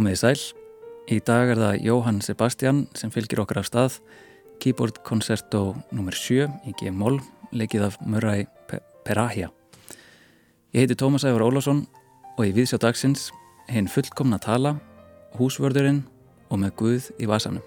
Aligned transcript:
Komið 0.00 0.14
í 0.16 0.16
sæl. 0.16 0.38
Í 1.12 1.16
dag 1.28 1.50
er 1.52 1.58
það 1.60 1.82
Jóhann 1.84 2.20
Sebastian 2.24 2.78
sem 2.96 3.10
fylgir 3.12 3.42
okkar 3.42 3.58
af 3.60 3.66
stað. 3.68 3.98
Keyboard 4.56 5.02
Concerto 5.04 5.74
nr. 5.92 6.14
7 6.16 6.46
í 6.64 6.72
G-moll, 6.78 7.18
leikið 7.52 7.82
af 7.84 7.98
Murray 8.08 8.46
Perahia. 9.04 9.50
Ég 10.72 10.86
heiti 10.86 10.96
Tómas 10.96 11.26
Ævar 11.28 11.44
Ólásson 11.44 11.82
og 12.32 12.40
í 12.48 12.54
viðsjá 12.56 12.80
dagsins 12.80 13.26
hinn 13.68 13.90
fullkomna 13.92 14.38
tala, 14.40 14.78
húsvörðurinn 15.36 16.00
og 16.48 16.62
með 16.62 16.72
Guð 16.80 17.10
í 17.20 17.28
vasanum. 17.28 17.66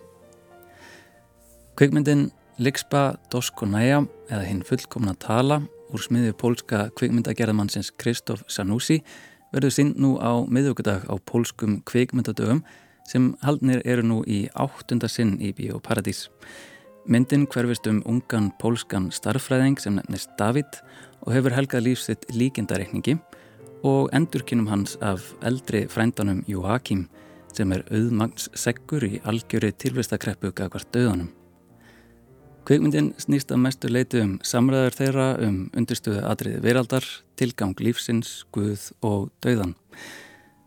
Kvikmyndin 1.78 2.32
Likspa 2.58 3.12
Doskonæja 3.30 4.08
eða 4.32 4.42
hinn 4.48 4.66
fullkomna 4.66 5.14
tala 5.22 5.62
úr 5.94 6.02
smiðju 6.02 6.34
pólska 6.42 6.88
kvikmyndagerðamannsins 6.98 7.94
Kristof 7.94 8.42
Sanussi 8.50 9.04
verður 9.54 9.74
sínd 9.76 10.00
nú 10.02 10.16
á 10.18 10.42
miðugudag 10.50 11.06
á 11.06 11.16
pólskum 11.30 11.80
kvikmyndadögum 11.88 12.64
sem 13.08 13.34
haldnir 13.44 13.84
eru 13.86 14.04
nú 14.06 14.22
í 14.26 14.48
áttunda 14.58 15.10
sinn 15.12 15.36
í 15.42 15.54
Bíóparadís. 15.56 16.28
Myndin 17.06 17.46
hverfist 17.52 17.88
um 17.92 18.02
ungan 18.08 18.52
pólskan 18.62 19.10
starffræðing 19.12 19.80
sem 19.80 19.98
nefnist 20.00 20.32
David 20.40 20.80
og 21.26 21.34
hefur 21.36 21.56
helgað 21.56 21.90
lífsitt 21.90 22.26
líkindareikningi 22.32 23.18
og 23.84 24.10
endurkynum 24.16 24.70
hans 24.72 24.96
af 25.04 25.34
eldri 25.44 25.84
frændanum 25.92 26.46
Joachim 26.48 27.10
sem 27.54 27.72
er 27.76 27.84
auðmagns 27.92 28.48
seggur 28.58 29.04
í 29.06 29.20
algjöru 29.28 29.74
tilvistakreppu 29.76 30.54
gagvart 30.56 30.90
döðanum. 30.96 31.43
Kveikmyndin 32.64 33.10
snýst 33.20 33.50
að 33.52 33.60
mestu 33.60 33.90
leiti 33.92 34.22
um 34.24 34.38
samræður 34.48 34.96
þeirra 34.96 35.26
um 35.44 35.56
undirstöðu 35.76 36.22
atriði 36.24 36.62
veraldar, 36.64 37.04
tilgang 37.36 37.74
lífsins, 37.84 38.46
guð 38.56 38.86
og 39.04 39.26
döðan. 39.44 39.74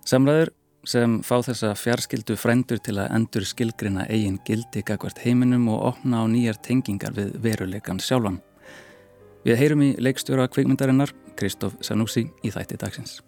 Samræður 0.04 0.52
sem 0.86 1.14
fá 1.24 1.38
þessa 1.46 1.72
fjarskildu 1.78 2.36
frændur 2.36 2.82
til 2.84 2.98
að 3.00 3.14
endur 3.16 3.46
skilgrina 3.48 4.04
eigin 4.12 4.36
gildi 4.44 4.84
gagvart 4.86 5.22
heiminum 5.24 5.70
og 5.72 5.86
opna 5.94 6.20
á 6.20 6.24
nýjar 6.28 6.60
tengingar 6.62 7.16
við 7.16 7.32
veruleikan 7.42 8.02
sjálfan. 8.02 8.42
Við 9.46 9.62
heyrum 9.62 9.86
í 9.86 9.94
leikstjóra 9.96 10.50
kvikmyndarinnar 10.52 11.14
Kristóf 11.40 11.80
Sanúsi 11.80 12.28
í 12.44 12.52
þætti 12.52 12.76
dagsins. 12.82 13.22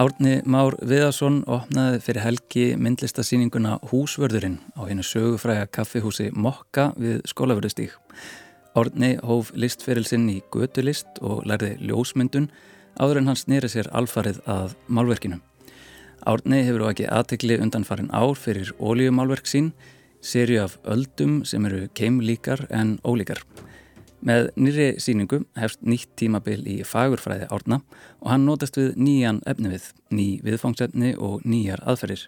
Árni 0.00 0.38
Már 0.48 0.72
Viðarsson 0.80 1.42
opnaði 1.44 1.98
fyrir 2.00 2.22
helgi 2.24 2.62
myndlistasýninguna 2.80 3.74
Húsvörðurinn 3.90 4.54
á 4.72 4.88
hennu 4.88 5.04
sögufræga 5.04 5.66
kaffihúsi 5.68 6.30
Mokka 6.32 6.86
við 6.96 7.18
skólavörðustík. 7.28 7.98
Árni 8.72 9.18
hóf 9.20 9.50
listferilsinn 9.52 10.24
í 10.32 10.38
gödulist 10.54 11.20
og 11.20 11.44
lærði 11.44 11.74
ljósmyndun 11.84 12.48
áður 12.96 13.20
en 13.20 13.28
hann 13.28 13.40
snýri 13.42 13.68
sér 13.68 13.90
alfarið 13.92 14.40
að 14.48 14.72
málverkinu. 14.88 15.42
Árni 16.24 16.62
hefur 16.64 16.86
á 16.88 16.92
ekki 16.94 17.10
aðtekli 17.18 17.60
undanfarin 17.60 18.08
ár 18.08 18.40
fyrir 18.40 18.72
óljumálverk 18.80 19.52
sín, 19.52 19.74
sériu 20.24 20.62
af 20.64 20.78
öldum 20.88 21.42
sem 21.44 21.68
eru 21.68 21.90
keimlíkar 21.92 22.70
en 22.72 22.96
ólíkar. 23.04 23.44
Með 24.20 24.50
nýri 24.60 24.86
síningu 25.00 25.44
hefst 25.56 25.80
nýtt 25.80 26.10
tímabil 26.20 26.60
í 26.68 26.80
fagurfræði 26.84 27.46
árna 27.48 27.78
og 28.20 28.28
hann 28.28 28.44
notast 28.44 28.76
við 28.76 28.98
nýjan 29.00 29.40
efnivið, 29.48 29.86
ný 30.12 30.26
viðfangsefni 30.44 31.14
og 31.16 31.46
nýjar 31.48 31.80
aðferðir. 31.88 32.26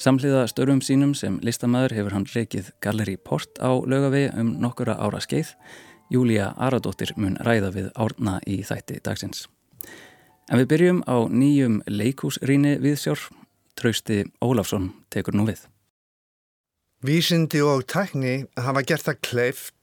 Samhliða 0.00 0.46
störfum 0.48 0.80
sínum 0.80 1.10
sem 1.12 1.36
listamæður 1.44 1.92
hefur 1.98 2.14
hann 2.16 2.24
reikið 2.32 2.70
Galleri 2.80 3.18
Port 3.20 3.60
á 3.60 3.68
lögavi 3.84 4.30
um 4.32 4.54
nokkura 4.62 4.94
ára 4.96 5.20
skeið. 5.20 5.52
Júlia 6.10 6.54
Aradóttir 6.56 7.12
mun 7.20 7.36
ræða 7.44 7.68
við 7.74 7.90
árna 8.00 8.38
í 8.48 8.62
þætti 8.64 9.02
dagsins. 9.04 9.44
En 10.48 10.56
við 10.56 10.70
byrjum 10.72 11.02
á 11.04 11.28
nýjum 11.28 11.82
leikúsrýni 11.84 12.78
viðsjár. 12.80 13.28
Trausti 13.76 14.24
Ólafsson 14.40 14.90
tekur 15.12 15.36
nú 15.36 15.44
við. 15.46 15.60
Vísindi 17.04 17.60
og 17.64 17.84
tækni 17.88 18.46
hafa 18.56 18.82
gert 18.88 19.04
það 19.04 19.20
kleift 19.28 19.76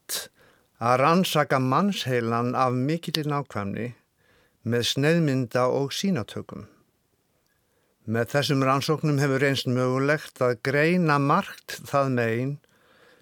að 0.78 1.00
rannsaka 1.02 1.58
mannsheilan 1.58 2.54
af 2.54 2.76
mikillir 2.76 3.26
nákvæmni 3.26 3.88
með 4.68 4.84
sneiðmynda 4.92 5.64
og 5.74 5.90
sínatökum. 5.94 6.68
Með 8.08 8.30
þessum 8.34 8.62
rannsóknum 8.64 9.18
hefur 9.20 9.42
reynst 9.42 9.68
mögulegt 9.68 10.40
að 10.44 10.60
greina 10.64 11.18
margt 11.18 11.80
það 11.90 12.14
megin 12.14 12.54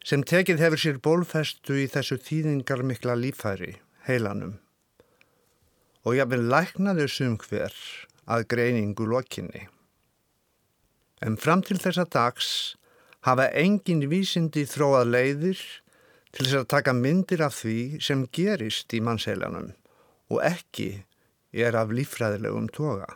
sem 0.06 0.22
tekið 0.22 0.62
hefur 0.62 0.82
sér 0.82 1.00
bólfestu 1.02 1.80
í 1.82 1.88
þessu 1.90 2.20
þýðingar 2.22 2.84
mikla 2.86 3.16
lífæri, 3.18 3.74
heilanum 4.06 4.60
og 6.06 6.14
jáfnveg 6.14 6.44
læknaðu 6.46 7.08
sum 7.10 7.34
hver 7.42 7.74
að 8.30 8.44
greiningu 8.52 9.08
lokinni. 9.10 9.64
En 11.18 11.34
fram 11.40 11.64
til 11.66 11.80
þessa 11.82 12.04
dags 12.06 12.76
hafa 13.26 13.48
engin 13.58 14.04
vísindi 14.10 14.62
þróað 14.70 15.10
leiðir 15.10 15.62
til 16.36 16.44
þess 16.44 16.60
að 16.60 16.70
taka 16.74 16.92
myndir 16.92 17.42
af 17.46 17.56
því 17.62 17.78
sem 18.04 18.26
gerist 18.38 18.92
í 18.92 19.00
mannseiljanum 19.00 19.72
og 20.28 20.42
ekki 20.44 20.90
er 21.56 21.78
af 21.80 21.94
lífræðilegum 21.96 22.68
toga. 22.76 23.08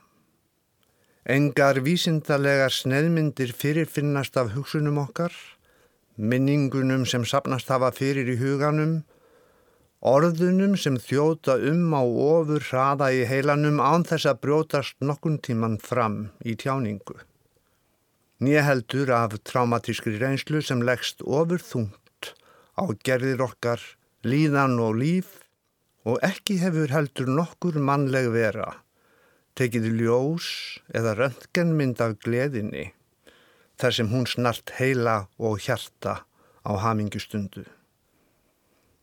Engar 1.28 1.82
vísindarlegar 1.84 2.72
sneðmyndir 2.72 3.52
fyrirfinnast 3.52 4.38
af 4.40 4.54
hugsunum 4.56 4.98
okkar, 5.02 5.34
minningunum 6.16 7.04
sem 7.06 7.26
sapnast 7.28 7.68
hafa 7.68 7.92
fyrir 7.92 8.32
í 8.32 8.38
huganum 8.40 9.02
Orðunum 10.00 10.78
sem 10.80 10.94
þjóta 10.96 11.58
um 11.68 11.90
á 11.92 12.00
ofur 12.00 12.62
hraða 12.64 13.10
í 13.12 13.26
heilanum 13.28 13.82
án 13.84 14.06
þess 14.08 14.30
að 14.30 14.38
brjótast 14.46 14.94
nokkun 15.04 15.36
tíman 15.44 15.76
fram 15.76 16.30
í 16.40 16.54
tjáningu. 16.56 17.18
Nýja 18.40 18.62
heldur 18.64 19.12
af 19.12 19.36
traumatískri 19.44 20.16
reynslu 20.16 20.62
sem 20.64 20.80
leggst 20.80 21.20
ofur 21.20 21.60
þungt 21.60 21.99
á 22.80 22.84
gerðir 23.04 23.42
okkar, 23.44 23.80
líðan 24.24 24.78
og 24.80 24.96
líf 25.00 25.34
og 26.08 26.16
ekki 26.24 26.56
hefur 26.62 26.92
heldur 26.94 27.28
nokkur 27.28 27.76
mannleg 27.76 28.30
vera, 28.32 28.80
tekið 29.58 29.90
ljós 30.00 30.48
eða 30.96 31.16
röntgenmynd 31.18 32.00
af 32.00 32.16
gleðinni 32.24 32.90
þar 33.80 33.96
sem 33.96 34.10
hún 34.12 34.26
snart 34.28 34.72
heila 34.76 35.26
og 35.40 35.60
hjarta 35.64 36.22
á 36.64 36.72
hamingjustundu. 36.84 37.64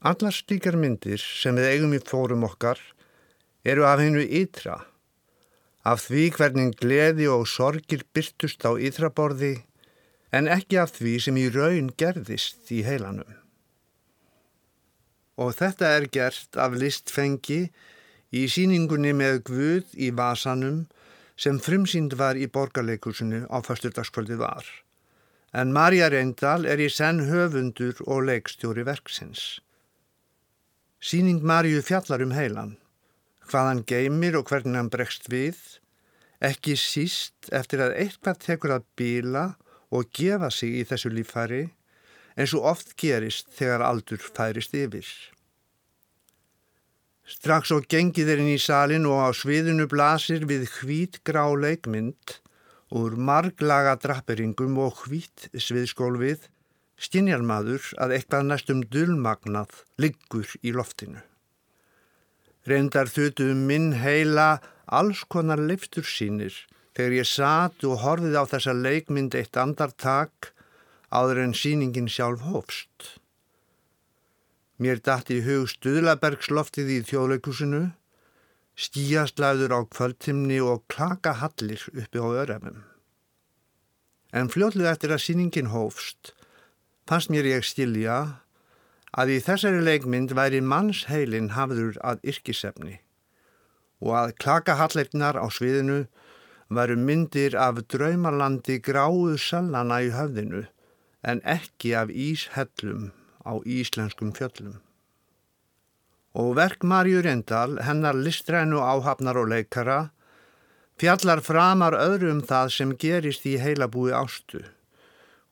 Allar 0.05 0.33
slíkar 0.33 0.77
myndir 0.77 1.21
sem 1.21 1.57
við 1.57 1.71
eigum 1.71 1.95
í 1.97 2.01
fórum 2.05 2.45
okkar 2.45 2.81
eru 3.65 3.87
af 3.89 4.01
hennu 4.01 4.21
ytra, 4.21 4.83
af 5.81 6.05
því 6.05 6.27
hvernig 6.37 6.77
gleði 6.81 7.29
og 7.31 7.47
sorgir 7.49 8.05
byrtust 8.13 8.65
á 8.69 8.77
ytraborði 8.77 9.55
en 10.35 10.49
ekki 10.51 10.77
af 10.81 10.93
því 10.99 11.17
sem 11.25 11.41
í 11.41 11.49
raun 11.53 11.89
gerðist 11.97 12.69
í 12.73 12.83
heilanum. 12.85 13.46
Og 15.37 15.53
þetta 15.57 15.93
er 15.97 16.07
gert 16.09 16.57
af 16.57 16.73
listfengi 16.73 17.67
í 18.33 18.47
síningunni 18.51 19.13
með 19.13 19.43
Guð 19.49 19.93
í 19.93 20.09
vasanum 20.17 20.85
sem 21.37 21.59
frumsýnd 21.61 22.17
var 22.17 22.37
í 22.37 22.49
borgarleikusinu 22.49 23.45
á 23.53 23.57
fasturdagskvöldi 23.61 24.39
var. 24.41 24.65
En 25.53 25.71
Marja 25.73 26.09
Reyndal 26.11 26.65
er 26.65 26.81
í 26.81 26.89
senn 26.91 27.21
höfundur 27.29 28.01
og 28.05 28.25
leikstjóri 28.27 28.83
verksins. 28.87 29.61
Sýning 30.97 31.43
Marju 31.45 31.83
fjallar 31.85 32.23
um 32.25 32.33
heilan, 32.33 32.73
hvað 33.47 33.69
hann 33.69 33.83
geymir 33.87 34.35
og 34.39 34.49
hvernig 34.49 34.81
hann 34.81 34.89
bregst 34.91 35.29
við, 35.31 35.55
ekki 36.41 36.75
síst 36.77 37.51
eftir 37.53 37.85
að 37.85 37.95
eitthvað 38.01 38.41
tekur 38.43 38.73
að 38.75 38.87
bila 38.97 39.45
og 39.93 40.09
gefa 40.13 40.49
sig 40.51 40.81
í 40.81 40.85
þessu 40.89 41.13
lífæri 41.13 41.67
eins 42.37 42.53
og 42.53 42.69
oft 42.71 42.93
gerist 43.01 43.49
þegar 43.57 43.83
aldur 43.87 44.21
færist 44.21 44.75
yfir. 44.77 45.07
Strax 47.27 47.73
og 47.75 47.87
gengið 47.91 48.29
er 48.31 48.39
inn 48.39 48.53
í 48.53 48.59
salin 48.61 49.07
og 49.09 49.19
á 49.19 49.29
sviðinu 49.35 49.89
blasir 49.91 50.45
við 50.47 50.69
hvít 50.77 51.19
grá 51.27 51.43
leikmynd 51.59 52.37
úr 52.95 53.17
marglaga 53.19 53.97
drapperingum 53.99 54.77
og 54.79 55.01
hvít 55.03 55.49
sviðskólfið 55.51 56.45
stinjar 56.97 57.43
maður 57.43 57.83
að 57.99 58.15
eitthvað 58.15 58.47
næstum 58.47 58.85
dulmagnað 58.93 59.83
liggur 59.99 60.53
í 60.63 60.71
loftinu. 60.71 61.19
Reyndar 62.67 63.11
þutu 63.11 63.51
um 63.51 63.67
minn 63.67 63.91
heila 63.99 64.57
alls 64.87 65.25
konar 65.27 65.59
liftur 65.59 66.07
sínir 66.07 66.55
þegar 66.95 67.17
ég 67.19 67.27
satt 67.27 67.83
og 67.87 68.01
horfið 68.05 68.39
á 68.39 68.43
þessa 68.53 68.73
leikmynd 68.75 69.35
eitt 69.35 69.59
andartak 69.59 70.53
áður 71.11 71.43
en 71.45 71.55
síningin 71.55 72.09
sjálf 72.11 72.43
hófst. 72.47 73.19
Mér 74.77 74.99
dætti 75.01 75.39
í 75.39 75.45
hug 75.45 75.69
Stuðlabergsloftið 75.71 76.91
í 76.93 76.99
þjóðleikusinu, 77.09 77.83
stíjastlæður 78.77 79.73
á 79.73 79.79
kvöldtimni 79.89 80.59
og 80.61 80.83
klaka 80.91 81.33
hallir 81.41 81.81
uppi 81.95 82.21
á 82.21 82.27
örefum. 82.43 82.83
En 84.35 84.51
fljóðlega 84.53 84.93
eftir 84.93 85.15
að 85.15 85.23
síningin 85.23 85.71
hófst 85.73 86.35
fannst 87.07 87.31
mér 87.31 87.47
ég 87.47 87.65
stilja 87.65 88.17
að 89.17 89.33
í 89.33 89.41
þessari 89.41 89.81
leikmynd 89.81 90.35
væri 90.37 90.59
mannsheilin 90.61 91.53
hafður 91.55 91.97
að 92.03 92.21
yrkisefni 92.33 92.99
og 94.03 94.13
að 94.19 94.33
klakahalleifnar 94.43 95.39
á 95.39 95.45
sviðinu 95.49 96.03
varu 96.69 96.97
myndir 96.99 97.55
af 97.57 97.79
draumalandi 97.89 98.77
gráu 98.83 99.37
sallana 99.41 100.03
í 100.05 100.11
höfðinu 100.13 100.67
en 101.27 101.41
ekki 101.43 101.91
af 101.99 102.11
íshellum 102.11 103.11
á 103.43 103.53
íslenskum 103.63 104.31
fjöllum. 104.37 104.77
Og 106.37 106.55
verk 106.55 106.83
Marju 106.83 107.21
Rindal, 107.25 107.77
hennar 107.83 108.15
listrænu 108.15 108.79
áhafnar 108.79 109.39
og 109.41 109.51
leikara, 109.51 109.99
fjallar 111.01 111.41
framar 111.43 111.97
öðrum 111.97 112.41
það 112.49 112.73
sem 112.77 112.95
gerist 113.03 113.45
í 113.49 113.57
heilabúi 113.59 114.13
ástu. 114.15 114.63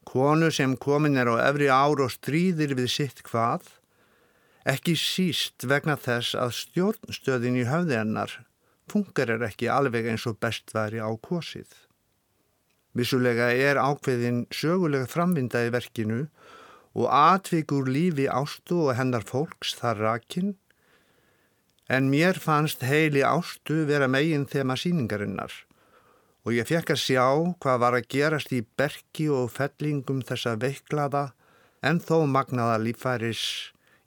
Konu 0.05 0.51
sem 0.53 0.77
komin 0.77 1.17
er 1.17 1.31
á 1.33 1.35
efri 1.49 1.67
ár 1.67 2.03
og 2.05 2.13
stríðir 2.13 2.75
við 2.77 2.91
sitt 2.97 3.23
hvað, 3.25 3.65
ekki 4.65 4.93
síst 4.97 5.65
vegna 5.69 5.97
þess 5.97 6.37
að 6.37 6.57
stjórnstöðin 6.61 7.61
í 7.61 7.69
höfði 7.69 7.97
hennar 8.01 8.39
fungerar 8.91 9.45
ekki 9.49 9.69
alveg 9.71 10.09
eins 10.11 10.25
og 10.29 10.39
best 10.41 10.73
væri 10.75 11.01
á 11.01 11.09
kosið. 11.17 11.67
Vissulega 12.95 13.51
er 13.51 13.79
ákveðin 13.81 14.45
sögulega 14.55 15.07
framvinda 15.11 15.65
í 15.67 15.71
verkinu 15.73 16.25
og 16.95 17.09
atvikur 17.11 17.89
lífi 17.91 18.29
ástu 18.31 18.85
og 18.87 18.95
hennar 18.95 19.25
fólks 19.27 19.75
þar 19.75 19.99
rakin, 20.05 20.53
en 21.91 22.07
mér 22.09 22.39
fannst 22.39 22.85
heili 22.87 23.21
ástu 23.27 23.83
vera 23.89 24.07
megin 24.07 24.47
þema 24.49 24.77
síningarinnar 24.79 25.53
og 26.45 26.53
ég 26.53 26.67
fekk 26.69 26.93
að 26.93 27.01
sjá 27.01 27.25
hvað 27.61 27.79
var 27.81 27.97
að 27.97 28.09
gerast 28.13 28.51
í 28.53 28.61
berki 28.77 29.25
og 29.33 29.49
fellingum 29.53 30.21
þessa 30.25 30.53
veiklaða 30.61 31.31
en 31.85 31.99
þó 32.01 32.25
magnaða 32.29 32.77
lífæris 32.83 33.45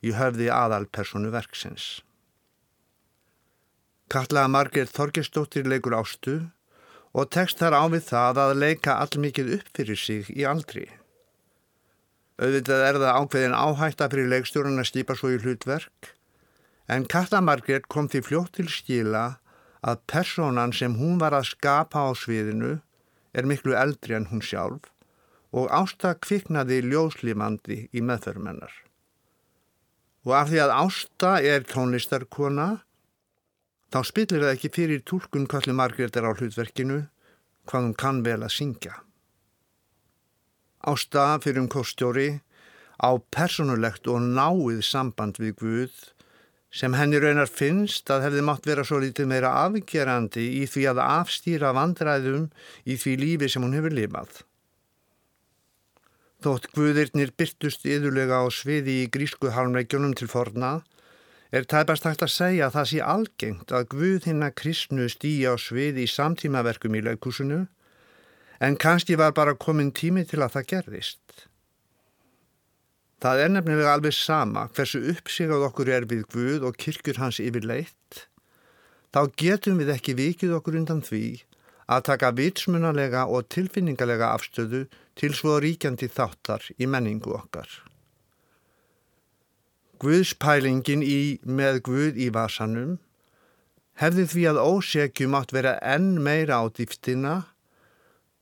í 0.06 0.14
höfði 0.14 0.46
aðalpersonu 0.55 1.32
verksins. 1.35 1.99
Katlaða 4.08 4.52
Margir 4.55 4.87
Þorgestóttir 4.88 5.67
leikur 5.69 5.99
ástu 5.99 6.37
og 7.17 7.31
tekst 7.35 7.61
þar 7.63 7.77
á 7.79 7.85
við 7.93 8.05
það 8.11 8.41
að 8.45 8.57
leika 8.63 8.99
allmikið 9.03 9.53
upp 9.59 9.69
fyrir 9.77 10.01
sig 10.01 10.31
í 10.35 10.45
aldri. 10.49 10.87
Auðvitað 12.39 12.85
er 12.87 13.01
það 13.03 13.17
ákveðin 13.19 13.59
áhætta 13.59 14.09
fyrir 14.13 14.31
leikstjórun 14.33 14.83
að 14.83 14.91
stýpa 14.93 15.17
svo 15.19 15.33
í 15.35 15.41
hlutverk, 15.43 16.13
en 16.87 17.07
Katla 17.11 17.41
Margir 17.45 17.83
kom 17.91 18.07
því 18.09 18.23
fljótt 18.29 18.55
til 18.59 18.69
skila 18.71 19.25
að 19.83 20.05
personan 20.11 20.75
sem 20.75 20.95
hún 20.99 21.19
var 21.23 21.35
að 21.37 21.51
skapa 21.53 22.07
á 22.07 22.11
sviðinu 22.15 22.79
er 23.35 23.49
miklu 23.49 23.75
eldri 23.79 24.17
en 24.19 24.29
hún 24.31 24.43
sjálf 24.45 24.91
og 25.55 25.71
ásta 25.73 26.13
kviknaði 26.21 26.83
ljóslífandi 26.85 27.79
í 27.93 28.03
meðferðmennar. 28.05 28.73
Og 30.29 30.35
af 30.37 30.51
því 30.51 30.61
að 30.61 30.75
ásta 30.77 31.31
er 31.41 31.65
tónlistarkona, 31.69 32.83
þá 33.93 34.00
spillir 34.05 34.44
það 34.44 34.55
ekki 34.55 34.73
fyrir 34.75 35.05
tólkun 35.08 35.49
kalli 35.50 35.75
Margreðar 35.76 36.29
á 36.29 36.32
hlutverkinu 36.37 36.99
hvað 37.69 37.87
hún 37.87 37.96
kann 38.00 38.20
vel 38.26 38.40
að 38.43 38.55
syngja. 38.56 38.94
Ásta 40.88 41.38
fyrir 41.43 41.62
um 41.64 41.70
kostjóri 41.73 42.40
á 42.99 43.11
personulegt 43.35 44.08
og 44.11 44.23
náið 44.25 44.82
samband 44.87 45.40
við 45.40 45.56
Guð 45.62 45.96
sem 46.70 46.93
henni 46.93 47.20
raunar 47.20 47.49
finnst 47.49 48.11
að 48.12 48.26
hefði 48.26 48.44
mátt 48.44 48.67
vera 48.69 48.85
svo 48.85 49.00
lítið 49.00 49.31
meira 49.31 49.55
afgerandi 49.64 50.44
í 50.61 50.67
því 50.69 50.85
að 50.93 51.00
afstýra 51.05 51.73
vandræðum 51.76 52.50
í 52.85 52.99
því 53.00 53.14
lífi 53.23 53.49
sem 53.49 53.64
hún 53.64 53.76
hefur 53.79 53.96
lifað. 53.96 54.43
Þótt 56.44 56.69
Guðirnir 56.76 57.32
byrtust 57.35 57.87
yðurlega 57.88 58.44
á 58.44 58.46
sviði 58.55 59.00
í 59.02 59.08
grísku 59.11 59.50
halmleikjunum 59.56 60.12
til 60.19 60.29
forna 60.31 60.76
er 61.50 61.65
tæpast 61.65 62.05
hægt 62.05 62.23
að 62.25 62.35
segja 62.35 62.69
að 62.69 62.75
það 62.77 62.89
sé 62.91 63.00
algengt 63.15 63.73
að 63.73 63.89
Guð 63.95 64.29
hinn 64.29 64.45
að 64.45 64.56
kristnu 64.61 65.09
stýja 65.09 65.55
á 65.55 65.56
svið 65.56 66.03
í 66.05 66.06
samtímaverkum 66.11 66.97
í 66.99 67.05
leikúsinu 67.06 67.65
en 68.61 68.77
kannski 68.77 69.17
var 69.17 69.33
bara 69.33 69.56
komin 69.56 69.93
tími 69.95 70.27
til 70.29 70.43
að 70.43 70.59
það 70.59 70.69
gerðist. 70.75 71.47
Það 73.19 73.43
er 73.43 73.53
nefnilega 73.55 73.95
alveg 73.97 74.15
sama 74.15 74.69
hversu 74.77 75.00
uppsigað 75.11 75.65
okkur 75.71 75.89
er 75.91 76.06
við 76.11 76.27
Guð 76.35 76.69
og 76.69 76.77
kirkjur 76.79 77.19
hans 77.19 77.41
yfir 77.43 77.67
leitt, 77.67 78.29
þá 79.11 79.27
getum 79.41 79.81
við 79.81 79.95
ekki 79.97 80.15
vikið 80.19 80.55
okkur 80.61 80.79
undan 80.83 81.03
því 81.03 81.41
að 81.89 82.05
taka 82.11 82.31
vitsmunalega 82.37 83.25
og 83.33 83.49
tilfinningalega 83.50 84.35
afstöðu 84.37 84.85
til 85.19 85.33
svo 85.35 85.56
ríkjandi 85.65 86.11
þáttar 86.12 86.69
í 86.77 86.87
menningu 86.87 87.33
okkar. 87.35 87.88
Guðspælingin 90.03 91.03
í 91.03 91.21
með 91.43 91.83
Guð 91.89 92.19
í 92.19 92.29
vasanum 92.35 92.97
hefði 93.99 94.27
því 94.31 94.45
að 94.53 94.61
ósekjum 94.62 95.37
átt 95.39 95.55
vera 95.55 95.79
enn 95.83 96.19
meira 96.23 96.61
á 96.62 96.65
dýftina 96.71 97.35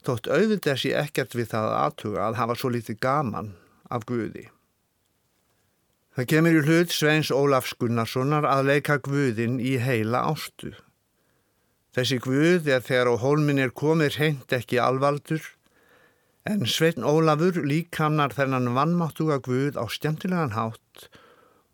þótt 0.06 0.28
auðvitað 0.30 0.82
sé 0.82 0.92
ekkert 0.98 1.34
við 1.34 1.50
það 1.54 1.72
aðtuga 1.80 2.26
að 2.28 2.38
hafa 2.40 2.58
svo 2.60 2.70
lítið 2.74 3.00
gaman 3.02 3.54
af 3.90 4.04
Guði. 4.06 4.46
Það 6.16 6.28
kemur 6.32 6.56
í 6.56 6.64
hlut 6.64 6.94
Sveins 6.94 7.30
Ólafs 7.34 7.74
Gunnarssonar 7.80 8.46
að 8.48 8.70
leika 8.70 8.96
Guðin 9.04 9.58
í 9.60 9.76
heila 9.82 10.22
ástu. 10.30 10.72
Þessi 11.96 12.20
Guð 12.24 12.68
er 12.72 12.84
þegar 12.84 13.10
á 13.12 13.14
hólmin 13.20 13.60
er 13.60 13.72
komið 13.72 14.16
hreint 14.20 14.52
ekki 14.52 14.80
alvaldur 14.80 15.44
en 16.46 16.64
Svein 16.68 17.04
Ólafur 17.04 17.58
líkamnar 17.66 18.36
þennan 18.36 18.74
vannmáttuga 18.76 19.40
Guð 19.44 19.80
á 19.80 19.84
stjæmtilegan 19.90 20.54
hátt 20.56 20.85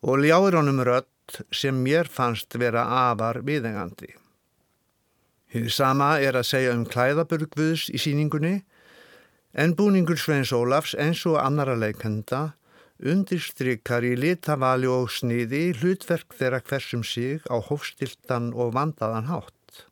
og 0.02 0.22
ljáir 0.22 0.58
honum 0.58 0.82
rött 0.82 1.42
sem 1.54 1.78
mér 1.84 2.10
fannst 2.10 2.58
vera 2.58 2.82
afar 3.10 3.40
viðengandi. 3.46 4.10
Hið 5.52 5.68
sama 5.70 6.16
er 6.20 6.38
að 6.38 6.48
segja 6.48 6.72
um 6.74 6.86
klæðaburgvöðs 6.88 7.90
í 7.92 8.00
síningunni 8.00 8.62
en 9.52 9.76
búningur 9.76 10.18
Sveins 10.18 10.52
Ólafs 10.56 10.96
eins 10.98 11.22
og 11.28 11.38
annara 11.42 11.76
leikenda 11.76 12.54
undirstrykar 13.02 14.04
í 14.06 14.14
litavali 14.18 14.88
og 14.90 15.10
sniði 15.10 15.72
hlutverk 15.80 16.36
þeirra 16.38 16.62
hversum 16.62 17.02
sig 17.06 17.42
á 17.50 17.58
hófstiltan 17.58 18.52
og 18.54 18.72
vandaðan 18.76 19.28
hátt. 19.30 19.86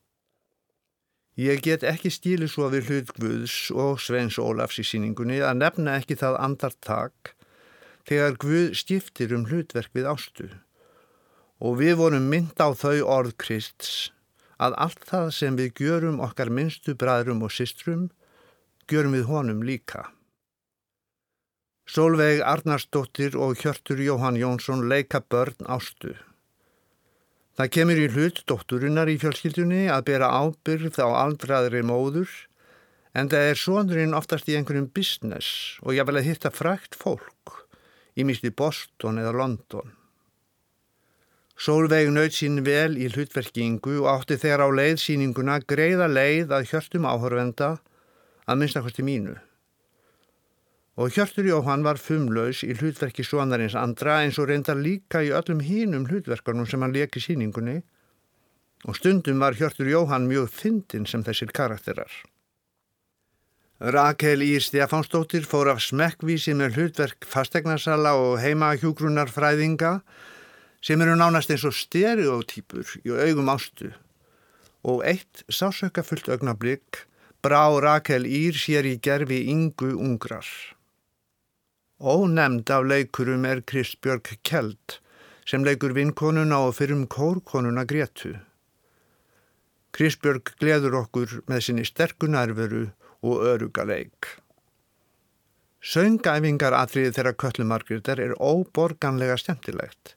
Ég 1.40 1.62
get 1.64 1.84
ekki 1.86 2.12
stíli 2.12 2.48
svo 2.50 2.68
við 2.72 2.90
hlutgvöðs 2.90 3.70
og 3.72 4.00
Sveins 4.02 4.38
Ólafs 4.38 4.80
í 4.82 4.86
síningunni 4.86 5.40
að 5.40 5.60
nefna 5.62 5.98
ekki 6.00 6.18
það 6.20 6.40
andartak 6.44 7.34
þegar 8.08 8.38
Guð 8.40 8.72
stiftir 8.78 9.34
um 9.36 9.46
hlutverk 9.50 9.92
við 9.96 10.08
ástu 10.10 10.48
og 11.60 11.76
við 11.80 11.98
vorum 12.00 12.30
mynd 12.32 12.56
á 12.56 12.72
þau 12.72 13.02
orð 13.04 13.34
Krists 13.40 14.08
að 14.60 14.76
allt 14.84 15.04
það 15.08 15.28
sem 15.36 15.58
við 15.58 15.74
gjörum 15.80 16.22
okkar 16.24 16.52
minnstu 16.52 16.94
bræðrum 16.96 17.44
og 17.44 17.52
sistrum 17.52 18.08
gjörum 18.90 19.14
við 19.16 19.28
honum 19.28 19.62
líka. 19.64 20.08
Solveig 21.90 22.42
Arnarsdóttir 22.46 23.34
og 23.34 23.58
Hjörtur 23.58 23.98
Jóhann 23.98 24.38
Jónsson 24.38 24.86
leika 24.88 25.20
börn 25.20 25.66
ástu. 25.66 26.14
Það 27.58 27.72
kemur 27.76 27.98
í 28.00 28.10
hlut 28.14 28.44
dótturinnar 28.48 29.10
í 29.10 29.16
fjölskyldunni 29.20 29.88
að 29.90 30.06
bera 30.12 30.30
ábyrð 30.30 31.00
á 31.02 31.08
aldraðri 31.24 31.82
móður 31.84 32.30
en 33.12 33.28
það 33.32 33.48
er 33.48 33.58
sonurinn 33.58 34.14
oftast 34.16 34.48
í 34.48 34.54
einhverjum 34.56 34.86
business 34.94 35.80
og 35.82 35.96
ég 35.96 36.06
vil 36.06 36.20
að 36.20 36.28
hitta 36.30 36.52
frækt 36.54 36.94
fólk 36.96 37.66
í 38.16 38.50
Boston 38.50 39.18
eða 39.18 39.32
London. 39.32 39.92
Sólveig 41.60 42.08
nöyð 42.08 42.32
sín 42.32 42.62
vel 42.64 42.96
í 42.96 43.10
hlutverkingu 43.12 43.98
og 44.00 44.08
átti 44.14 44.38
þegar 44.40 44.64
á 44.64 44.68
leiðsýninguna 44.78 45.58
greiða 45.68 46.06
leið 46.08 46.54
að 46.56 46.70
hjörtum 46.70 47.04
áhörvenda 47.04 47.68
að 48.48 48.58
minnstakosti 48.62 49.04
mínu. 49.04 49.34
Og 50.96 51.12
hjörtur 51.12 51.44
Jóhann 51.44 51.84
var 51.84 52.00
fumlaus 52.00 52.64
í 52.64 52.72
hlutverki 52.72 53.24
svonarins 53.24 53.76
andra 53.76 54.22
eins 54.24 54.40
og 54.40 54.48
reyndar 54.48 54.80
líka 54.80 55.20
í 55.20 55.34
öllum 55.36 55.60
hínum 55.60 56.08
hlutverkarnum 56.08 56.66
sem 56.66 56.80
hann 56.80 56.96
leki 56.96 57.20
síningunni 57.20 57.82
og 58.88 58.96
stundum 58.96 59.40
var 59.44 59.56
hjörtur 59.60 59.88
Jóhann 59.92 60.28
mjög 60.32 60.48
fyndin 60.48 61.04
sem 61.04 61.24
þessir 61.24 61.52
karakterar. 61.52 62.08
Rakel 63.80 64.42
Ír 64.44 64.60
Stefánsdóttir 64.60 65.46
fór 65.48 65.70
af 65.72 65.78
smekkvísi 65.80 66.52
með 66.52 66.74
hlutverk 66.76 67.24
fastegnarsala 67.24 68.10
og 68.12 68.34
heimahjúgrunarfræðinga 68.42 69.92
sem 70.84 71.00
eru 71.00 71.14
nánast 71.16 71.48
eins 71.48 71.64
og 71.64 71.72
stereotýpur 71.72 72.90
í 73.00 73.14
augum 73.24 73.48
ástu 73.48 73.88
og 74.84 75.00
eitt 75.08 75.46
sásökafullt 75.48 76.28
augnablík 76.28 77.06
brá 77.40 77.72
Rakel 77.80 78.28
Ír 78.28 78.52
sér 78.52 78.84
í 78.84 78.98
gerfi 79.00 79.40
yngu 79.48 79.94
ungrar. 79.96 80.44
Ónemnd 82.04 82.68
af 82.68 82.84
leikurum 82.84 83.48
er 83.48 83.64
Kristbjörg 83.64 84.28
Kjeld 84.44 85.00
sem 85.48 85.64
leikur 85.64 85.96
vinkonuna 85.96 86.66
og 86.68 86.76
fyrrum 86.76 87.08
kórkonuna 87.08 87.88
Gretu. 87.88 88.36
Kristbjörg 89.96 90.52
gleður 90.60 91.00
okkur 91.06 91.38
með 91.48 91.64
sinni 91.64 91.88
sterkunarveru 91.88 92.90
og 93.22 93.44
öruga 93.52 93.84
leik. 93.88 94.36
Söngæfingar 95.80 96.76
atriði 96.76 97.14
þeirra 97.16 97.34
köllumargriðar 97.40 98.20
er 98.20 98.34
óborganlega 98.36 99.38
stemtilegt 99.40 100.16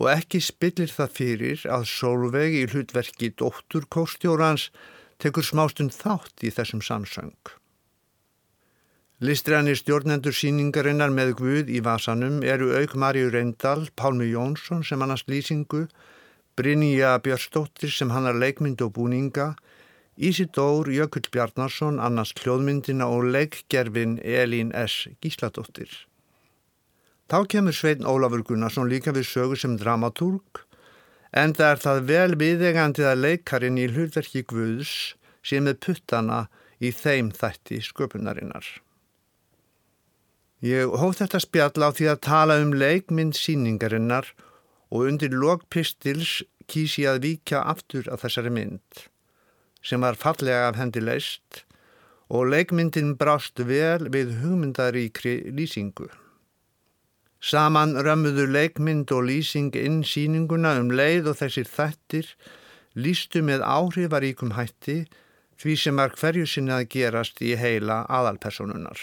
og 0.00 0.08
ekki 0.10 0.40
spillir 0.40 0.90
það 0.90 1.14
fyrir 1.14 1.64
að 1.68 1.86
Solveig 1.90 2.56
í 2.56 2.66
hlutverki 2.72 3.30
dóttur 3.36 3.84
kórstjórans 3.92 4.70
tekur 5.20 5.44
smástund 5.44 5.92
þátt 5.92 6.46
í 6.46 6.52
þessum 6.56 6.80
samsöng. 6.82 7.34
Listræni 9.20 9.74
stjórnendur 9.76 10.32
síningarinnar 10.32 11.12
með 11.12 11.34
Guð 11.36 11.68
í 11.68 11.82
vasanum 11.84 12.38
eru 12.40 12.70
auk 12.72 12.94
Marju 12.96 13.28
Reyndal, 13.28 13.90
Pálmi 13.92 14.30
Jónsson 14.30 14.80
sem 14.80 15.02
hannast 15.04 15.28
lýsingu, 15.28 15.84
Brynja 16.56 17.18
Björnsdóttir 17.20 17.92
sem 17.92 18.08
hannar 18.14 18.38
leikmynd 18.40 18.80
og 18.80 18.94
búninga, 18.96 19.52
Ísidór 20.20 20.90
Jökull 20.92 21.30
Bjarnarsson 21.32 21.96
annars 21.96 22.34
hljóðmyndina 22.36 23.06
og 23.08 23.30
leikgerfin 23.32 24.18
Elín 24.20 24.68
S. 24.76 25.06
Gísladóttir. 25.24 25.88
Þá 27.32 27.46
kemur 27.48 27.72
Svein 27.72 28.04
Ólafur 28.04 28.42
Gunnarsson 28.44 28.90
líka 28.90 29.14
við 29.16 29.24
sögu 29.30 29.56
sem 29.56 29.78
dramatúrk 29.80 30.66
en 31.32 31.54
það 31.56 31.72
er 31.72 31.80
það 31.84 32.00
vel 32.10 32.34
viðegandi 32.42 33.06
að 33.08 33.22
leikarin 33.24 33.78
í 33.80 33.86
hlutverki 33.88 34.42
Guðs 34.50 34.92
sé 35.40 35.62
með 35.64 35.78
puttana 35.86 36.40
í 36.84 36.90
þeim 36.92 37.30
þætti 37.32 37.80
sköpunarinnar. 37.86 38.66
Ég 40.60 40.92
hóf 41.00 41.16
þetta 41.22 41.40
spjall 41.40 41.80
á 41.80 41.88
því 41.96 42.10
að 42.12 42.24
tala 42.28 42.58
um 42.60 42.74
leikmynd 42.76 43.38
síningarinnar 43.40 44.28
og 44.92 45.08
undir 45.08 45.32
lokpistils 45.32 46.42
kýs 46.68 46.98
ég 47.00 47.14
að 47.14 47.24
vika 47.24 47.64
aftur 47.64 48.04
af 48.12 48.26
þessari 48.26 48.52
mynd 48.52 49.08
sem 49.82 50.00
var 50.00 50.18
fallega 50.20 50.68
af 50.68 50.78
hendi 50.80 51.02
leist 51.02 51.64
og 52.30 52.46
leikmyndin 52.52 53.16
brást 53.18 53.58
vel 53.66 54.06
við 54.14 54.36
hugmyndaríkri 54.40 55.50
lýsingu. 55.56 56.06
Saman 57.40 57.96
römmuðu 57.96 58.44
leikmynd 58.52 59.10
og 59.16 59.24
lýsing 59.26 59.74
inn 59.80 60.02
síninguna 60.06 60.76
um 60.78 60.92
leið 60.92 61.32
og 61.32 61.40
þessir 61.40 61.66
þættir 61.66 62.28
lístu 62.94 63.42
með 63.42 63.64
áhrifaríkum 63.64 64.54
hætti 64.54 65.02
því 65.60 65.76
sem 65.76 65.98
er 66.04 66.14
hverju 66.20 66.46
sinni 66.46 66.74
að 66.76 66.86
gerast 66.94 67.42
í 67.42 67.54
heila 67.58 68.04
aðalpersonunar. 68.08 69.00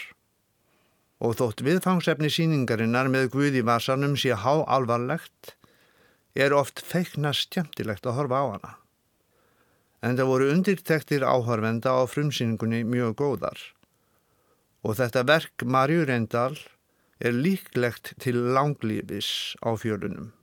Og 1.17 1.36
þótt 1.39 1.63
viðfangsefni 1.65 2.29
síningarinnar 2.31 3.10
með 3.10 3.31
Guði 3.34 3.63
vasanum 3.65 4.15
sé 4.17 4.38
há 4.38 4.62
alvarlegt, 4.69 5.55
er 6.38 6.53
oft 6.53 6.84
feikna 6.86 7.34
stjæmtilegt 7.34 8.05
að 8.05 8.19
horfa 8.19 8.41
á 8.41 8.46
hana. 8.53 8.72
En 10.06 10.18
það 10.18 10.30
voru 10.30 10.50
undirtektir 10.54 11.25
áhörvenda 11.25 11.96
á 11.98 12.06
frumsýningunni 12.06 12.84
mjög 12.86 13.18
góðar. 13.18 13.60
Og 14.86 14.98
þetta 15.00 15.25
verk 15.25 15.66
Marju 15.66 16.06
Reyndal 16.06 16.58
er 17.18 17.34
líklegt 17.34 18.13
til 18.22 18.38
langlífis 18.54 19.58
á 19.66 19.74
fjölunum. 19.74 20.37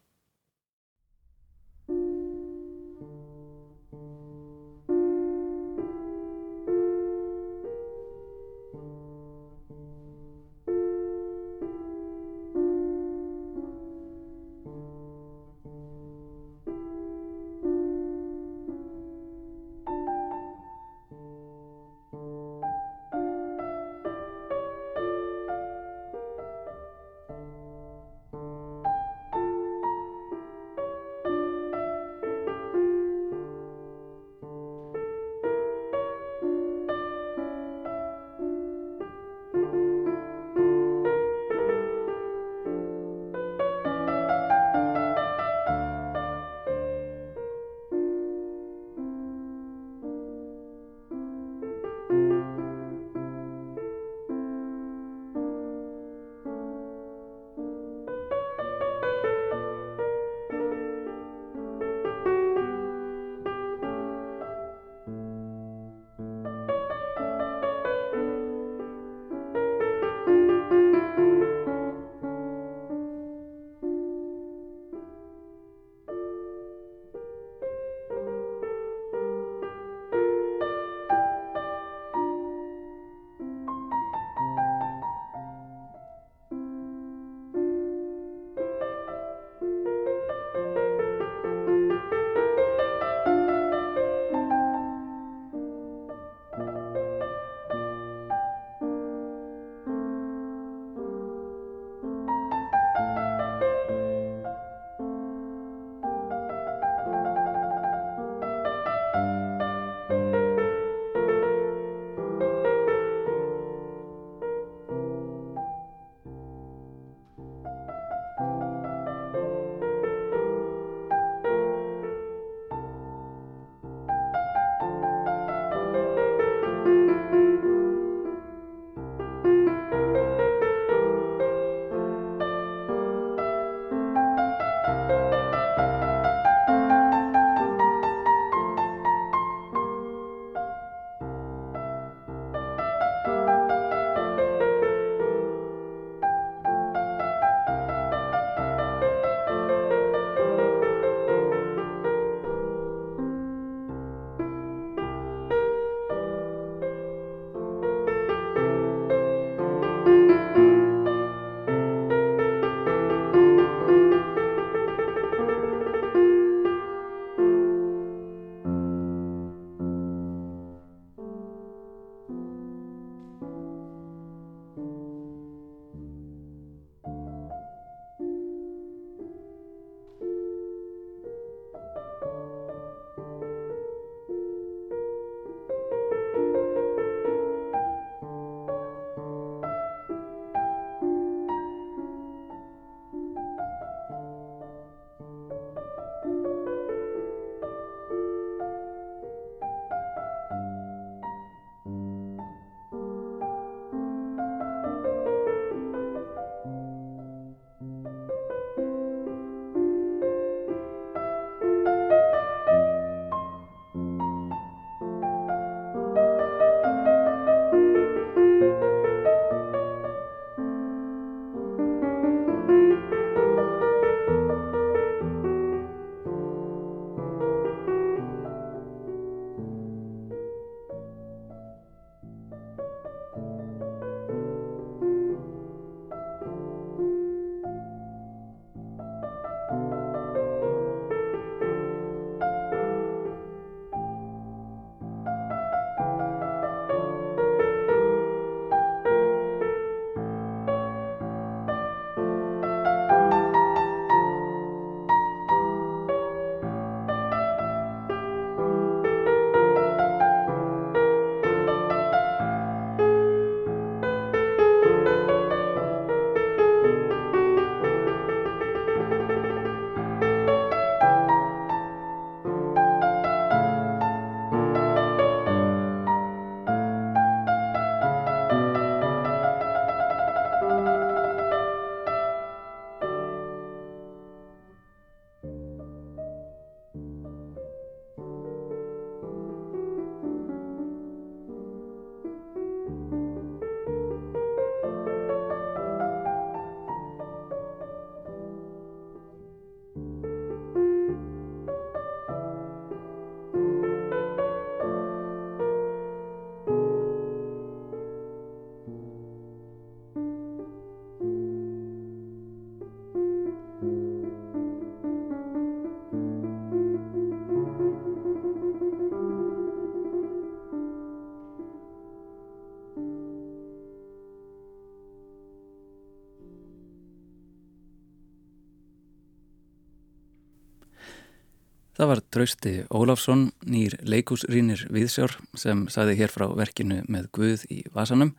Það 332.04 332.10
var 332.10 332.20
Trausti 332.34 332.72
Ólafsson, 332.92 333.42
nýr 333.64 333.94
leikúsrýnir 334.04 334.82
viðsjár 334.92 335.38
sem 335.56 335.86
saði 335.88 336.18
hér 336.18 336.28
frá 336.28 336.42
verkinu 336.52 336.98
með 337.08 337.30
Guð 337.32 337.62
í 337.72 337.78
Vasanum. 337.94 338.34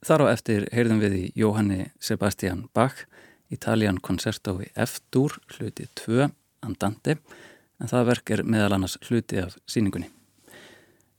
Þar 0.00 0.24
á 0.24 0.26
eftir 0.30 0.64
heyrðum 0.72 1.02
við 1.02 1.16
í 1.18 1.26
Jóhanni 1.36 1.90
Sebastian 2.00 2.62
Bach, 2.72 3.02
Italian 3.52 3.98
Concerto 4.00 4.54
í 4.64 4.70
F-dúr, 4.86 5.36
hluti 5.52 5.84
2, 6.00 6.30
Andante, 6.64 7.18
en 7.76 7.92
það 7.92 8.08
verk 8.08 8.34
er 8.38 8.44
meðal 8.48 8.78
annars 8.78 8.96
hluti 9.04 9.42
af 9.42 9.58
síningunni. 9.68 10.08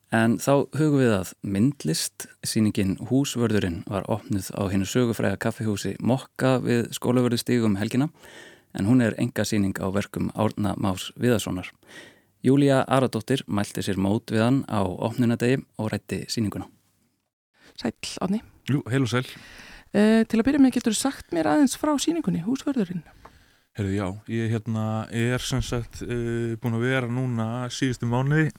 En 0.09 0.39
þá 0.41 0.65
hugum 0.79 1.03
við 1.03 1.13
að 1.19 1.35
myndlist, 1.45 2.25
síningin 2.41 2.97
Húsvörðurinn 3.11 3.83
var 3.85 4.09
opnuð 4.09 4.49
á 4.57 4.65
hennu 4.73 4.89
sögufræga 4.89 5.37
kaffihúsi 5.37 5.93
Mokka 6.01 6.57
við 6.65 6.89
skólavörðustígum 6.97 7.77
helgina 7.77 8.09
en 8.75 8.87
hún 8.89 9.01
er 9.01 9.15
enga 9.21 9.45
síning 9.47 9.75
á 9.79 9.87
verkum 9.93 10.29
Árna 10.35 10.75
Más 10.77 11.11
Viðarssonar. 11.15 11.71
Júlia 12.45 12.83
Aradóttir 12.85 13.41
mælti 13.47 13.81
sér 13.81 13.97
mót 13.97 14.29
við 14.29 14.43
hann 14.43 14.57
á 14.69 14.85
opnunadegi 14.85 15.63
og 15.81 15.89
rætti 15.93 16.25
síninguna. 16.29 16.67
Sæl, 17.79 17.95
Átni. 18.21 18.41
Jú, 18.69 18.83
heil 18.91 19.05
og 19.07 19.09
sæl. 19.11 19.25
Uh, 19.95 20.21
til 20.27 20.41
að 20.41 20.47
byrja 20.49 20.61
með 20.61 20.75
getur 20.75 20.95
þú 20.95 20.99
sagt 20.99 21.33
mér 21.33 21.49
aðeins 21.53 21.77
frá 21.79 21.93
síningunni, 22.01 22.43
húsvörðurinn? 22.45 23.05
Herðu, 23.75 23.95
já, 23.95 24.05
ég 24.31 24.51
hérna, 24.53 24.83
er 25.11 25.43
sem 25.43 25.63
sagt 25.63 26.03
uh, 26.05 26.53
búin 26.61 26.77
að 26.77 26.85
vera 26.85 27.09
núna 27.11 27.47
síðustu 27.73 28.07
mánuði. 28.07 28.51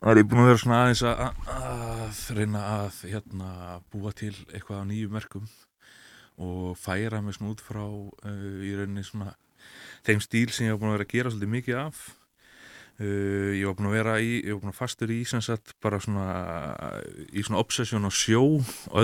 Það 0.00 0.12
er 0.12 0.22
ég 0.22 0.30
búin 0.30 0.44
að 0.44 0.50
vera 0.52 0.62
svona 0.62 0.82
aðeins 0.84 1.02
að, 1.08 1.42
að 1.56 2.22
reyna 2.38 2.62
að 2.76 3.02
hérna, 3.10 3.50
búa 3.92 4.14
til 4.16 4.32
eitthvað 4.52 4.80
á 4.80 4.88
nýju 4.88 5.10
merkum 5.12 5.50
og 6.40 6.78
færa 6.80 7.20
mig 7.24 7.36
svona 7.36 7.54
út 7.54 7.62
frá 7.64 7.84
uh, 7.84 8.58
í 8.64 8.72
rauninni 8.78 9.04
svona 9.06 9.34
þeim 10.06 10.22
stíl 10.24 10.48
sem 10.52 10.68
ég 10.68 10.74
var 10.74 10.80
búin 10.80 10.92
að 10.92 10.98
vera 10.98 11.08
að 11.08 11.14
gera 11.14 11.32
svolítið 11.34 11.54
mikið 11.54 11.78
af 11.82 12.02
uh, 13.04 13.52
ég 13.58 13.64
var 13.68 13.78
búin 13.78 13.90
að 13.90 13.96
vera 13.98 14.18
í 14.20 14.32
ég 14.38 14.52
var 14.54 14.62
búin 14.64 14.74
að 14.74 14.80
fastur 14.80 15.14
í 15.14 15.20
sem 15.28 15.44
sagt 15.44 15.74
bara 15.84 16.00
svona 16.02 16.28
í 17.30 17.44
svona 17.44 17.62
obsessjón 17.62 18.08
á 18.08 18.12
sjó 18.12 18.44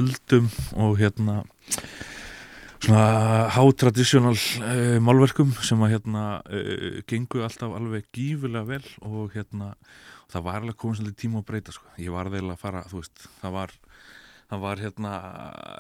öldum 0.01 0.51
og 0.81 0.99
hérna 1.01 1.43
svona 2.81 3.49
hátradísjónal 3.57 4.37
uh, 4.37 4.99
málverkum 5.05 5.55
sem 5.65 5.81
að 5.85 5.97
hérna 5.97 6.27
uh, 6.45 7.01
gengu 7.09 7.45
alltaf 7.47 7.77
alveg 7.77 8.09
gífilega 8.15 8.69
vel 8.69 8.85
og 9.05 9.33
hérna 9.37 9.75
það 10.33 10.47
var 10.47 10.61
alveg 10.61 10.79
komið 10.81 11.01
svolítið 11.01 11.21
tíma 11.23 11.41
að 11.41 11.49
breyta 11.51 11.75
sko. 11.75 11.89
ég 12.01 12.15
var 12.15 12.31
þeirra 12.33 12.57
að 12.57 12.63
fara, 12.63 12.85
þú 12.91 13.01
veist, 13.01 13.29
það 13.41 13.57
var 13.57 13.75
það 14.51 14.63
var 14.63 14.83
hérna, 14.85 15.13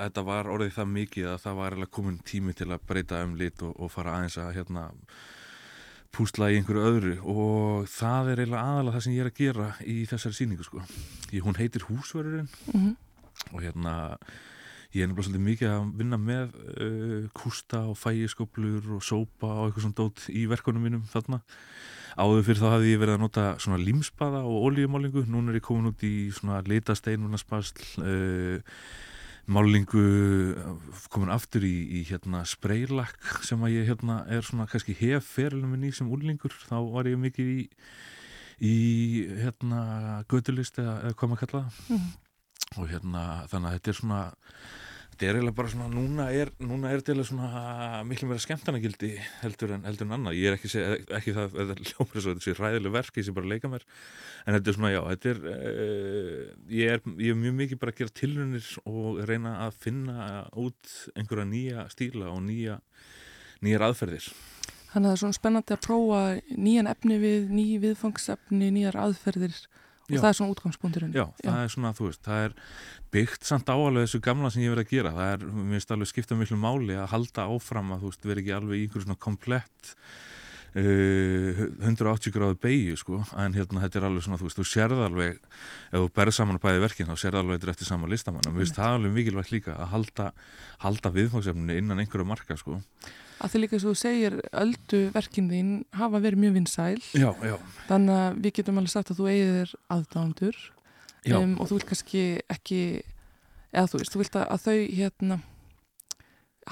þetta 0.02 0.26
var 0.26 0.50
orðið 0.50 0.74
það 0.76 0.92
mikið 0.96 1.30
að 1.32 1.40
það 1.44 1.58
var 1.60 1.78
komin 1.98 2.20
tími 2.26 2.54
til 2.56 2.70
að 2.72 2.86
breyta 2.88 3.22
um 3.24 3.36
lit 3.38 3.62
og, 3.62 3.74
og 3.78 3.92
fara 3.94 4.16
aðeins 4.18 4.38
að 4.42 4.54
hérna 4.58 4.88
púsla 6.16 6.48
í 6.50 6.58
einhverju 6.58 6.90
öðru 6.90 7.14
og 7.28 7.88
það 7.92 8.32
er 8.32 8.42
eiginlega 8.42 8.64
aðalega 8.64 8.96
það 8.96 9.06
sem 9.06 9.16
ég 9.16 9.24
er 9.24 9.30
að 9.30 9.40
gera 9.40 9.68
í 9.84 9.96
þessari 10.08 10.38
síningu 10.38 10.66
sko. 10.66 10.82
Ég, 11.34 11.42
hún 11.44 11.58
heitir 11.58 11.84
Húsverðurinn 11.90 12.48
mm 12.48 12.76
-hmm. 12.80 12.94
og 13.52 13.62
hérna 13.62 13.94
ég 14.94 15.02
er 15.02 15.10
nefnilega 15.10 15.26
svolítið 15.26 15.46
mikið 15.46 15.72
að 15.72 15.88
vinna 16.00 16.18
með 16.20 16.54
uh, 16.76 17.26
kústa 17.36 17.82
og 17.90 17.98
fægiskoblur 18.00 18.92
og 18.96 19.04
sópa 19.04 19.50
og 19.50 19.68
eitthvað 19.68 19.86
svona 19.86 19.98
dót 20.00 20.24
í 20.30 20.46
verkunum 20.50 20.86
mínum 20.86 21.04
þarna. 21.10 21.42
Áður 22.16 22.46
fyrir 22.46 22.62
þá 22.62 22.68
hafði 22.72 22.92
ég 22.94 23.02
verið 23.02 23.18
að 23.18 23.24
nota 23.26 23.42
svona 23.60 23.82
límspaða 23.82 24.40
og 24.48 24.70
olíumálingu, 24.70 25.26
núna 25.28 25.52
er 25.52 25.58
ég 25.60 25.66
komin 25.66 25.90
út 25.90 26.04
í 26.06 26.14
svona 26.32 26.62
litasteinunarspasl, 26.64 27.82
uh, 28.00 28.80
málingu, 29.52 30.04
komin 31.12 31.30
aftur 31.30 31.66
í, 31.68 31.74
í 32.00 32.02
hérna 32.08 32.40
spreylakk 32.48 33.44
sem 33.46 33.60
að 33.62 33.76
ég 33.76 33.90
hérna 33.92 34.22
er 34.32 34.46
svona 34.46 34.66
kannski 34.70 34.96
hef 34.98 35.28
ferilum 35.36 35.76
minn 35.76 35.86
í 35.86 35.92
sem 35.94 36.08
úrlingur, 36.10 36.56
þá 36.66 36.80
var 36.88 37.10
ég 37.10 37.20
mikið 37.20 37.52
í, 37.52 37.66
í 38.64 38.76
hérna 39.44 40.22
gödulist 40.32 40.80
eða, 40.82 40.96
eða 41.04 41.18
hvað 41.20 41.32
maður 41.32 41.44
kalla 41.44 41.66
það. 41.66 41.82
Mm. 41.92 42.08
Og 42.76 42.90
hérna 42.90 43.22
þannig 43.50 43.70
að 43.70 43.78
þetta 43.78 43.92
er 43.92 44.00
svona 44.00 44.20
Þetta 45.16 45.30
er 45.30 45.36
eiginlega 45.38 45.56
bara 45.56 45.70
svona, 45.72 45.86
núna 45.88 46.24
er, 46.36 46.50
núna 46.60 46.90
er 46.92 47.00
þetta 47.00 47.24
svona 47.24 48.00
miklu 48.04 48.26
meira 48.28 48.42
skemmtarnagildi 48.44 49.14
heldur 49.40 49.70
en, 49.72 49.86
heldur 49.88 50.04
en 50.04 50.12
annað. 50.12 50.34
Ég 50.36 50.50
er 50.50 50.56
ekki, 50.58 50.68
ekki 51.16 51.32
það, 51.32 51.54
þetta 51.56 51.86
ljómar 51.86 52.20
svo, 52.20 52.34
þetta 52.34 52.44
sé 52.44 52.54
ræðileg 52.58 52.92
verk, 52.98 53.16
ég 53.16 53.24
sé 53.24 53.32
bara 53.32 53.48
að 53.48 53.54
leika 53.54 53.70
mér. 53.72 53.86
En 54.44 54.58
þetta 54.58 54.68
er 54.68 54.76
svona, 54.76 54.90
já, 54.92 55.00
þetta 55.06 55.30
er, 55.30 55.40
uh, 55.54 56.42
ég, 56.68 56.92
er 56.98 57.00
ég 57.24 57.32
er 57.32 57.40
mjög 57.46 57.56
mikið 57.62 57.80
bara 57.80 57.94
að 57.94 58.02
gera 58.02 58.14
tilhörnir 58.20 58.68
og 58.92 59.22
reyna 59.32 59.54
að 59.64 59.80
finna 59.86 60.28
út 60.66 60.92
einhverja 61.14 61.48
nýja 61.48 61.86
stíla 61.96 62.28
og 62.34 62.44
nýja, 62.50 62.76
nýjar 63.64 63.86
aðferðir. 63.88 64.28
Þannig 64.92 65.00
að 65.00 65.08
það 65.08 65.16
er 65.16 65.24
svona 65.24 65.40
spennandi 65.40 65.78
að 65.78 65.84
prófa 65.88 66.22
nýjan 66.60 66.92
efni 66.92 67.16
við, 67.24 67.48
ný 67.56 67.66
viðfangsefni, 67.86 68.68
nýjar 68.68 69.00
aðferðir 69.06 69.64
og 70.06 70.20
það 70.22 70.28
er 70.28 70.36
svona 70.38 70.54
útgangspunkturinn. 70.54 71.14
Já, 71.16 71.24
Já, 71.42 71.48
það 71.50 71.62
er 71.62 71.72
svona, 71.74 71.92
þú 71.96 72.08
veist, 72.08 72.22
það 72.26 72.44
er 72.46 72.54
byggt 73.16 73.48
samt 73.48 73.72
áalveg 73.72 74.06
þessu 74.06 74.20
gamla 74.26 74.50
sem 74.54 74.62
ég 74.62 74.74
verið 74.74 74.86
að 74.86 74.94
gera. 74.94 75.12
Það 75.16 75.32
er, 75.34 75.46
mér 75.56 75.76
finnst 75.76 75.94
alveg 75.96 76.10
skipta 76.12 76.38
miklu 76.38 76.58
máli 76.62 76.96
að 76.96 77.10
halda 77.14 77.48
áfram 77.56 77.92
að 77.96 78.04
þú 78.04 78.12
veist, 78.12 78.28
vera 78.30 78.44
ekki 78.44 78.56
alveg 78.56 78.78
í 78.78 78.86
einhverjum 78.86 79.06
svona 79.08 79.24
komplett 79.26 79.92
180 80.74 82.34
gráðu 82.34 82.56
beigju, 82.60 82.96
sko. 83.00 83.20
En 83.40 83.54
hérna, 83.56 83.82
þetta 83.84 84.00
er 84.00 84.06
alveg 84.08 84.26
svona, 84.26 84.38
þú 84.40 84.48
veist, 84.48 84.58
þú 84.58 84.66
sérð 84.68 85.02
alveg 85.06 85.38
ef 85.38 85.94
þú 85.96 86.08
berð 86.18 86.36
saman 86.36 86.60
bæði 86.62 86.82
verkinn, 86.84 87.08
þá 87.08 87.22
sérð 87.22 87.40
alveg 87.40 87.60
þetta 87.60 87.74
eftir 87.76 87.88
sama 87.88 88.10
listamann, 88.10 88.48
finnst 88.58 88.76
það 88.76 88.98
alveg 88.98 89.14
mikilvægt 89.16 89.54
líka 89.54 89.76
að 89.76 89.92
halda, 89.94 90.26
halda 90.84 91.14
viðfangsefni 91.16 91.78
innan 91.80 92.02
einhverju 92.04 92.28
marka, 92.28 92.58
sko. 92.60 92.80
Að 93.36 93.52
því 93.52 93.62
líka 93.62 93.80
svo 93.80 93.92
þú 93.92 94.00
segir 94.00 94.38
ölduverkin 94.56 95.50
þín 95.52 95.72
hafa 95.96 96.20
verið 96.24 96.40
mjög 96.44 96.54
vinsæl. 96.56 97.02
Já, 97.12 97.28
já. 97.44 97.56
þannig 97.90 98.20
að 98.20 98.38
við 98.44 98.56
getum 98.60 98.80
alveg 98.80 98.94
sagt 98.94 99.12
að 99.12 99.20
þú 99.20 99.28
eigðir 99.32 99.74
aðdándur 99.92 100.62
um, 101.34 101.58
og 101.60 101.68
þú 101.68 101.78
vilt 101.78 101.90
kannski 101.90 102.24
ekki 102.52 102.80
eða 103.76 103.90
þú 103.90 104.00
veist, 104.00 104.14
þú 104.14 104.22
vilt 104.22 104.38
að 104.40 104.64
þau 104.64 104.78
hérna 104.96 105.40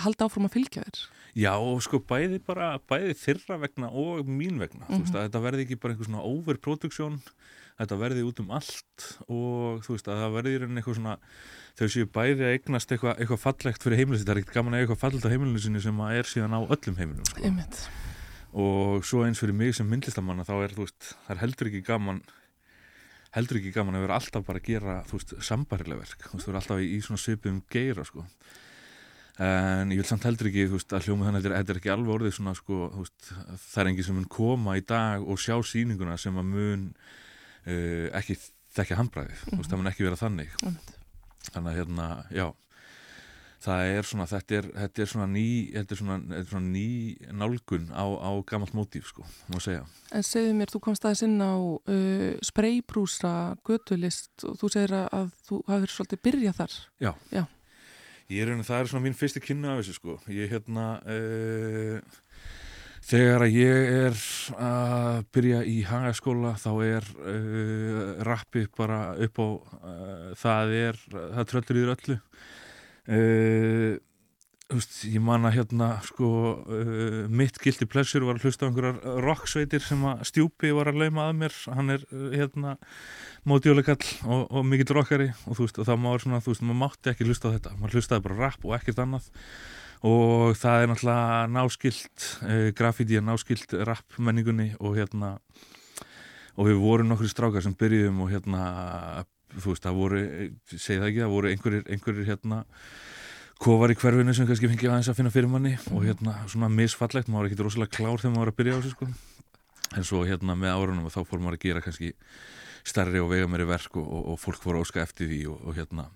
halda 0.04 0.26
áfram 0.26 0.48
að 0.48 0.57
fylgja 0.57 0.85
þér 0.87 1.02
Já 1.35 1.55
sko 1.83 1.99
bæði 1.99 2.38
bara 2.47 2.77
bæði 2.90 3.16
þyrra 3.18 3.59
vegna 3.64 3.90
og 3.90 4.29
mín 4.29 4.61
vegna 4.62 4.85
mm 4.85 4.90
-hmm. 4.90 5.03
veist, 5.03 5.14
þetta 5.18 5.42
verði 5.42 5.66
ekki 5.66 5.81
bara 5.83 5.94
einhver 5.94 6.07
svona 6.07 6.23
overproduksjón 6.23 7.20
þetta 7.75 7.99
verði 7.99 8.23
út 8.23 8.40
um 8.40 8.53
allt 8.55 9.07
og 9.27 9.83
þú 9.83 9.97
veist 9.97 10.09
að 10.09 10.20
það 10.23 10.37
verði 10.37 10.55
eitthvað 10.62 10.99
svona 11.01 11.16
þau 11.75 11.88
séu 11.90 12.07
bæði 12.07 12.47
að 12.47 12.55
eignast 12.55 12.94
eitthvað, 12.94 13.18
eitthvað 13.18 13.42
fallegt 13.42 13.83
fyrir 13.83 13.99
heimilinu 13.99 14.23
þetta 14.23 14.35
er 14.35 14.40
ekkert 14.42 14.55
gaman 14.55 14.77
að 14.77 14.85
eitthvað 14.85 15.03
fallegt 15.03 15.27
á 15.27 15.33
heimilinu 15.33 15.62
sinni 15.64 15.83
sem 15.83 16.03
að 16.05 16.18
er 16.20 16.31
síðan 16.31 16.55
á 16.55 16.61
öllum 16.62 17.01
heimilinu 17.01 17.25
sko. 17.27 17.90
og 18.62 19.05
svo 19.05 19.25
eins 19.27 19.42
fyrir 19.42 19.59
mig 19.59 19.75
sem 19.75 19.90
myndlistamanna 19.90 20.47
þá 20.47 20.55
er 20.61 20.77
þú 20.77 20.87
veist, 20.87 21.16
það 21.27 21.35
er 21.35 21.42
heldur 21.42 21.70
ekki 21.73 21.83
gaman 21.88 22.23
heldur 23.35 23.59
ekki 23.59 23.75
gaman 23.75 23.99
að 23.99 24.07
vera 24.07 24.20
alltaf 24.20 24.47
bara 24.47 24.62
að 24.62 24.68
gera 24.70 25.01
þú 25.09 25.18
veist, 25.18 25.35
sambarileg 25.42 25.99
verk 26.05 26.29
þú 26.29 26.37
veist, 26.37 26.47
þú 26.47 26.53
er 26.53 26.61
alltaf 26.61 26.85
í, 26.85 26.92
í 26.94 27.01
svona 27.03 27.25
söpum 27.25 27.59
geira 27.75 28.07
sko 28.07 28.23
en 29.42 29.90
ég 29.90 29.99
vil 29.99 30.07
samt 30.07 30.27
heldur 30.29 30.51
ekki 30.51 30.68
veist, 30.70 30.92
að 30.94 31.09
hljóma 31.09 31.27
þannig 31.27 31.47
að 31.49 31.57
þetta 31.59 31.73
er 31.75 31.81
ekki 31.81 31.94
alveg 31.94 32.14
orðið 32.14 32.37
svona 32.37 32.55
sko, 32.55 32.81
veist, 33.01 33.31
það 33.66 33.81
er 33.83 33.90
enginn 33.90 34.07
sem 34.07 34.18
mun 34.20 34.29
koma 34.31 34.77
í 34.79 34.85
dag 34.87 35.25
og 35.27 35.40
sjá 35.42 35.57
síninguna 35.66 36.18
sem 36.20 36.37
að 36.38 36.51
mun 36.53 36.85
uh, 36.94 38.07
ekki 38.14 38.38
þekka 38.75 38.99
handbræðið, 38.99 39.40
mm 39.40 39.57
-hmm. 39.57 39.70
það 39.70 39.81
mun 39.81 39.90
ekki 39.90 40.07
vera 40.07 40.20
þannig 40.20 40.55
mm 40.62 40.68
-hmm 40.70 41.01
þannig 41.53 41.73
að 41.73 41.81
hérna, 41.81 42.11
já 42.35 42.47
það 43.64 43.90
er 43.94 44.07
svona, 44.09 44.27
þetta 44.29 44.57
er, 44.59 44.66
þetta 44.77 45.03
er 45.03 45.09
svona 45.09 45.27
ný 45.33 45.47
þetta 45.73 45.94
er 45.94 46.01
svona, 46.01 46.16
þetta 46.29 46.42
er 46.42 46.51
svona 46.51 46.73
ný 46.75 46.88
nálgun 47.40 47.87
á, 47.97 48.05
á 48.05 48.31
gammalt 48.44 48.77
mótíf 48.77 49.09
sko 49.09 49.25
má 49.49 49.57
segja. 49.64 49.87
En 50.12 50.27
segðu 50.27 50.53
mér, 50.59 50.73
þú 50.73 50.83
komst 50.85 51.07
aðeins 51.07 51.25
inn 51.25 51.40
á 51.40 51.55
uh, 51.57 52.27
spreybrúsa 52.44 53.35
gödulist 53.64 54.44
og 54.44 54.59
þú 54.61 54.73
segir 54.75 54.97
að 55.01 55.33
þú 55.49 55.62
hafið 55.70 55.94
svolítið 55.94 56.25
byrjað 56.29 56.61
þar 56.61 56.77
Já, 57.07 57.12
já. 57.33 57.44
Ég 58.32 58.40
er 58.40 58.52
hérna, 58.52 58.64
það 58.64 58.80
er 58.80 58.90
svona 58.90 59.04
mín 59.04 59.16
fyrsti 59.18 59.42
kynna 59.44 59.74
af 59.74 59.82
þessu 59.82 59.98
sko, 59.98 60.18
ég 60.32 60.52
hérna 60.54 60.87
uh, 61.04 62.20
Þegar 63.04 63.42
að 63.44 63.56
ég 63.58 63.90
er 63.98 64.20
að 64.64 65.18
byrja 65.37 65.58
í 65.68 65.74
hagaskóla 65.84 66.54
þá 66.56 66.70
er 66.87 67.08
uh, 67.20 67.98
rappi 68.24 68.62
bara 68.78 69.00
upp 69.26 69.40
á 69.44 69.48
uh, 69.50 70.30
það 70.40 70.72
er, 70.78 71.00
það 71.12 71.50
tröllur 71.50 71.80
í 71.82 71.84
öllu. 71.94 72.16
Uh, 74.72 74.79
veist, 74.79 74.96
ég 75.11 75.20
man 75.20 75.44
að 75.44 75.59
hérna 75.59 75.90
sko 76.07 76.29
uh, 76.64 77.20
mitt 77.29 77.59
gildi 77.62 77.88
plessur 77.90 78.24
var 78.24 78.38
að 78.38 78.48
hlusta 78.48 78.64
á 78.64 78.68
einhverjar 78.70 79.20
rocksveitir 79.24 79.85
sem 79.85 80.03
að 80.09 80.24
stjúpi 80.31 80.72
var 80.77 80.90
að 80.90 81.03
lauma 81.05 81.29
að 81.29 81.38
mér. 81.42 81.61
Hann 81.77 81.94
er 81.94 82.05
uh, 82.09 82.27
hérna 82.33 82.77
mótjólegall 83.44 84.00
og, 84.24 84.48
og 84.48 84.66
mikill 84.68 84.96
rockari 84.96 85.31
og 85.44 85.59
þú 85.59 85.68
veist 85.68 85.81
og 85.81 85.88
það 85.90 86.05
má 86.05 86.11
svona, 86.16 86.42
þú 86.44 86.55
veist, 86.55 86.64
maður 86.64 86.83
mátti 86.83 87.12
ekki 87.12 87.29
hlusta 87.29 87.53
á 87.53 87.55
þetta. 87.59 87.79
Maður 87.81 87.98
hlustaði 88.00 88.27
bara 88.29 88.40
rapp 88.40 88.68
og 88.68 88.77
ekkert 88.79 89.05
annað 89.05 89.33
og 90.05 90.57
það 90.61 90.83
er 90.83 90.90
náttúrulega 90.90 91.44
náskilt 91.48 92.24
eh, 92.44 92.66
grafíti 92.77 93.16
er 93.16 93.24
náskilt 93.24 93.72
rap 93.88 94.18
menningunni 94.20 94.74
og 94.81 94.98
hérna 94.98 95.38
og 96.55 96.68
við 96.68 96.83
vorum 96.83 97.09
nokkru 97.09 97.31
strákar 97.31 97.64
sem 97.64 97.77
byrjuðum 97.79 98.20
og 98.24 98.33
hérna 98.35 98.64
þú 99.55 99.72
veist 99.72 99.87
það 99.87 99.98
voru, 99.98 100.20
segi 100.74 101.00
það 101.00 101.09
ekki, 101.09 101.22
það 101.22 101.35
voru 101.35 101.53
einhverjir, 101.53 101.87
einhverjir 101.94 102.29
hérna 102.29 102.61
kofar 103.62 103.92
í 103.94 103.98
hverfinu 103.98 104.34
sem 104.34 104.48
kannski 104.48 104.70
fengið 104.70 104.90
aðeins 104.90 105.12
að 105.12 105.20
finna 105.20 105.32
fyrir 105.34 105.50
manni 105.50 105.76
og 105.92 106.02
hérna 106.06 106.34
svona 106.50 106.70
misfallegt, 106.72 107.30
maður 107.30 107.44
var 107.44 107.50
ekkert 107.50 107.64
rosalega 107.66 107.96
klár 107.96 108.20
þegar 108.22 108.34
maður 108.34 108.44
var 108.44 108.52
að 108.52 108.58
byrja 108.60 108.74
á 108.74 108.78
þessu 108.80 108.94
sko. 108.96 109.08
En 109.94 110.06
svo 110.08 110.24
hérna 110.26 110.56
með 110.58 110.74
árunum 110.74 111.12
þá 111.12 111.20
fór 111.22 111.40
maður 111.40 111.58
að 111.58 111.64
gera 111.68 111.84
kannski 111.84 112.12
starri 112.84 113.22
og 113.22 113.30
vega 113.30 113.48
meiri 113.48 113.66
verk 113.68 113.96
og, 114.00 114.04
og, 114.04 114.26
og 114.34 114.40
fólk 114.42 114.60
fór 114.62 114.78
að 114.78 114.86
óska 114.86 115.04
eftir 115.04 115.30
því 115.30 115.40
og, 115.52 115.62
og 115.64 115.78
hérna 115.78 116.08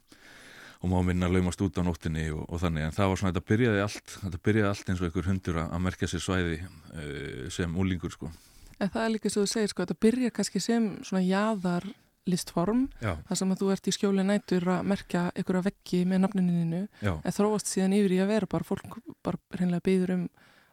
og 0.79 0.91
má 0.93 0.99
minna 1.03 1.27
að 1.27 1.39
laumast 1.39 1.63
út 1.65 1.79
á 1.79 1.83
nóttinni 1.83 2.29
og, 2.31 2.45
og 2.47 2.61
þannig. 2.63 2.87
En 2.87 2.95
það 2.95 3.09
var 3.11 3.21
svona, 3.21 3.33
þetta 3.35 3.51
byrjaði 3.53 3.81
allt 3.83 4.13
þetta 4.19 4.43
byrjaði 4.49 4.69
allt 4.71 4.91
eins 4.91 5.01
og 5.01 5.09
einhver 5.09 5.31
hundur 5.31 5.63
að, 5.65 5.79
merkja 5.87 6.11
sér 6.11 6.25
svæði 6.25 6.59
uh, 6.61 7.47
sem 7.55 7.79
úlingur 7.83 8.15
sko. 8.15 8.31
En 8.79 8.93
það 8.93 9.05
er 9.05 9.15
líka 9.17 9.33
svo 9.33 9.43
að 9.43 9.55
segir 9.55 9.73
sko, 9.73 9.87
þetta 9.87 10.05
byrja 10.07 10.35
kannski 10.37 10.63
sem 10.63 10.93
svona 11.07 11.25
jaðar 11.27 11.89
listform, 12.29 12.89
þar 13.01 13.37
sem 13.41 13.53
að 13.55 13.63
þú 13.63 13.71
ert 13.75 13.89
í 13.89 13.95
skjóli 13.97 14.25
nætur 14.29 14.69
að 14.77 14.85
merkja 14.93 15.25
einhverja 15.35 15.65
veggi 15.71 16.05
með 16.07 16.21
nafnininu, 16.27 16.83
en 17.03 17.33
þróast 17.39 17.67
síðan 17.73 17.97
yfir 17.99 18.13
í 18.19 18.21
að 18.23 18.31
vera 18.35 18.47
bara 18.47 18.65
fólk 18.69 19.01
bara 19.25 19.41
hreinlega 19.57 19.85
byður 19.89 20.15
um 20.19 20.29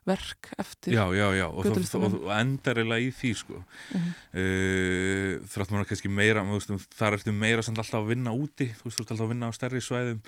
verk 0.05 0.51
eftir. 0.61 0.93
já, 0.93 1.01
já, 1.17 1.25
já 1.33 1.47
og, 1.49 1.65
og 1.65 2.27
endar 2.37 2.77
eiginlega 2.77 3.07
í 3.07 3.09
því 3.09 3.31
sko 3.39 3.55
Mhm. 3.89 4.11
uh, 4.37 5.31
þrátt 5.49 5.71
maður 5.73 5.87
kannski 5.89 6.11
meira 6.13 6.43
þú 6.45 6.59
veist, 6.59 6.93
þar 6.93 7.17
ertu 7.17 7.33
meira 7.33 7.63
samt 7.65 7.79
alltaf 7.81 8.03
að 8.03 8.11
vinna 8.13 8.33
úti 8.37 8.67
þú 8.77 8.85
veist, 8.85 8.99
þú 8.99 9.01
ert 9.01 9.11
alltaf 9.15 9.25
að 9.25 9.31
vinna 9.33 9.49
á 9.49 9.57
stærri 9.57 9.81
svæðum 9.81 10.19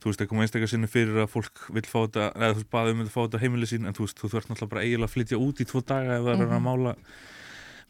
þú 0.00 0.10
veist, 0.10 0.20
það 0.24 0.28
kom 0.32 0.42
einstakar 0.42 0.72
sinni 0.72 0.90
fyrir 0.90 1.20
að 1.22 1.30
fólk 1.30 1.62
vil 1.76 1.86
fá 1.86 1.98
þetta, 2.08 2.26
eða 2.34 2.50
þú 2.54 2.58
veist, 2.58 2.70
baðið 2.74 2.94
um 2.96 3.04
að 3.04 3.12
fá 3.14 3.20
þetta 3.28 3.42
heimili 3.44 3.70
sín 3.70 3.86
en 3.86 3.94
þú 3.94 4.06
veist, 4.08 4.18
þú 4.18 4.32
þarf 4.34 4.48
náttúrulega 4.50 4.72
bara 4.74 4.82
eiginlega 4.86 5.10
að 5.10 5.14
flytja 5.14 5.40
út 5.46 5.60
í 5.62 5.68
tvo 5.70 5.82
daga 5.86 6.16
ef 6.18 6.24
það 6.26 6.34
er 6.34 6.46
að 6.46 6.54
Mhm. 6.58 6.66
mála 6.66 6.96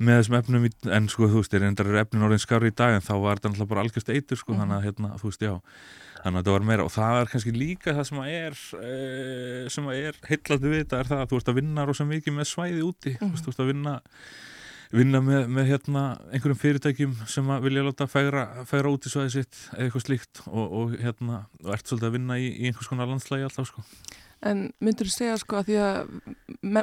með 0.01 0.21
þessum 0.21 0.37
efnum, 0.41 0.67
í, 0.67 0.71
en 0.97 1.09
sko, 1.13 1.29
þú 1.29 1.43
veist, 1.43 1.57
endar 1.61 1.91
er 1.93 1.99
efnin 2.05 2.25
orðin 2.25 2.41
skári 2.43 2.71
í 2.73 2.77
dag 2.77 2.95
en 2.97 3.05
þá 3.05 3.13
var 3.21 3.37
þetta 3.41 3.51
náttúrulega 3.53 3.73
bara 3.75 3.83
algjörst 3.85 4.13
eitur, 4.15 4.41
sko, 4.41 4.55
Mhm. 4.55 4.61
þannig 4.63 4.77
að, 4.79 4.85
hérna, 4.89 5.11
þú 5.21 5.29
veist, 5.31 5.43
já 5.45 5.55
þannig 6.21 6.37
að 6.37 6.43
þetta 6.45 6.53
var 6.57 6.65
meira 6.69 6.85
og 6.85 6.93
það 6.93 7.19
er 7.23 7.29
kannski 7.33 7.53
líka 7.57 7.95
það 7.97 8.07
sem 8.11 8.19
að 8.21 8.31
er 8.37 8.57
uh, 8.77 9.69
sem 9.73 9.87
að 9.89 10.01
er 10.05 10.19
heillandi 10.29 10.69
við 10.73 10.81
þetta 10.85 10.99
er 11.01 11.09
það 11.09 11.21
að 11.25 11.31
þú 11.31 11.39
ert 11.41 11.49
að 11.53 11.59
vinna 11.61 11.85
rosa 11.89 12.05
mikið 12.11 12.35
með 12.37 12.49
svæði 12.51 12.83
úti, 12.85 13.13
þú 13.17 13.29
veist, 13.31 13.45
þú 13.47 13.53
ert 13.55 13.63
að 13.65 13.71
vinna 13.73 13.95
vinna 14.91 15.21
með, 15.23 15.45
með 15.55 15.69
hérna 15.71 16.03
einhverjum 16.35 16.59
fyrirtækjum 16.61 17.13
sem 17.31 17.51
að 17.55 17.63
vilja 17.69 17.85
láta 17.87 18.09
fegra, 18.11 18.45
fegra 18.67 18.91
út 18.91 19.07
í 19.07 19.13
svæði 19.13 19.31
sitt 19.37 19.61
eða 19.77 19.85
eitthvað 19.87 20.05
slíkt 20.09 20.41
og, 20.51 20.65
og 20.81 20.97
hérna 20.99 21.45
og 21.63 21.71
ert 21.77 21.87
svolítið 21.87 22.09
að 22.11 22.17
vinna 22.19 22.39
í, 22.43 22.49
í 22.51 22.67
einhvers 22.69 22.91
konar 22.91 23.07
landslægi 23.09 23.47
alltaf 23.47 23.71
sko. 23.71 23.85
En 24.49 24.71
myndur 24.81 25.09
þú 25.09 25.13
segja 25.13 25.39
sko 25.41 25.59
að 25.59 25.67
því 25.69 25.75
að 25.85 26.13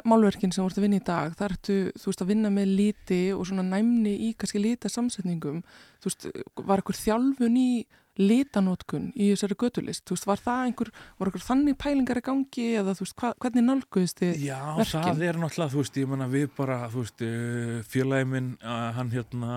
málverkin 0.06 0.52
sem 0.54 0.62
þú 0.62 0.68
ert 0.70 0.78
að 0.78 0.84
vinna 0.86 0.98
í 1.00 1.06
dag, 1.08 1.32
þar 1.38 1.54
ertu 1.56 1.78
þú 1.98 2.10
veist 2.10 2.20
að 2.22 2.28
vinna 2.30 2.50
með 2.54 2.74
liti 2.80 3.22
og 3.34 3.46
svona 3.48 3.64
næmni 3.66 4.12
í 4.28 4.34
kannski 4.38 4.62
lita 4.62 4.90
samsetningum 4.92 5.64
þú 5.98 6.10
veist, 6.10 6.28
var 6.62 6.82
einhver 6.82 6.98
þjálfun 6.98 7.58
í 7.58 7.70
litanótkun 8.18 9.10
í 9.14 9.30
þessari 9.32 9.56
götulist 9.58 10.04
þú 10.06 10.16
veist, 10.16 10.28
var 10.28 10.42
það 10.42 10.62
einhver, 10.68 10.90
var 11.18 11.30
einhver 11.30 11.44
þannig 11.44 11.78
pælingar 11.78 12.20
í 12.20 12.24
gangi 12.26 12.66
eða 12.80 12.94
þú 12.98 13.06
veist, 13.06 13.16
hva, 13.18 13.32
hvernig 13.42 13.66
nálguðist 13.66 14.22
þið 14.22 14.40
Já, 14.42 14.58
verkin. 14.78 15.04
það 15.06 15.26
er 15.28 15.38
náttúrulega, 15.42 15.74
þú 15.74 15.82
veist, 15.82 16.00
ég 16.02 16.10
menna 16.10 16.30
við 16.32 16.48
bara, 16.58 16.78
þú 16.90 17.04
veist, 17.04 17.26
uh, 17.26 17.76
félagi 17.90 18.30
minn 18.32 18.50
uh, 18.58 18.88
hann 18.98 19.12
hérna 19.14 19.52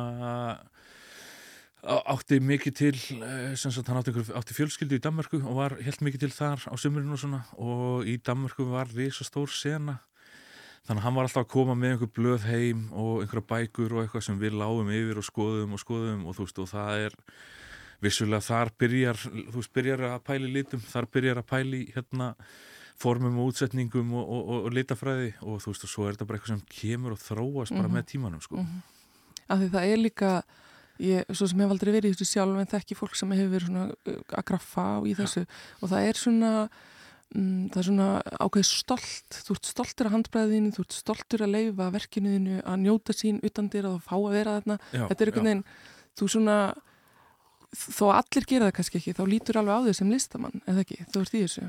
átti 1.82 2.38
mikið 2.46 2.74
til 2.78 2.94
sem 3.58 3.72
sagt, 3.74 3.88
hann 3.90 3.98
átti, 3.98 4.14
átti 4.38 4.54
fjölskyldu 4.54 5.00
í 5.00 5.02
Danmörku 5.02 5.40
og 5.42 5.56
var 5.58 5.76
helt 5.82 6.02
mikið 6.06 6.20
til 6.28 6.34
þar 6.36 6.62
á 6.70 6.74
sumurinn 6.78 7.14
og 7.16 7.18
svona 7.22 7.40
og 7.58 8.06
í 8.06 8.20
Danmörku 8.22 8.68
var 8.70 8.92
risa 8.94 9.26
stór 9.26 9.50
sena 9.50 9.98
þannig 10.86 11.00
að 11.02 11.06
hann 11.08 11.16
var 11.18 11.26
alltaf 11.28 11.44
að 11.46 11.52
koma 11.56 11.76
með 11.78 11.96
einhver 11.96 12.12
blöð 12.14 12.46
heim 12.50 12.84
og 12.94 13.24
einhverja 13.24 13.48
bækur 13.50 13.96
og 13.98 14.04
eitthvað 14.04 14.26
sem 14.28 14.38
við 14.42 14.54
lágum 14.62 14.90
yfir 14.94 15.18
og 15.22 15.26
skoðum 15.26 15.74
og 15.78 15.82
skoðum 15.82 16.24
og 16.30 16.38
þú 16.38 16.46
veist, 16.46 16.62
og 16.62 16.70
það 16.70 17.06
er 17.08 17.18
vissulega 18.02 18.42
þar 18.46 18.72
byrjar, 18.82 19.20
þú 19.26 19.58
veist, 19.60 19.74
byrjar 19.78 20.06
að 20.10 20.24
pæli 20.26 20.48
litum, 20.54 20.82
þar 20.90 21.10
byrjar 21.14 21.42
að 21.44 21.50
pæli 21.52 21.82
hérna 21.94 22.32
formum 23.02 23.38
og 23.42 23.52
útsetningum 23.52 24.10
og, 24.18 24.26
og, 24.26 24.42
og, 24.54 24.66
og 24.70 24.74
litafræði 24.78 25.30
og 25.42 25.62
þú 25.62 25.74
veist, 25.74 25.86
og 25.86 25.90
svo 25.94 26.08
er 26.08 26.14
þetta 26.18 26.26
bara 26.30 26.38
eitthvað 26.42 26.54
sem 26.56 26.66
kemur 26.78 27.14
og 27.18 27.22
þróast 27.22 27.74
bara 27.78 27.88
Mhm. 27.90 27.96
með 27.98 28.06
tímanum, 28.14 28.42
sko. 28.42 28.58
Mhm. 28.62 28.82
af 29.50 29.60
því 29.60 29.70
það 29.74 29.86
er 29.94 29.98
líka 29.98 30.34
ég, 31.02 31.28
svo 31.34 31.50
sem 31.50 31.64
hef 31.64 31.74
aldrei 31.76 31.94
verið 31.96 32.14
í 32.14 32.16
þessu 32.16 32.30
sjálf 32.30 32.62
en 32.62 32.72
þekki 32.72 32.98
fólk 33.00 33.18
sem 33.20 33.36
hefur 33.36 33.54
verið 33.56 33.72
svona 33.72 33.86
uh, 33.92 34.24
að 34.40 34.48
graffa 34.52 34.88
í 35.08 35.16
þessu. 35.18 35.46
Og 35.82 35.94
það 35.94 36.10
er 36.10 36.22
svona 36.22 36.52
mm, 36.68 37.64
það 37.74 37.80
er 37.82 37.90
svona 37.90 38.10
ákveð 38.38 38.68
stolt. 38.70 39.40
Þú 39.48 39.58
ert 39.58 39.72
stoltur 39.72 40.12
af 40.12 40.16
handbræðinu, 40.18 40.76
þú 40.76 40.86
ert 40.86 41.00
stoltur 41.00 41.46
að 41.48 41.58
leifa 41.58 41.90
verkinuðinu 41.98 42.62
að 42.62 42.80
njóta 42.86 43.18
sín 43.18 43.42
utan 43.48 43.72
dyr 43.74 43.90
að 43.92 44.00
fá 44.06 44.16
að 44.20 44.32
vera 44.38 44.56
þarna, 44.60 44.80
Já, 44.92 45.04
þetta 45.10 45.26
er 45.26 45.34
einhvern 45.34 45.52
veginn 45.52 45.68
þú 46.20 46.30
svona 46.32 46.58
þó 47.72 48.10
að 48.10 48.18
allir 48.20 48.48
gera 48.50 48.68
það 48.68 48.76
kannski 48.80 49.00
ekki, 49.00 49.14
þá 49.16 49.24
lítur 49.30 49.60
alveg 49.62 49.78
á 49.80 49.86
þau 49.86 50.00
sem 50.02 50.12
listamann, 50.12 50.64
eða 50.68 50.84
ekki, 50.84 50.98
þú 51.08 51.24
ert 51.24 51.36
í 51.38 51.44
þessu. 51.46 51.68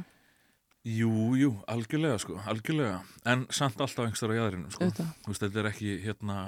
Jú, 0.93 1.11
jú, 1.39 1.51
algjörlega, 1.71 2.19
sko, 2.19 2.41
algjörlega. 2.51 2.97
En 3.31 3.45
samt 3.55 3.79
alltaf 3.79 4.09
einhverstara 4.09 4.35
í 4.35 4.41
aðrinu, 4.43 4.73
sko. 4.75 4.89
auðvitað, 4.89 5.13
Þú 5.23 5.31
veist, 5.31 5.45
þetta 5.45 5.61
er 5.63 5.69
ekki, 5.71 5.93
hérna, 6.03 6.39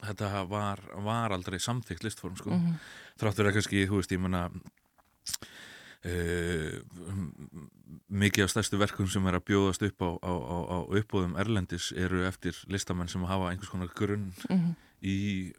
þetta 0.00 0.44
var, 0.50 0.82
var 1.04 1.34
aldrei 1.36 1.58
samþykkt 1.62 2.08
listform, 2.08 2.36
sko. 2.40 2.54
mm 2.56 3.00
Þráttur 3.20 3.46
er 3.46 3.54
kannski, 3.54 3.82
þú 3.86 3.98
veist, 4.00 4.12
ég 4.14 4.22
menna, 4.24 4.46
uh, 6.08 6.78
mikið 8.08 8.46
af 8.46 8.50
stærstu 8.50 8.80
verkum 8.80 9.06
sem 9.12 9.26
er 9.28 9.36
að 9.38 9.44
bjóðast 9.50 9.84
upp 9.86 10.02
á, 10.02 10.10
á, 10.16 10.32
á, 10.32 10.56
á 10.74 10.78
uppbóðum 10.98 11.36
Erlendis 11.38 11.90
eru 11.92 12.24
eftir 12.26 12.56
listamenn 12.72 13.10
sem 13.12 13.22
hafa 13.28 13.52
einhvers 13.52 13.70
konar 13.70 13.92
grunn 13.94 14.32
-hmm. 14.48 14.74
í 15.02 15.52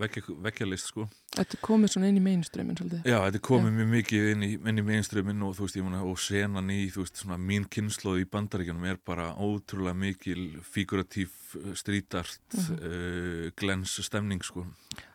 veggja, 0.00 0.22
veggjalist, 0.46 0.88
sko. 0.90 1.06
Þetta 1.36 1.58
komið 1.62 1.92
svona 1.94 2.08
inn 2.10 2.18
í 2.18 2.22
mainstreamin 2.24 2.78
svolítið 2.80 3.06
Já, 3.06 3.18
þetta 3.28 3.40
komið 3.46 3.76
mjög 3.78 3.90
mikið 3.94 4.28
inn 4.32 4.42
í, 4.46 4.50
inn 4.72 4.80
í 4.82 4.86
mainstreamin 4.88 5.44
og 5.46 5.54
þú 5.58 5.66
veist, 5.66 5.78
ég 5.78 5.86
meina, 5.86 6.00
og 6.10 6.18
senan 6.18 6.72
í, 6.74 6.80
þú 6.90 7.04
veist, 7.04 7.22
svona 7.22 7.38
mín 7.38 7.68
kynnslóð 7.70 8.22
í 8.24 8.28
bandaríkjanum 8.32 8.88
er 8.90 8.98
bara 9.06 9.28
ótrúlega 9.38 9.94
mikil 9.96 10.44
figuratív 10.66 11.30
strítart 11.78 12.40
Mhm. 12.50 12.76
uh, 12.82 13.50
glens 13.56 13.96
stemning, 14.06 14.42
sko. 14.42 14.66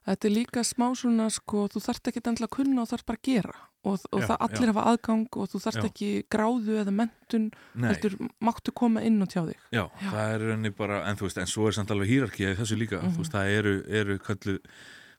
Þetta 0.05 0.27
er 0.29 0.35
líka 0.35 0.63
smá 0.63 0.91
svona 0.95 1.29
sko, 1.33 1.67
þú 1.67 1.81
þarft 1.83 2.07
ekki 2.11 2.21
endla 2.29 2.47
að 2.47 2.55
kunna 2.57 2.81
og 2.85 2.89
þarft 2.93 3.05
bara 3.05 3.17
að 3.19 3.27
gera 3.33 3.55
og, 3.85 3.99
og 4.11 4.21
Já, 4.23 4.27
það 4.31 4.41
allir 4.47 4.65
já. 4.65 4.71
hafa 4.73 4.83
aðgang 4.91 5.37
og 5.37 5.49
þú 5.51 5.61
þarft 5.65 5.87
ekki 5.89 6.09
gráðu 6.33 6.77
eða 6.81 6.93
mentun, 6.97 7.45
heldur 7.85 8.17
máttu 8.41 8.73
koma 8.73 9.03
inn 9.05 9.21
og 9.21 9.29
tjá 9.31 9.41
þig. 9.45 9.59
já, 9.71 9.83
Já. 10.01 10.09
það 10.11 10.33
er 10.35 10.45
rauninni 10.49 10.73
bara, 10.75 10.99
en 11.09 11.15
þú 11.19 11.27
veist, 11.29 11.37
en 11.43 11.51
svo 11.53 11.67
er 11.69 11.77
samt 11.77 11.91
alveg 11.95 12.09
hýrarkið 12.09 12.55
þessu 12.59 12.77
líka, 12.81 13.01
Mhm. 13.01 13.13
þú 13.15 13.23
veist, 13.23 13.31
það 13.37 13.55
eru, 13.59 13.73
eru 14.01 14.17
kallu, 14.19 14.57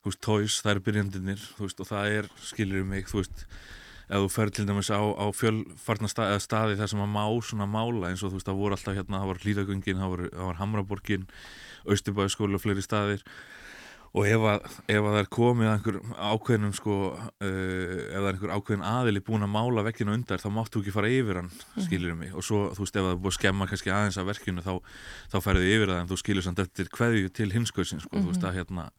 þú 0.03 0.11
veist, 0.11 0.21
toys, 0.21 0.61
það 0.63 0.71
eru 0.77 0.81
byrjandinir, 0.91 1.41
þú 1.57 1.63
veist, 1.67 1.81
og 1.81 1.87
það 1.87 2.13
er, 2.19 2.29
skilur 2.43 2.85
mig, 2.85 3.07
þú 3.07 3.23
veist, 3.23 3.47
ef 4.07 4.21
þú 4.23 4.31
fer 4.31 4.51
til 4.55 4.65
dæmis 4.67 4.91
á, 4.95 5.03
á 5.03 5.27
fjölfarna 5.35 6.07
staði, 6.09 6.31
eða 6.37 6.43
staði 6.47 6.77
þar 6.79 6.89
sem 6.93 7.01
að 7.03 7.11
má 7.11 7.25
svona 7.43 7.67
mála 7.67 8.07
eins 8.11 8.23
og 8.23 8.31
þú 8.31 8.39
veist, 8.39 8.47
það 8.47 8.61
voru 8.61 8.77
alltaf 8.77 8.95
hérna, 8.95 9.19
það 9.19 9.27
var 9.27 9.41
hlýðagöngin, 9.43 9.99
það 9.99 10.11
var, 10.15 10.23
var 10.47 10.55
Hamraborgin, 10.61 11.27
Austurbæðskóli 11.87 12.55
og 12.55 12.63
fleiri 12.63 12.83
staðir 12.87 13.23
og 14.15 14.29
ef 14.29 14.47
að, 14.49 14.67
ef 14.93 15.01
að 15.01 15.09
það 15.11 15.21
er 15.21 15.31
komið 15.37 15.69
að 15.69 15.75
einhver 15.75 15.99
ákveðnum 16.31 16.75
sko, 16.77 16.97
uh, 17.13 17.45
ef 17.47 18.17
það 18.17 18.29
er 18.31 18.31
einhver 18.33 18.55
ákveðin 18.57 18.87
aðili 18.89 19.23
búin 19.27 19.47
að 19.47 19.55
mála 19.57 19.87
vekkinu 19.89 20.17
undar 20.17 20.43
þá 20.43 20.49
máttu 20.55 20.83
ekki 20.83 20.95
fara 20.95 21.13
yfir 21.13 21.43
hann, 21.43 21.53
skilur 21.85 22.19
mig. 22.19 22.35
Og 22.37 22.47
svo, 22.47 22.67
þú 22.77 22.87
veist, 22.87 22.97
ef 22.97 23.07
það 23.07 23.13
er 23.13 23.23
búið 23.23 23.35
að 23.35 23.39
skemma 23.41 23.71
kannski 23.71 23.95
aðeins 23.95 24.21
af 24.23 24.29
verkinu 24.31 24.67
þá, 24.67 24.75
þá 25.35 25.39
ferði 25.45 25.73
yfir 25.77 25.93
það 25.93 26.03
en 26.03 26.13
þú 26.13 26.21
skilur 26.23 26.47
samt 26.47 26.63
eftir 26.65 26.93
kveðju 26.97 27.33
til 27.37 27.51
hinskauðsins 27.53 28.07
sko, 28.09 28.21
þú 28.21 28.33
veist, 28.33 28.47
að 28.47 28.61
hérna 28.61 28.91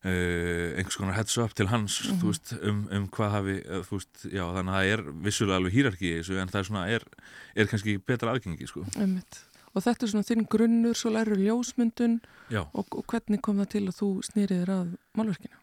Uh, 0.00 0.72
einhvers 0.80 0.96
konar 0.96 1.12
heads 1.12 1.34
up 1.36 1.52
til 1.52 1.66
hans 1.68 1.98
þú 2.22 2.30
veist, 2.30 2.54
um, 2.64 2.78
um 2.88 3.02
hvað 3.12 3.34
hafi 3.34 3.56
uh, 3.60 3.82
þú 3.84 3.98
veist, 3.98 4.22
já, 4.32 4.40
þannig 4.56 4.72
að 4.72 4.78
það 4.78 4.92
er 4.94 5.02
vissulega 5.26 5.58
alveg 5.60 5.74
hýrarki 5.76 6.12
en 6.16 6.52
það 6.54 6.60
er 6.62 6.68
svona, 6.70 6.84
er, 6.88 7.04
er 7.52 7.68
kannski 7.68 7.98
betra 8.08 8.32
aðgengi, 8.32 8.70
sko, 8.70 8.86
Einmitt. 8.96 9.42
Og 9.70 9.84
þetta 9.84 10.06
er 10.06 10.12
svona 10.12 10.26
þinn 10.26 10.46
grunnur, 10.50 10.96
svo 10.98 11.12
lærur 11.14 11.38
ljósmyndun. 11.38 12.18
Og, 12.50 12.84
og 12.90 13.04
hvernig 13.10 13.42
kom 13.44 13.60
það 13.62 13.72
til 13.76 13.84
að 13.86 13.98
þú 14.00 14.08
snýriðir 14.26 14.72
að 14.74 14.94
málverkinu? 15.18 15.60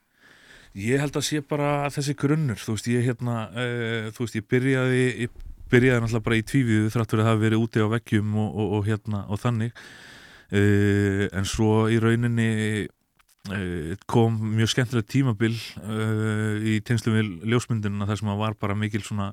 Ég 0.78 1.02
held 1.02 1.15
að 1.17 1.26
sé 1.26 1.41
bara 1.41 1.88
þessi 1.93 2.13
grunnur, 2.20 2.60
þú 2.62 2.76
veist, 2.76 2.89
ég 2.91 3.06
hérna, 3.08 3.38
uh, 3.50 4.10
þú 4.13 4.26
veist, 4.26 4.36
ég 4.38 4.46
byrjaði, 4.52 5.06
ég 5.26 5.48
byrjaði 5.72 6.04
náttúrulega 6.04 6.26
bara 6.28 6.38
í 6.38 6.43
tvífiðu 6.48 6.91
þráttur 6.93 7.22
að 7.22 7.26
það 7.26 7.32
hafi 7.32 7.43
verið 7.43 7.63
úti 7.63 7.82
á 7.84 7.88
vekkjum 7.96 8.36
og, 8.43 8.52
og, 8.52 8.76
og 8.78 8.86
hérna 8.88 9.24
og 9.26 9.41
þannig, 9.41 9.82
uh, 10.52 11.24
en 11.39 11.50
svo 11.50 11.72
í 11.89 11.98
rauninni 12.04 12.52
uh, 12.86 13.96
kom 14.12 14.38
mjög 14.54 14.74
skemmtilega 14.76 15.10
tímabil 15.15 15.58
uh, 15.82 16.62
í 16.62 16.78
tengslu 16.86 17.15
við 17.15 17.34
ljósmyndinuna 17.56 18.08
þar 18.12 18.22
sem 18.22 18.32
að 18.36 18.43
var 18.43 18.60
bara 18.62 18.78
mikil 18.78 19.04
svona, 19.08 19.32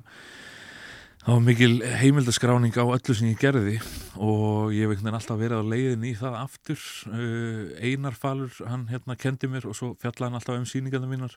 það 1.25 1.33
var 1.33 1.41
mikil 1.41 1.71
heimildaskráning 1.97 2.75
á 2.77 2.85
öllu 2.85 3.13
sem 3.17 3.31
ég 3.31 3.39
gerði 3.41 3.79
og 4.21 4.73
ég 4.75 4.85
hef 4.85 4.91
einhvern 4.93 5.07
veginn 5.07 5.17
alltaf 5.17 5.39
verið 5.39 5.63
á 5.65 5.69
leiðin 5.71 6.03
í 6.05 6.11
það 6.19 6.35
aftur. 6.37 6.83
Uh, 7.09 7.71
Einar 7.81 8.17
Falur, 8.19 8.51
hann 8.69 8.83
hérna 8.91 9.15
kendi 9.17 9.49
mér 9.49 9.65
og 9.65 9.73
svo 9.77 9.95
fjallaði 10.01 10.27
hann 10.27 10.37
alltaf 10.37 10.59
um 10.59 10.67
síningarna 10.69 11.09
mínar. 11.09 11.33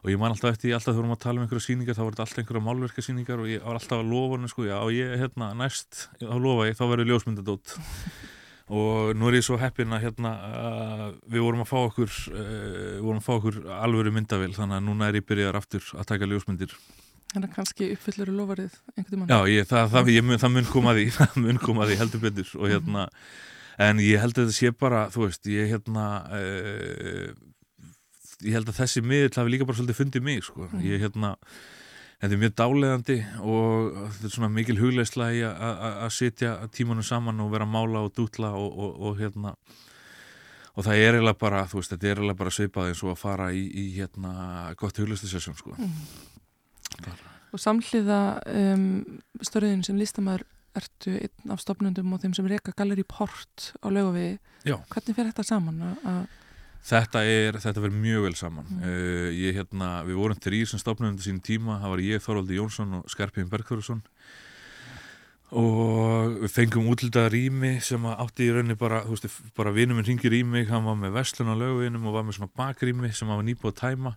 Og 0.00 0.08
ég 0.14 0.20
man 0.20 0.32
alltaf 0.32 0.54
eftir, 0.54 0.72
alltaf 0.72 0.96
vorum 0.96 1.12
að 1.12 1.20
tala 1.26 1.42
um 1.42 1.44
einhverja 1.44 1.66
síningar 1.66 1.98
þá 1.98 2.02
var 2.06 2.16
þetta 2.16 2.24
alltaf 2.24 2.40
einhverja 2.42 2.64
málverkasíningar 2.70 3.42
og 3.42 3.50
ég 3.52 3.66
var 3.66 3.80
alltaf 3.80 4.00
að 4.00 4.12
lofa 4.14 4.38
hann 4.38 4.52
sko, 4.54 4.64
já 4.64 4.78
ég 4.94 5.14
hérna 5.20 5.50
næst 5.58 6.04
þá 6.22 6.36
lofa 6.38 6.68
ég, 6.70 6.78
þá 6.78 6.84
verður 6.86 7.12
ljósmyndadót. 7.12 7.76
Og 8.68 9.14
nú 9.16 9.30
er 9.30 9.38
ég 9.38 9.44
svo 9.46 9.56
heppin 9.56 9.94
að 9.96 10.02
hérna 10.04 10.30
uh, 10.44 11.04
við 11.32 11.40
vorum 11.40 11.62
að 11.64 11.70
fá 11.70 11.78
okkur 11.78 12.10
uh, 12.12 12.98
vorum 13.00 13.22
að 13.22 13.24
fá 13.24 13.30
okkur 13.38 13.60
alvöru 13.78 14.12
myndavél 14.12 14.50
þannig 14.52 14.76
að 14.76 14.84
núna 14.90 15.08
er 15.08 15.16
ég 15.16 15.24
byrjaðar 15.24 15.56
aftur 15.62 15.86
að 15.96 16.10
taka 16.10 16.28
ljósmyndir 16.28 16.74
Þannig 17.34 17.50
að 17.50 17.54
kannski 17.58 17.90
uppfyllur 17.92 18.30
lofarið 18.32 18.76
einhvern 18.96 19.12
tímann. 19.12 19.28
Já, 19.34 19.38
ég, 19.52 19.66
það, 19.68 19.90
það, 19.92 20.10
ég 20.14 20.30
það 20.40 20.52
mun 20.54 20.68
koma 20.72 20.94
að 20.94 21.00
því 21.02 21.08
það 21.18 21.34
mun 21.44 21.58
koma 21.64 21.84
að 21.84 21.90
því 21.92 21.98
heldur 22.02 22.22
betur 22.24 22.52
og 22.56 22.70
hérna 22.72 23.02
en 23.88 24.00
ég 24.02 24.22
held 24.22 24.32
að 24.38 24.46
þetta 24.48 24.56
sé 24.58 24.70
bara 24.74 25.02
þú 25.14 25.26
veist, 25.26 25.50
ég 25.52 25.68
hérna 25.74 26.06
uh, 26.34 27.26
ég 28.46 28.54
held 28.56 28.70
að 28.72 28.78
þessi 28.80 29.02
miðl 29.04 29.34
hafi 29.36 29.52
líka 29.52 29.66
bara 29.68 29.78
svolítið 29.78 29.98
fundið 30.00 30.24
mig 30.30 30.40
sko. 30.46 30.68
Mm. 30.72 30.80
ég 30.88 31.04
hérna 31.04 31.34
þetta 32.18 32.34
er 32.34 32.40
mjög 32.42 32.54
dáleðandi 32.58 33.18
og 33.46 34.00
þetta 34.16 34.26
er 34.30 34.34
svona 34.34 34.50
mikil 34.54 34.78
hugleisla 34.80 35.28
í 35.36 35.44
að- 35.46 36.16
sitja 36.16 36.54
tímanum 36.74 37.06
saman 37.06 37.44
og 37.44 37.52
vera 37.52 37.68
mála 37.68 38.02
og 38.08 38.14
dútla 38.16 38.50
og, 38.58 38.72
og, 38.72 38.96
og 39.10 39.20
hérna 39.20 39.52
og 40.78 40.86
það 40.86 40.98
er 41.04 41.18
eiginlega 41.18 41.38
bara, 41.38 41.62
þú 41.70 41.78
veist, 41.80 41.92
þetta 41.92 42.06
er 42.08 42.16
eiginlega 42.18 42.38
bara 42.40 42.54
svipað 42.54 42.90
eins 42.90 43.04
og 43.04 43.12
að 43.14 43.20
fara 43.22 43.48
í, 43.54 43.62
í 43.68 43.84
hérna 43.98 44.32
gott 44.78 44.98
hugleistisessjón 44.98 45.56
sko. 45.58 45.76
Og 47.52 47.60
samhliða 47.62 48.20
um, 48.52 48.88
störðin 49.40 49.84
sem 49.86 49.96
listamæður 49.96 50.44
ertu 50.78 51.14
einn 51.16 51.52
af 51.54 51.62
stopnundum 51.62 52.12
og 52.12 52.20
þeim 52.22 52.34
sem 52.36 52.46
reyka 52.46 52.74
Gallery 52.76 53.02
Port 53.08 53.70
á 53.82 53.88
lögavi. 53.90 54.38
Já. 54.68 54.76
Hvernig 54.92 55.16
fer 55.16 55.30
þetta 55.30 55.44
saman? 55.48 55.80
Þetta 56.88 57.22
er, 57.26 57.56
þetta 57.58 57.82
verður 57.82 58.02
mjög 58.04 58.26
vel 58.28 58.34
saman 58.38 58.68
Mm. 58.68 58.82
uh, 58.84 59.30
ég 59.34 59.56
hérna, 59.56 59.88
við 60.06 60.20
vorum 60.20 60.38
þrýr 60.38 60.68
sem 60.70 60.78
stopnum 60.78 61.10
undir 61.10 61.24
sín 61.26 61.40
tíma, 61.42 61.80
það 61.82 61.90
var 61.94 62.04
ég, 62.04 62.22
Þorvaldi 62.22 62.58
Jónsson 62.60 62.94
og 63.00 63.08
Skarpíðin 63.10 63.50
Bergþórsson 63.50 64.02
og 65.58 66.34
við 66.44 66.52
fengum 66.52 66.88
útlitaða 66.92 67.30
rými 67.32 67.70
sem 67.84 68.04
átti 68.04 68.44
í 68.46 68.52
rauninni 68.52 68.76
bara, 68.78 69.00
þú 69.06 69.16
veist, 69.16 69.38
bara 69.56 69.72
vinur 69.72 69.96
minn 69.96 70.04
ringir 70.06 70.34
í 70.36 70.42
mig, 70.44 70.68
hann 70.68 70.84
var 70.84 70.98
með 71.00 71.14
verslun 71.16 71.48
á 71.48 71.56
lögvinum 71.56 72.04
og 72.10 72.18
var 72.18 72.26
með 72.28 72.36
svona 72.36 72.52
bakrými 72.60 73.10
sem 73.16 73.28
hann 73.30 73.40
var 73.40 73.48
nýbúið 73.48 73.72
að 73.72 73.78
tæma 73.80 74.12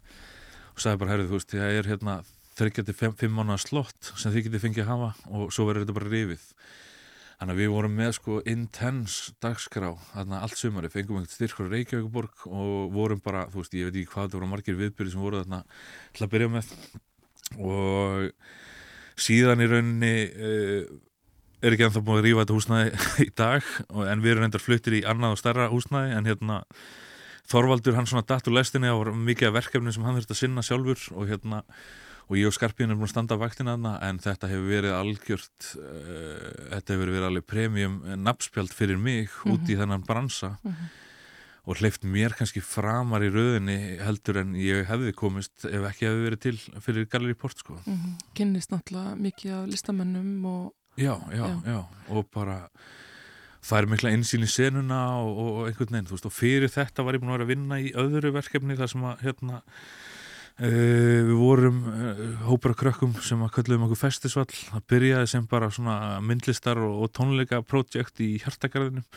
og 0.75 0.83
sagði 0.83 0.99
bara, 1.01 1.13
herrið, 1.15 1.29
þú 1.31 1.39
veist, 1.39 1.55
það 1.55 1.77
er 1.79 1.89
hérna 1.93 2.17
þryggjandi 2.59 2.95
fimm, 2.95 3.17
fimm 3.19 3.35
mánuða 3.37 3.59
slott 3.63 4.13
sem 4.13 4.33
þið 4.33 4.47
getið 4.47 4.63
fengið 4.65 4.85
að 4.85 4.91
hafa 4.91 5.11
og 5.31 5.51
svo 5.55 5.67
verður 5.67 5.85
þetta 5.85 5.97
bara 5.97 6.11
rifið. 6.11 6.47
Þannig 7.41 7.55
að 7.55 7.61
við 7.63 7.71
vorum 7.73 7.93
með 7.97 8.11
sko 8.19 8.39
intense 8.51 9.31
dagskrá, 9.41 9.87
þarna 10.11 10.41
allt 10.45 10.59
sumari, 10.59 10.91
fengum 10.93 11.17
einhvern 11.17 11.33
styrkur 11.33 11.71
Reykjavíkuborg 11.71 12.43
og 12.45 12.91
vorum 12.93 13.21
bara, 13.23 13.47
þú 13.49 13.63
veist, 13.63 13.77
ég 13.79 13.87
veit 13.87 13.95
ekki 13.97 14.11
hvað, 14.11 14.27
það 14.27 14.37
voru 14.37 14.49
margir 14.51 14.77
viðbyrði 14.77 15.13
sem 15.15 15.23
voru 15.25 15.39
þarna 15.41 15.63
til 16.13 16.27
að 16.27 16.33
byrja 16.35 16.51
með. 16.53 16.69
Og 17.57 18.27
síðan 19.25 19.65
í 19.65 19.69
rauninni 19.71 20.13
uh, 20.29 20.91
er 21.65 21.73
ekki 21.73 21.87
ennþá 21.87 22.03
búin 22.05 22.21
að 22.21 22.27
rífa 22.27 22.43
þetta 22.43 22.59
húsnæði 22.59 23.09
í 23.25 23.31
dag, 23.41 23.73
en 24.13 24.21
við 24.21 24.35
erum 24.35 24.45
endar 24.45 24.65
fluttir 24.67 24.99
í 24.99 25.01
annað 25.09 25.33
og 25.33 25.41
starra 25.41 25.71
húsnæði, 25.73 26.13
en 26.19 26.29
hérna 26.29 26.61
Þorvaldur, 27.51 27.97
hann 27.97 28.07
svona 28.07 28.23
datt 28.27 28.47
úr 28.47 28.55
lestinni 28.55 28.91
var 28.93 29.09
mikið 29.17 29.51
verkefni 29.57 29.91
sem 29.91 30.05
hann 30.05 30.15
þurfti 30.19 30.35
að 30.35 30.39
sinna 30.39 30.63
sjálfur 30.63 31.01
og 31.17 31.25
hérna 31.27 31.65
og 32.31 32.37
ég 32.39 32.47
og 32.47 32.55
Skarpín 32.55 32.87
erum 32.87 33.01
búin 33.01 33.09
að 33.09 33.11
standa 33.11 33.35
á 33.35 33.43
vaktina 33.43 33.73
þarna 33.75 33.93
en 34.07 34.19
þetta 34.23 34.47
hefur 34.47 34.69
verið 34.71 34.93
algjört 34.95 35.69
uh, 35.75 36.49
þetta 36.77 36.95
hefur 36.95 37.11
verið 37.11 37.27
alveg 37.27 37.47
premium 37.51 37.97
nafnspjald 38.23 38.71
fyrir 38.75 38.97
mig 39.01 39.29
út 39.51 39.67
í 39.67 39.75
þennan 39.79 40.05
bransa 40.07 40.53
Mhm. 40.63 40.87
og 41.67 41.77
hleyft 41.77 42.01
mér 42.09 42.33
kannski 42.33 42.61
framar 42.65 43.21
í 43.21 43.29
rauðinni 43.29 43.75
heldur 44.01 44.39
en 44.41 44.55
ég 44.57 44.87
hefði 44.89 45.11
komist 45.13 45.65
ef 45.67 45.83
ekki 45.91 46.07
hefði 46.07 46.23
verið 46.25 46.39
til 46.47 46.55
fyrir 46.81 47.05
Gallery 47.11 47.35
Port 47.37 47.57
sko. 47.61 47.75
Mhm. 47.85 48.15
Kynnist 48.33 48.71
náttúrulega 48.73 49.13
mikið 49.19 49.51
af 49.59 49.67
listamennum 49.69 50.45
og 50.45 50.73
já, 50.97 51.13
já, 51.29 51.45
Já. 51.45 51.61
já, 51.67 51.85
og 52.09 52.25
bara 52.33 52.69
það 53.61 53.77
er 53.77 53.85
mikla 53.91 54.09
einsýn 54.15 54.41
í 54.41 54.49
senuna 54.49 55.01
og, 55.21 55.37
og, 55.37 55.51
og 55.61 55.67
einhvern 55.69 55.91
veginn, 55.93 56.07
þú 56.09 56.15
veist, 56.17 56.25
og 56.25 56.33
fyrir 56.33 56.71
þetta 56.73 57.03
var 57.05 57.13
ég 57.13 57.21
búin 57.21 57.29
að 57.29 57.37
vera 57.37 57.45
að 57.45 57.53
vinna 57.53 57.77
í 57.77 57.91
öðru 57.93 58.31
verkefni 58.33 58.77
þar 58.79 58.89
sem 58.89 59.03
að, 59.05 59.19
hérna 59.21 59.61
Uh, 60.61 61.25
við 61.25 61.37
vorum 61.39 61.77
uh, 61.89 62.19
hópar 62.45 62.75
af 62.75 62.77
krökkum 62.77 63.15
sem 63.25 63.39
að 63.41 63.55
kölluðum 63.55 63.87
okkur 63.87 63.97
festisvall. 64.03 64.51
Það 64.51 64.83
byrjaði 64.93 65.29
sem 65.31 65.47
bara 65.49 65.71
svona 65.73 65.95
myndlistar 66.21 66.77
og, 66.85 66.99
og 67.01 67.09
tónleika 67.17 67.63
projekt 67.65 68.21
í 68.21 68.35
hjartagarðinum. 68.43 69.07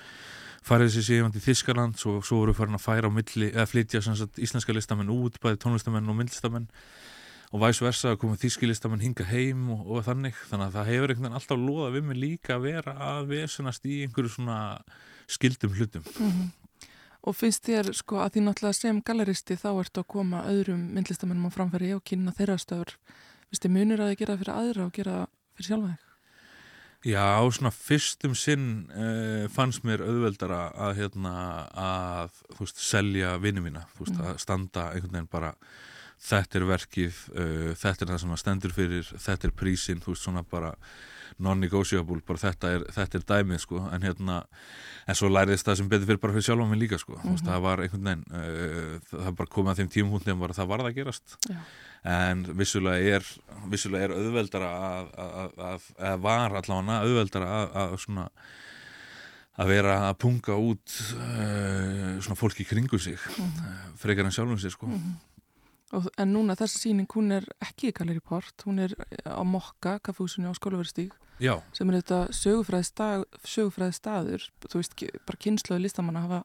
Farið 0.64 0.94
sér 0.94 1.04
síðan 1.10 1.34
til 1.34 1.42
Þískaland 1.44 2.00
og 2.08 2.24
svo 2.24 2.40
voru 2.40 2.54
farin 2.56 2.78
að 2.78 2.86
færa 2.86 3.12
á 3.12 3.12
milli 3.12 3.50
eða 3.50 3.68
flytja 3.68 4.00
sagt, 4.06 4.40
íslenska 4.40 4.72
listamenn 4.72 5.12
út 5.12 5.36
bæði 5.42 5.60
tónlistamenn 5.66 6.08
og 6.08 6.16
myndlistamenn. 6.22 6.70
Og 7.52 7.60
væs 7.60 7.82
versa 7.84 8.14
að 8.14 8.22
koma 8.24 8.40
þíski 8.40 8.70
listamenn 8.70 9.04
hinga 9.04 9.28
heim 9.28 9.68
og, 9.76 9.84
og 9.84 10.08
þannig, 10.08 10.40
þannig 10.48 10.70
að 10.70 10.78
það 10.78 10.92
hefur 10.94 11.12
einhvern 11.12 11.28
veginn 11.28 11.40
alltaf 11.42 11.60
loða 11.60 11.92
við 11.98 12.08
mig 12.08 12.22
líka 12.22 12.56
að 12.56 12.70
vera 12.70 12.96
að 13.12 13.28
vesenast 13.34 13.84
í 13.84 14.00
einhverju 14.06 14.32
svona 14.38 14.58
skildum 15.28 15.76
hlutum. 15.76 16.08
Mhm. 16.16 16.52
Og 17.24 17.36
finnst 17.36 17.64
þér 17.64 17.92
sko 17.96 18.18
að 18.20 18.34
því 18.34 18.40
náttúrulega 18.44 18.76
sem 18.76 18.98
galleristi 19.00 19.56
þá 19.56 19.68
ertu 19.80 20.02
að 20.02 20.10
koma 20.12 20.42
öðrum 20.50 20.82
myndlistamennum 20.92 21.48
á 21.48 21.56
framfæri 21.56 21.94
og 21.96 22.02
kynna 22.04 22.34
þeirra 22.36 22.58
stöður. 22.60 22.96
Finnst 23.48 23.64
þér 23.64 23.72
munur 23.78 24.02
að 24.04 24.10
þið 24.12 24.18
gera 24.20 24.36
fyrir 24.42 24.54
aðra 24.58 24.88
og 24.88 24.92
gera 24.98 25.14
fyrir 25.56 25.70
sjálfa 25.70 25.92
þig? 25.94 26.10
Já, 27.04 27.24
svona 27.52 27.72
fyrstum 27.76 28.32
sinn 28.32 28.68
uh, 28.88 29.44
fannst 29.52 29.84
mér 29.84 30.00
auðveldara 30.06 30.70
að, 30.86 30.94
hérna, 31.02 31.32
að 31.76 32.38
veist, 32.56 32.80
selja 32.80 33.34
vinnu 33.42 33.60
mína, 33.66 33.82
veist, 33.98 34.14
Mm. 34.16 34.24
að 34.24 34.38
standa 34.40 34.86
einhvern 34.94 35.12
veginn 35.18 35.28
bara 35.32 35.50
þetta 36.24 36.56
er 36.60 36.64
verkið, 36.70 37.18
uh, 37.36 37.74
þetta 37.76 38.06
er 38.06 38.12
það 38.14 38.22
sem 38.22 38.32
að 38.32 38.40
stendur 38.40 38.72
fyrir, 38.72 39.10
þetta 39.20 39.48
er 39.50 39.52
prísin, 39.52 40.00
þú 40.00 40.14
veist, 40.14 40.24
svona 40.24 40.44
bara 40.48 40.72
non-negotiable, 41.38 42.20
bara 42.26 42.38
þetta 42.38 42.70
er, 42.76 42.84
þetta 42.94 43.18
er 43.18 43.24
dæmið, 43.30 43.58
sko, 43.64 43.80
en 43.92 44.02
hérna 44.06 44.36
en 45.08 45.14
svo 45.18 45.28
læriðist 45.28 45.66
það 45.66 45.76
sem 45.80 45.88
betur 45.88 46.06
fyrir 46.06 46.20
bara 46.22 46.32
fyrir 46.36 46.46
sjálfa 46.46 46.68
mig 46.70 46.78
líka, 46.80 46.98
sko, 46.98 47.16
veist, 47.22 47.42
Mhm. 47.44 47.48
það 47.50 47.60
var 47.66 47.78
einhvern 47.82 48.04
veginn 48.04 48.24
uh, 48.30 49.00
það 49.10 49.34
bara 49.36 49.52
komið 49.56 49.70
að 49.74 49.80
þeim 49.82 49.90
tímhúndin 49.96 50.38
bara 50.40 50.52
það 50.54 50.68
varð 50.70 50.86
að 50.90 50.94
gerast 51.00 51.36
Já. 51.50 51.56
en 52.04 52.44
vissulega 52.56 53.16
er, 53.18 53.24
vissulega 53.72 54.04
er 54.04 54.16
auðveldara 54.18 54.70
að, 54.90 55.08
að, 55.18 55.58
að, 55.58 55.88
að 55.98 56.20
var 56.20 56.50
allavega 56.60 57.00
auðveldara 57.02 57.50
að, 57.58 57.76
að 57.82 57.98
svona 58.04 58.28
að 59.54 59.68
vera 59.70 59.92
að 60.08 60.16
punga 60.18 60.56
út 60.58 60.94
uh, 61.14 62.16
svona 62.22 62.38
fólki 62.38 62.64
kringu 62.66 62.98
sig 62.98 63.18
Mhm. 63.38 63.94
frekar 63.96 64.24
en 64.24 64.30
sjálfum 64.34 64.58
sig 64.60 64.70
sko. 64.72 64.86
Mhm. 64.86 65.14
Og, 65.94 66.08
en 66.18 66.32
núna 66.34 66.56
þessi 66.58 66.78
síning, 66.88 67.06
hún 67.14 67.30
er 67.30 67.44
ekki 67.62 67.92
í 67.92 67.94
Gallery 67.94 68.18
Port, 68.20 68.64
hún 68.66 68.80
er 68.82 68.94
á 69.22 69.44
Mokka, 69.46 70.00
kaffehúsinu 70.02 70.50
á 70.50 70.54
Skólaverðstíg, 70.58 71.12
já, 71.42 71.54
sem 71.76 71.90
er 71.90 72.00
þetta 72.00 72.20
sögufræði, 72.36 72.88
stað, 72.88 73.26
sögufræði 73.48 73.96
staður, 73.98 74.48
þú 74.68 74.80
veist, 74.80 75.04
bara 75.26 75.42
kynnslöðu 75.46 75.84
listamanna 75.84 76.24
hafa 76.26 76.42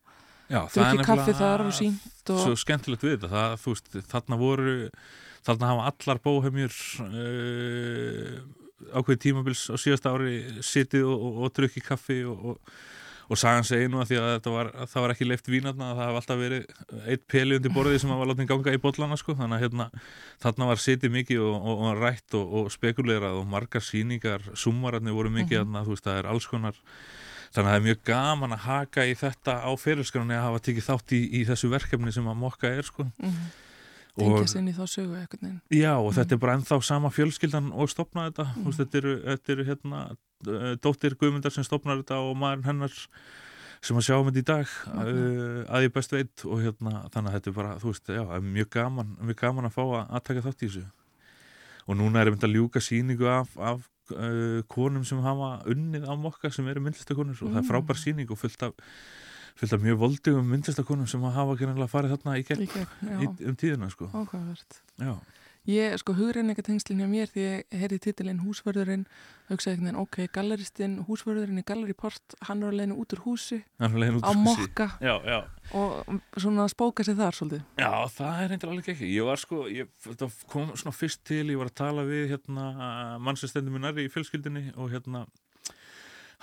drukkið 0.49 1.03
kaffi 1.05 1.35
þar 1.37 1.65
og 1.67 1.75
sínt 1.77 2.31
og... 2.33 2.43
svo 2.43 2.55
skemmtilegt 2.57 3.05
við 3.05 3.17
þetta. 3.17 3.31
Það, 3.33 3.57
veist, 3.65 3.97
þarna 4.09 4.39
voru 4.39 4.77
þarna 5.45 5.73
hafa 5.73 5.91
allar 5.91 6.21
bóheimjur 6.25 6.79
uh, 7.05 8.39
ákveði 8.95 9.21
tímabils 9.27 9.67
á 9.69 9.75
síðasta 9.79 10.13
ári 10.15 10.39
sitið 10.65 11.05
og, 11.09 11.27
og, 11.27 11.43
og 11.45 11.53
drukkið 11.59 11.85
kaffi 11.85 12.21
og, 12.27 12.57
og, 13.29 13.37
sagan 13.37 13.63
segi 13.67 13.87
nú 13.91 13.99
að 14.01 14.09
því 14.09 14.17
að 14.19 14.29
þetta 14.33 14.53
var, 14.55 14.71
að 14.73 14.89
það 14.93 15.01
var 15.05 15.13
ekki 15.13 15.27
leift 15.29 15.47
vínarna 15.53 15.89
að 15.91 15.95
það 15.99 16.07
hafa 16.09 16.21
alltaf 16.23 16.39
verið 16.41 17.05
eitt 17.13 17.27
peli 17.29 17.55
undir 17.59 17.73
borðið 17.75 17.99
sem 18.01 18.09
var 18.09 18.27
látið 18.31 18.49
ganga 18.49 18.73
í 18.73 18.81
bollana 18.81 19.17
sko. 19.21 19.35
þannig 19.37 19.57
að 19.59 19.63
hérna, 19.67 19.89
þarna 20.41 20.69
var 20.71 20.81
sitið 20.83 21.11
mikið 21.19 21.39
og, 21.45 21.55
og, 21.69 21.85
og 21.89 22.01
rætt 22.03 22.33
og, 22.39 22.53
og 22.63 22.71
spekulerað 22.73 23.39
og 23.39 23.47
margar 23.47 23.81
sýningar, 23.85 24.41
summararnir 24.57 25.13
voru 25.13 25.29
mikið 25.29 25.59
Mhm. 25.59 25.65
þarna, 25.69 25.85
þú 25.85 25.95
veist, 25.95 26.05
það 26.09 26.19
er 26.23 26.29
alls 26.33 26.47
konar 26.47 26.75
Þannig 27.49 27.65
að 27.65 27.73
það 27.73 27.79
er 27.79 27.85
mjög 27.87 28.01
gaman 28.05 28.51
að 28.53 28.59
haka 28.61 29.03
í 29.09 29.13
þetta 29.17 29.53
á 29.65 29.71
fyrirskránni 29.73 30.35
að 30.37 30.43
hafa 30.45 30.59
tekið 30.67 30.85
þátt 30.85 31.13
í, 31.17 31.21
í 31.33 31.39
þessu 31.47 31.69
verkefni 31.71 32.11
sem 32.13 32.27
að 32.29 32.35
mokka 32.37 32.69
er 32.69 32.85
sko. 32.85 33.07
mm, 33.17 33.23
Og, 33.25 33.33
tengja 34.19 34.47
sér 34.51 34.59
inn 34.61 34.71
í 34.71 34.75
þá 34.77 34.85
sögu 34.93 35.15
eitthvað 35.19 35.41
neginn. 35.41 35.61
já, 35.71 35.93
og 35.97 36.13
þetta 36.13 36.25
Mhm. 36.29 36.33
er 36.33 36.43
bara 36.45 36.57
ennþá 36.57 36.83
sama 36.83 37.09
fjölskyldan 37.09 37.71
og 37.73 37.89
stopnaði 37.89 38.31
þetta. 38.33 38.47
Mm. 38.55 38.63
Veist, 38.65 38.79
þetta 38.83 38.97
eru, 39.01 39.13
þetta 39.25 39.49
eru 39.55 39.65
hérna, 39.69 39.99
uh, 40.47 40.75
dóttir 40.83 41.15
Guðmundar 41.19 41.51
sem 41.51 41.63
stopnar 41.63 41.97
þetta 42.03 42.17
og 42.23 42.35
maður 42.37 42.63
hennar 42.65 42.93
sem 43.81 43.95
að 43.95 44.03
sjá 44.09 44.15
um 44.19 44.27
þetta 44.31 44.41
í 44.43 44.47
dag 44.49 44.67
uh, 44.91 45.65
að 45.71 45.83
ég 45.87 45.93
best 45.93 46.11
veit 46.11 46.45
og 46.45 46.59
hérna, 46.59 47.09
þannig 47.13 47.29
að 47.31 47.35
þetta 47.39 47.47
er 47.47 47.55
bara, 47.59 47.75
þú 47.79 47.93
veist, 47.93 48.07
já, 48.11 48.23
mjög 48.41 48.69
gaman, 48.69 49.17
mjög 49.23 49.35
gaman 49.39 49.65
að 49.69 49.75
fá 49.77 49.83
að, 49.83 50.09
að 50.11 50.23
taka 50.23 50.41
þátt 50.49 50.63
í 50.63 50.67
þessu. 50.67 50.85
Og 51.87 51.95
núna 51.97 52.21
er 52.21 52.29
mynd 52.29 52.43
að 52.43 52.53
ljúka 52.53 52.79
sýningu 52.83 53.25
af, 53.31 53.55
af 53.57 53.87
uh, 54.11 54.61
konum 54.69 55.05
sem 55.05 55.21
hafa 55.23 55.63
unnið 55.69 56.05
á 56.05 56.13
mokka 56.19 56.51
sem 56.51 56.67
eru 56.67 56.81
myndlistakonur 56.81 57.39
og 57.41 57.49
það 57.53 57.57
er 57.57 57.63
Mm. 57.63 57.69
frábær 57.71 57.97
sýning 57.97 58.29
og 58.31 58.37
fullt 58.37 58.61
af, 58.67 58.73
fullt 59.59 59.75
af 59.75 59.83
mjög 59.83 59.99
voldugum 60.05 60.47
myndlistakonum 60.53 61.07
sem 61.11 61.25
hafa 61.35 61.57
gennilega 61.59 61.91
farið 61.91 62.15
þarna 62.15 62.37
í 62.39 62.45
gegn 62.47 62.63
Í 62.63 62.69
gegn, 62.71 62.87
í, 63.19 63.29
um 63.51 63.59
tíðina 63.59 63.91
sko. 63.91 64.09
áhugavert. 64.13 64.81
Já, 64.99 65.13
Ég, 65.69 65.93
sko, 66.01 66.15
hugreiningatengslinn 66.17 67.01
hjá 67.03 67.07
mér 67.11 67.27
því 67.29 67.41
ég 67.43 67.75
heyrði 67.77 67.97
titilinn 68.01 68.39
húsvörðurinn, 68.41 69.03
hugsaði 69.51 69.75
einhvern 69.75 69.89
veginn, 69.89 69.99
ok, 70.01 70.17
galleristinn, 70.33 70.93
húsvörðurinn 71.05 71.59
í 71.61 71.63
Gallery 71.67 71.93
Port, 71.99 72.33
hann 72.47 72.63
er 72.65 72.73
leiðinu 72.73 72.95
út 73.03 73.13
úr 73.13 73.21
húsi 73.27 73.59
út 73.59 73.83
á 73.83 73.85
úr 73.91 74.15
húsi. 74.23 74.39
mokka 74.47 74.87
Já, 75.03 75.13
já. 75.27 75.37
og 75.75 76.15
svona 76.39 76.65
spóka 76.71 77.03
sér 77.05 77.19
þar 77.19 77.37
svolítið. 77.37 77.67
Já, 77.77 77.91
það 78.15 78.41
er 78.45 78.49
reyndar 78.53 78.71
alveg 78.71 78.89
ekki. 78.95 79.11
Ég 79.13 79.27
var 79.29 79.43
sko, 79.43 79.61
ég, 79.69 79.91
þetta 80.07 80.31
kom 80.49 80.71
svona 80.79 80.95
fyrst 80.95 81.21
til, 81.27 81.43
ég 81.51 81.59
var 81.61 81.69
að 81.69 81.77
tala 81.83 82.07
við 82.07 82.31
hérna 82.33 82.65
mann 83.19 83.37
sem 83.37 83.51
stendur 83.51 83.75
mér 83.75 83.89
nærri 83.89 84.07
í 84.07 84.13
fjölskyldinni 84.15 84.71
og 84.79 84.89
hérna 84.95 85.27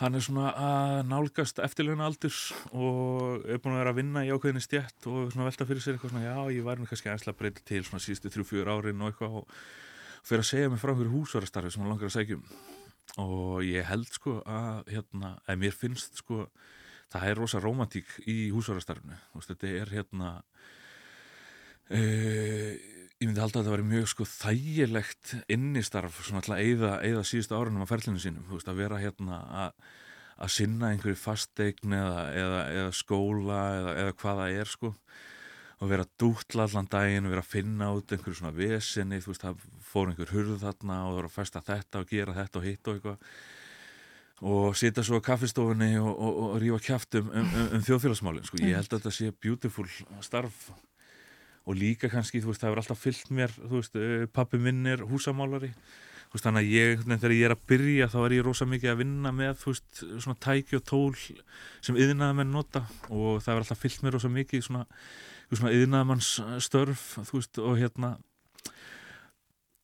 hann 0.01 0.17
er 0.17 0.25
svona 0.25 0.51
að 0.61 0.99
nálgast 1.09 1.61
eftirleguna 1.65 2.07
aldurs 2.11 2.51
og 2.77 3.47
er 3.49 3.61
búin 3.63 3.77
að 3.77 3.81
vera 3.81 3.93
að 3.95 4.01
vinna 4.03 4.25
í 4.27 4.33
ákveðinni 4.35 4.65
stjætt 4.65 5.09
og 5.09 5.31
svona 5.33 5.49
velta 5.49 5.67
fyrir 5.69 5.85
sér 5.85 5.97
eitthvað 5.97 6.13
svona, 6.13 6.27
já, 6.27 6.37
ég 6.53 6.67
var 6.67 6.81
nú 6.81 6.89
kannski 6.89 7.09
aðeinslega 7.09 7.41
breyta 7.41 7.65
til 7.65 7.83
svona 7.87 8.05
síðustu 8.05 8.33
þrjú, 8.35 8.49
fjör 8.51 8.73
árin 8.75 9.01
og 9.01 9.13
eitthvað 9.13 9.39
og 9.41 9.55
fyrir 10.27 10.45
að 10.45 10.51
segja 10.51 10.73
mig 10.73 10.83
frá 10.83 10.93
einhverju 10.93 11.15
húsvarastarfi 11.15 11.73
sem 11.73 11.85
hann 11.85 11.95
langar 11.95 12.11
að 12.11 12.17
segja 12.19 12.37
um. 12.37 12.45
Og 13.23 13.63
ég 13.65 13.87
held 13.89 14.11
sko 14.13 14.41
að 14.45 14.91
hérna, 14.93 15.33
að 15.49 15.63
mér 15.63 15.77
finnst 15.79 16.21
sko 16.21 16.43
það 17.15 17.29
er 17.31 17.41
rosa 17.41 17.63
romantík 17.63 18.11
í 18.29 18.37
húsvarastarfinu 18.53 19.17
þetta 19.47 19.71
er 19.71 19.93
hérna 19.95 20.33
uh, 21.95 22.73
ég 23.21 23.29
myndi 23.29 23.41
halda 23.41 23.63
að 23.63 23.69
það 23.69 23.77
væri 23.77 23.87
mjög 23.91 24.09
sko 24.13 24.27
þægilegt 24.29 25.37
innistarf 25.53 26.19
svona 26.23 26.43
alltaf 26.43 26.57
að 26.57 26.65
eyða, 26.65 26.91
eyða 27.07 27.23
síðustu 27.29 27.57
árunum 27.57 27.87
á 27.87 27.91
ferlinu 27.93 28.21
sínum, 28.21 28.45
veist, 28.51 28.69
að 28.69 28.83
vera 28.83 29.01
hérna 29.01 29.41
að 29.67 29.87
að 30.37 30.53
sinna 30.53 30.91
einhverju 30.93 31.17
fasteign 31.17 31.97
eða, 31.97 32.25
eða, 32.37 32.61
eða 32.75 32.93
skóla 32.97 33.61
eða, 33.79 33.95
eða 34.03 34.17
hvaða 34.21 34.49
er 34.53 34.69
sko 34.71 34.93
og 35.77 35.91
vera 35.91 36.07
dútla 36.21 36.65
allan 36.65 36.89
daginn 36.93 37.29
og 37.29 37.35
vera 37.35 37.45
að 37.45 37.53
finna 37.53 37.91
út 37.97 38.13
einhverju 38.13 38.39
svona 38.39 38.57
vesinni 38.57 39.21
þú 39.25 39.33
veist 39.33 39.45
það 39.45 39.63
fór 39.85 40.13
einhver 40.13 40.33
hurð 40.33 40.59
þarna 40.63 40.99
og 41.05 41.11
það 41.11 41.19
voru 41.19 41.31
að 41.31 41.37
festa 41.37 41.63
þetta 41.65 42.03
og 42.03 42.13
gera 42.13 42.37
þetta 42.37 42.61
og 42.61 42.67
hitt 42.67 42.89
og 42.91 42.99
eitthvað. 42.99 43.31
Og 44.47 44.77
sita 44.77 45.01
svo 45.05 45.21
á 45.21 45.25
kaffistofunni 45.25 45.95
og, 45.97 46.11
og, 46.13 46.41
og 46.45 46.57
rífa 46.61 46.81
kæft 46.85 47.17
um, 47.21 47.29
um, 47.33 47.53
um, 47.61 47.69
um 47.79 47.85
þjóðfélagsmálinn 47.85 48.49
sko. 48.49 48.61
ég 48.61 48.77
held 48.77 48.91
að 48.91 48.99
þetta 48.99 49.13
sé 49.17 49.31
beautiful 49.33 49.87
starf 50.25 50.67
og 51.67 51.79
líka 51.79 52.11
kannski 52.11 52.41
þú 52.43 52.53
veist 52.53 52.63
það 52.63 52.71
hefur 52.71 52.83
alltaf 52.83 53.03
fyllt 53.03 53.31
mér 53.35 53.55
þú 53.57 53.73
veist 53.81 53.97
eh, 53.99 54.27
pappi 54.33 54.61
minn 54.63 54.87
er 54.89 55.03
húsamálari. 55.07 55.73
Veist, 56.33 56.45
þannig 56.45 56.67
að 56.67 56.73
ég, 56.75 57.03
þegar 57.07 57.35
ég 57.37 57.49
er 57.49 57.55
að 57.55 57.65
byrja 57.71 58.09
þá 58.13 58.17
er 58.23 58.35
ég 58.37 58.47
rosa 58.47 58.67
mikið 58.69 58.93
að 58.93 59.01
vinna 59.03 59.33
með 59.35 59.61
þú 59.63 59.73
veist, 59.73 60.03
svona 60.25 60.39
tæki 60.47 60.79
og 60.79 60.85
tól 60.87 61.13
sem 61.87 61.99
yðnaða 61.99 62.39
menn 62.41 62.55
nota. 62.55 62.83
Og 63.09 63.43
það 63.45 63.53
er 63.55 63.63
alltaf 63.63 63.83
fyllt 63.83 64.03
mér 64.05 64.17
rosa 64.19 64.31
mikið 64.33 64.65
svona, 64.67 64.87
svona 65.53 65.75
yðnaðamanns 65.75 66.33
störf 66.67 67.07
þú 67.31 67.41
veist, 67.41 67.63
og 67.63 67.79
hérna 67.81 68.17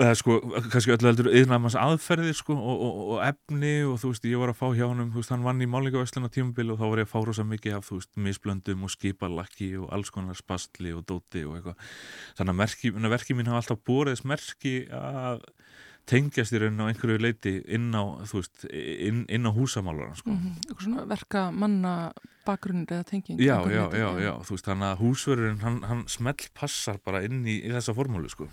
eða 0.03 0.17
sko, 0.19 0.39
kannski 0.73 0.95
öllu 0.95 1.09
heldur 1.09 1.29
yðnaðamanns 1.31 1.77
aðferðir 1.79 2.37
sko 2.37 2.57
og, 2.57 2.83
og, 2.87 3.01
og 3.15 3.23
efni 3.27 3.73
og 3.89 4.01
þú 4.03 4.13
veist, 4.13 4.27
ég 4.29 4.43
var 4.43 4.53
að 4.53 4.59
fá 4.61 4.67
hjá 4.77 4.85
hann 4.85 5.13
þú 5.13 5.21
veist, 5.21 5.33
hann 5.35 5.47
vann 5.47 5.63
í 5.65 5.69
málingavæslun 5.71 6.29
á 6.29 6.35
tímubili 6.35 6.75
og 6.75 6.81
þá 6.81 6.87
var 6.87 7.03
ég 7.03 7.09
að 7.09 7.13
fá 7.13 7.19
rosa 7.29 7.47
mikið 7.49 7.79
af, 7.79 7.87
þú 7.89 8.01
veist, 8.01 8.13
misblöndum 8.27 8.87
og 8.87 8.95
skipalakki 8.95 9.71
og 9.81 9.93
alls 9.95 10.13
konar 10.15 10.39
spastli 10.39 10.95
og 10.97 11.07
dóti 11.09 11.47
og 11.47 11.59
eitthvað, 11.59 11.95
þannig 12.41 12.55
að 12.57 12.65
verki, 12.65 12.93
verki 13.17 13.39
mín 13.39 13.53
hafa 13.53 13.63
alltaf 13.63 13.83
bóriðis 13.89 14.27
merki 14.29 14.77
að 14.93 15.47
tengjast 16.09 16.55
í 16.55 16.59
rauninu 16.59 16.89
á 16.89 16.91
einhverju 16.91 17.21
leiti 17.23 17.53
inn 17.71 17.93
á, 17.95 18.03
veist, 18.33 18.65
inn, 18.73 19.23
inn 19.31 19.47
á 19.47 19.51
húsamálarna 19.55 20.19
sko. 20.19 20.31
mm 20.31 20.57
-hmm. 20.75 21.07
verka 21.09 21.51
manna 21.51 22.13
bakgrunn 22.45 22.87
eða 22.87 23.05
tenging 23.05 23.39
já, 23.39 23.63
já, 23.71 23.87
já, 23.95 24.09
já, 24.19 24.35
þú 24.43 24.51
veist 24.51 24.67
þannig 24.67 24.89
að 24.89 25.01
húsverðurinn 25.03 25.63
hann, 25.63 25.83
hann 25.83 26.05
smelt 26.09 26.51
passar 26.55 26.99
bara 27.05 27.23
inn 27.23 27.47
í, 27.47 27.63
í 27.63 27.71
þessa 27.71 27.95
formúlu 27.95 28.29
sko 28.29 28.49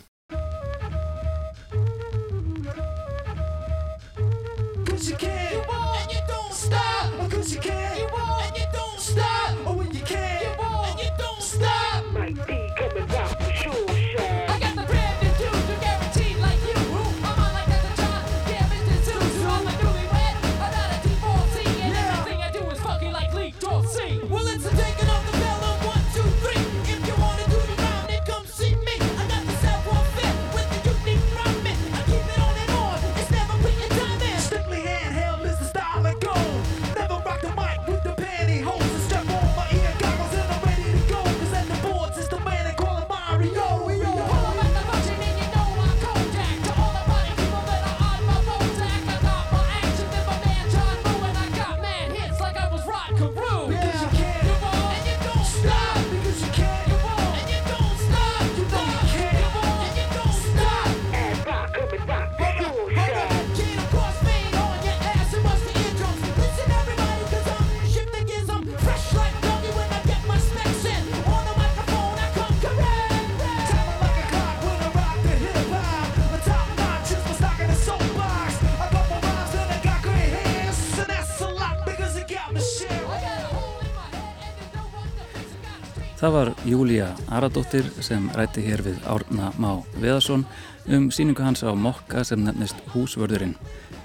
Það 86.29 86.35
var 86.37 86.49
Júlia 86.61 87.05
Aradóttir 87.33 87.87
sem 88.05 88.27
rætti 88.37 88.61
hér 88.61 88.83
við 88.85 88.99
Árna 89.09 89.47
Má 89.57 89.79
Veðarsson 89.95 90.43
um 90.85 91.07
síningu 91.09 91.41
hans 91.41 91.63
á 91.65 91.73
Mokka 91.73 92.21
sem 92.21 92.43
nefnist 92.45 92.77
Húsvörðurinn. 92.93 93.55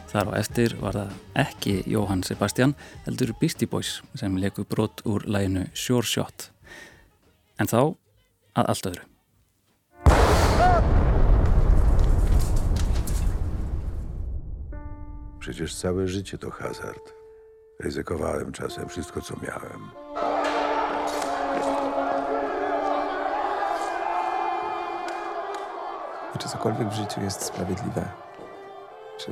Þar 0.08 0.30
á 0.32 0.40
eftir 0.40 0.72
var 0.80 0.96
það 0.96 1.10
ekki 1.42 1.74
Jóhann 1.84 2.24
Sebastian, 2.24 2.72
heldur 3.04 3.34
Beastie 3.36 3.68
Boys 3.68 3.98
sem 4.16 4.38
leku 4.40 4.64
brot 4.64 5.04
úr 5.04 5.28
læginu 5.28 5.66
Sure 5.76 6.08
Shot. 6.08 6.48
En 7.60 7.68
þá 7.68 7.92
að 8.56 8.72
allt 8.72 8.88
öðru. 8.88 9.04
Przecież 15.44 15.76
całe 15.76 16.08
życie 16.08 16.38
to 16.38 16.50
hazard. 16.50 17.04
Ryzykowałem 17.80 18.52
czasem 18.52 18.88
wszystko, 18.88 19.20
co 19.20 19.36
miałem. 19.42 20.33
I 26.34 26.38
czy 26.38 26.48
cokolwiek 26.48 26.88
w 26.88 26.92
życiu 26.92 27.20
jest 27.20 27.42
sprawiedliwe? 27.42 28.08
Czy 29.18 29.30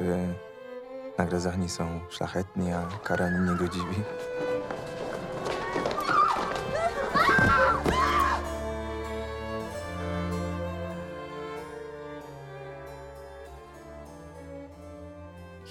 nagradzani 1.18 1.68
są 1.68 2.00
szlachetni, 2.10 2.72
a 2.72 2.82
karani 3.04 3.50
niegodziwi? 3.50 4.02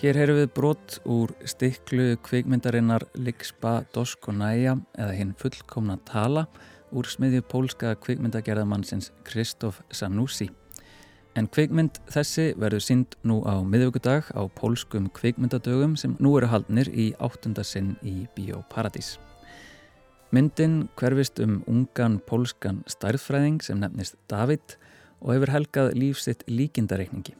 Hér 0.01 0.17
heyrðum 0.17 0.39
við 0.39 0.47
brott 0.57 0.95
úr 1.05 1.29
stiklu 1.45 2.15
kvikmyndarinnar 2.25 3.03
Likspa 3.13 3.83
Doskonæja 3.93 4.79
eða 4.97 5.13
hinn 5.13 5.35
fullkomna 5.37 5.99
tala 6.09 6.47
úr 6.89 7.05
smiðju 7.05 7.43
pólska 7.45 7.93
kvikmyndagerðamannsins 8.01 9.11
Kristof 9.21 9.83
Sanussi. 9.93 10.49
En 11.39 11.47
kvikmynd 11.47 12.01
þessi 12.11 12.49
verður 12.59 12.83
sínd 12.83 13.13
nú 13.23 13.37
á 13.47 13.63
miðugudag 13.63 14.33
á 14.35 14.41
pólskum 14.51 15.05
kvikmyndadögum 15.15 15.93
sem 15.95 16.17
nú 16.19 16.33
eru 16.35 16.49
haldnir 16.51 16.89
í 16.91 17.13
áttundasinn 17.23 17.93
í 18.03 18.25
Bíóparadís. 18.35 19.13
Myndin 20.35 20.89
hverfist 20.99 21.39
um 21.43 21.61
ungan 21.71 22.17
pólskan 22.27 22.81
stærðfræðing 22.91 23.61
sem 23.63 23.79
nefnist 23.79 24.17
David 24.31 24.75
og 25.21 25.31
hefur 25.37 25.53
helgað 25.55 25.93
lífsitt 25.95 26.43
líkindareikningi. 26.51 27.37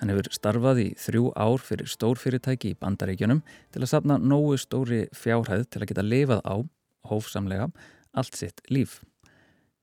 Hann 0.00 0.12
hefur 0.12 0.30
starfað 0.32 0.80
í 0.86 0.88
þrjú 0.96 1.28
ár 1.36 1.60
fyrir 1.60 1.90
stórfyrirtæki 1.90 2.72
í 2.72 2.78
bandaríkjunum 2.80 3.42
til 3.74 3.82
að 3.82 3.90
sapna 3.92 4.16
nógu 4.22 4.56
stóri 4.60 5.04
fjárhæð 5.12 5.66
til 5.68 5.82
að 5.82 5.88
geta 5.92 6.06
lifað 6.06 6.44
á, 6.48 6.56
hófsamlega, 7.10 7.68
allt 8.16 8.40
sitt 8.40 8.64
líf. 8.72 9.02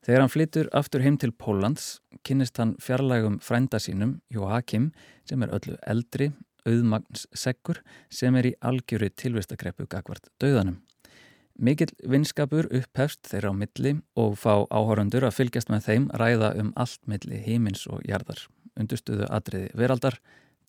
Þegar 0.05 0.21
hann 0.21 0.29
flyttur 0.29 0.67
aftur 0.77 1.01
heim 1.01 1.15
til 1.17 1.31
Pólans 1.33 1.95
kynnist 2.27 2.59
hann 2.61 2.75
fjarlægum 2.77 3.39
frænda 3.41 3.79
sínum, 3.81 4.19
Joachim, 4.29 4.91
sem 5.25 5.41
er 5.41 5.53
öllu 5.57 5.79
eldri, 5.81 6.27
auðmagns 6.65 7.25
seggur, 7.33 7.79
sem 8.13 8.37
er 8.37 8.51
í 8.51 8.53
algjöru 8.61 9.09
tilvistakreppu 9.17 9.87
gagvart 9.89 10.29
döðanum. 10.41 10.77
Mikill 11.57 11.95
vinskapur 12.05 12.67
upphefst 12.69 13.31
þeirra 13.31 13.49
á 13.49 13.57
milli 13.57 13.95
og 14.19 14.35
fá 14.37 14.67
áhórundur 14.69 15.25
að 15.25 15.37
fylgjast 15.39 15.71
með 15.73 15.87
þeim 15.87 16.07
ræða 16.21 16.51
um 16.61 16.73
allt 16.75 17.01
milli 17.09 17.41
heimins 17.41 17.87
og 17.89 18.05
jarðar, 18.05 18.43
undustuðu 18.77 19.25
atriði 19.33 19.71
veraldar, 19.73 20.19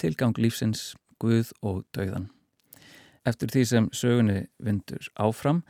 tilgang 0.00 0.36
lífsins, 0.40 0.94
guð 1.20 1.52
og 1.60 1.84
döðan. 1.92 2.30
Eftir 3.26 3.52
því 3.52 3.66
sem 3.68 3.90
sögunni 3.92 4.46
vindur 4.62 5.10
áfram, 5.20 5.64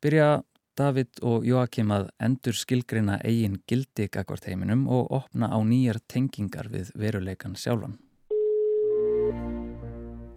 byrja 0.00 0.38
David 0.80 1.18
og 1.26 1.44
Joakim 1.44 1.90
að 1.92 2.06
endur 2.24 2.56
skilgreina 2.56 3.18
eigin 3.26 3.58
gildi 3.68 4.06
gagvart 4.12 4.46
heiminum 4.48 4.86
og 4.88 5.10
opna 5.12 5.50
á 5.52 5.58
nýjar 5.60 5.98
tengingar 6.08 6.70
við 6.72 6.94
veruleikan 6.96 7.52
sjálfan. 7.52 7.98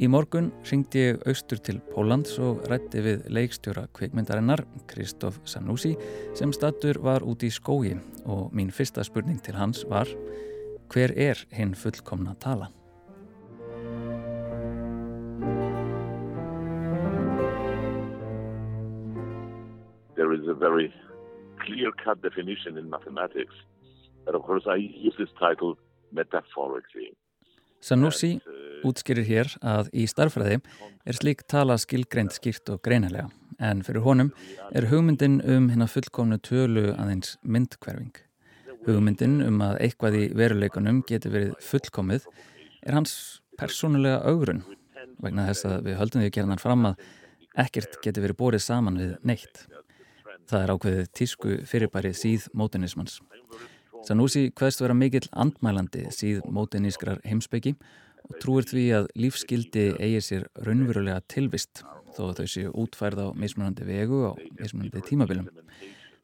Í 0.04 0.10
morgun 0.12 0.50
ringdi 0.68 1.06
ég 1.06 1.24
austur 1.30 1.62
til 1.64 1.80
Pólans 1.94 2.36
og 2.44 2.66
rætti 2.68 3.06
við 3.06 3.24
leikstjóra 3.32 3.86
kvikmyndarinnar 3.96 4.66
Kristof 4.90 5.40
Sanussi 5.48 5.94
sem 6.36 6.52
stattur 6.52 7.00
var 7.00 7.24
út 7.24 7.46
í 7.48 7.54
skógi 7.54 7.96
og 8.26 8.52
mín 8.52 8.74
fyrsta 8.74 9.06
spurning 9.08 9.40
til 9.46 9.56
hans 9.56 9.86
var 9.88 10.12
hver 10.92 11.16
er 11.16 11.40
hinn 11.56 11.72
fullkomna 11.78 12.36
tala? 12.42 12.74
Is 20.44 20.50
a 20.50 20.58
very 20.68 20.92
clear-cut 21.66 22.22
definition 22.22 22.78
in 22.78 22.90
mathematics 22.90 23.56
but 24.26 24.36
of 24.36 24.44
course 24.44 24.66
I 24.68 24.78
use 24.78 25.16
this 25.18 25.32
title 25.40 25.76
metaphorically. 26.12 27.12
Sanussi 27.84 28.38
útskýrir 28.88 29.28
hér 29.28 29.50
að 29.60 29.90
í 29.92 30.06
starfræði 30.08 30.60
er 31.08 31.18
slík 31.18 31.44
tala 31.52 31.76
skilgreint 31.82 32.36
skýrt 32.36 32.72
og 32.72 32.84
greinilega 32.86 33.28
en 33.64 33.84
fyrir 33.86 34.06
honum 34.06 34.32
er 34.76 34.88
hugmyndin 34.92 35.42
um 35.44 35.68
hérna 35.72 35.88
fullkomnu 35.92 36.40
tölu 36.44 36.92
aðeins 36.94 37.36
myndkverfing. 37.44 38.16
Hugmyndin 38.88 39.40
um 39.46 39.62
að 39.64 39.82
eitthvað 39.88 40.20
í 40.20 40.24
veruleikunum 40.40 41.04
getur 41.08 41.36
verið 41.36 41.54
fullkomið 41.64 42.28
er 42.84 42.98
hans 42.98 43.16
persónulega 43.60 44.24
augrun 44.32 44.64
vegna 45.24 45.48
þess 45.52 45.68
að 45.70 45.90
við 45.90 46.00
höldum 46.00 46.24
því 46.24 46.32
að 46.32 46.36
gera 46.38 46.52
hann 46.52 46.64
fram 46.64 46.90
að 46.90 47.06
ekkert 47.64 48.00
getur 48.04 48.26
verið 48.26 48.40
borið 48.40 48.64
saman 48.66 49.00
við 49.00 49.14
neitt. 49.28 49.66
Það 50.50 50.64
er 50.64 50.74
ákveðið 50.74 51.12
tísku 51.18 51.58
fyrirbæri 51.70 52.14
síð 52.18 52.50
mótunismans. 52.58 53.20
Sanúsi 54.04 54.50
hvaðst 54.52 54.84
vera 54.84 54.96
mikill 54.98 55.30
andmælandi 55.32 56.10
síð 56.12 56.44
mótunískrar 56.52 57.22
heimsbyggi 57.24 57.78
og 58.28 58.38
trúir 58.44 58.68
því 58.68 58.86
að 58.98 59.10
lífskildi 59.20 59.86
eigir 59.96 60.26
sér 60.26 60.48
raunverulega 60.66 61.24
tilvist 61.32 61.84
þó 62.14 62.30
að 62.30 62.42
þau 62.42 62.52
séu 62.54 62.74
útfærð 62.84 63.24
á 63.24 63.28
mismunandi 63.40 63.88
vegu 63.88 64.22
og 64.30 64.42
mismunandi 64.60 65.04
tímabilum. 65.08 65.50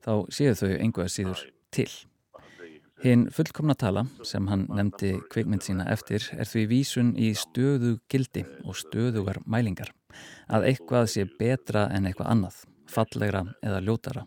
Þá 0.03 0.13
séu 0.33 0.55
þau 0.59 0.69
einhverja 0.75 1.15
síður 1.15 1.43
til. 1.75 1.89
Hinn 2.99 3.29
fullkomna 3.31 3.77
tala 3.79 4.03
sem 4.27 4.47
hann 4.51 4.65
nefndi 4.75 5.13
kveikmynd 5.31 5.63
sína 5.63 5.85
eftir 5.87 6.25
er 6.35 6.47
því 6.49 6.65
vísun 6.67 7.13
í 7.15 7.31
stöðu 7.31 7.93
gildi 8.11 8.43
og 8.65 8.75
stöðugar 8.75 9.39
mælingar. 9.47 9.93
Að 10.51 10.67
eitthvað 10.73 11.07
sé 11.13 11.23
betra 11.39 11.85
en 11.95 12.09
eitthvað 12.09 12.31
annað, 12.33 12.57
fallegra 12.89 13.45
eða 13.63 13.81
ljótara. 13.85 14.25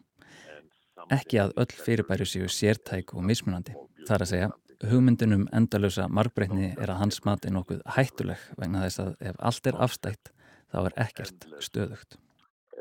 Ekki 1.12 1.40
að 1.42 1.56
öll 1.62 1.72
fyrirbæri 1.84 2.26
séu 2.28 2.48
sértæk 2.48 3.16
og 3.16 3.24
mismunandi. 3.26 3.74
Það 4.06 4.14
er 4.16 4.24
að 4.24 4.30
segja 4.32 4.50
hugmyndin 4.90 5.34
um 5.36 5.44
endalösa 5.54 6.08
margbreytni 6.10 6.72
er 6.72 6.90
að 6.90 7.00
hans 7.02 7.20
mati 7.26 7.50
nokkuð 7.54 7.82
hættuleg 7.96 8.40
vegna 8.58 8.82
þess 8.86 9.02
að 9.04 9.12
ef 9.30 9.36
allt 9.50 9.68
er 9.70 9.78
afstætt 9.86 10.32
þá 10.72 10.78
er 10.82 10.96
ekkert 11.04 11.46
stöðugt. 11.62 12.18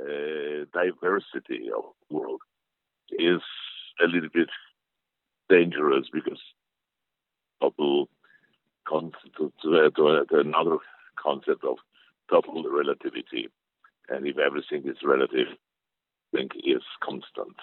Uh, 0.01 0.65
diversity 0.73 1.69
of 1.69 1.91
the 2.09 2.15
world 2.15 2.41
is 3.11 3.43
a 4.01 4.07
little 4.07 4.29
bit 4.33 4.49
dangerous 5.49 6.09
because 6.11 6.41
people 7.61 8.09
constitute 8.87 9.53
to, 9.61 9.91
to 9.91 10.25
another 10.39 10.77
concept 11.21 11.63
of 11.63 11.77
total 12.29 12.63
relativity 12.63 13.49
and 14.09 14.25
if 14.25 14.37
everything 14.37 14.87
is 14.89 14.97
relative, 15.03 15.47
is 16.33 16.83
constant. 17.05 17.57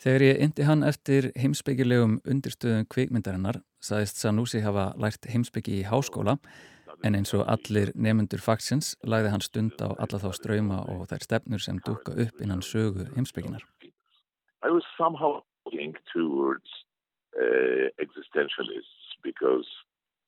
Þegar 0.00 0.22
ég 0.24 0.38
indi 0.40 0.64
hann 0.64 0.82
eftir 0.82 1.28
heimsbyggilegum 1.36 2.20
undirstöðum 2.24 2.86
kvikmyndarinnar 2.88 3.60
saðist 3.84 4.16
Sanúsi 4.16 4.62
hafa 4.64 4.94
lært 4.96 5.28
heimsbyggi 5.28 5.82
í 5.82 5.88
háskóla 5.88 6.38
en 7.04 7.16
eins 7.18 7.34
og 7.36 7.44
allir 7.52 7.92
nefnendur 7.94 8.40
fagsins 8.40 8.94
lagði 9.04 9.32
hann 9.34 9.44
stund 9.44 9.76
á 9.80 9.92
alla 9.92 10.20
þá 10.22 10.30
ströyma 10.36 10.78
og 10.88 11.04
þær 11.10 11.26
stefnur 11.26 11.60
sem 11.60 11.80
dukka 11.84 12.16
upp 12.16 12.40
innan 12.40 12.64
sögu 12.64 13.10
heimsbygginar. 13.12 13.64
I 14.64 14.72
was 14.72 14.84
somehow 14.96 15.42
looking 15.64 15.94
towards 16.12 16.68
uh, 17.36 17.92
existentialists 18.00 19.16
because 19.22 19.68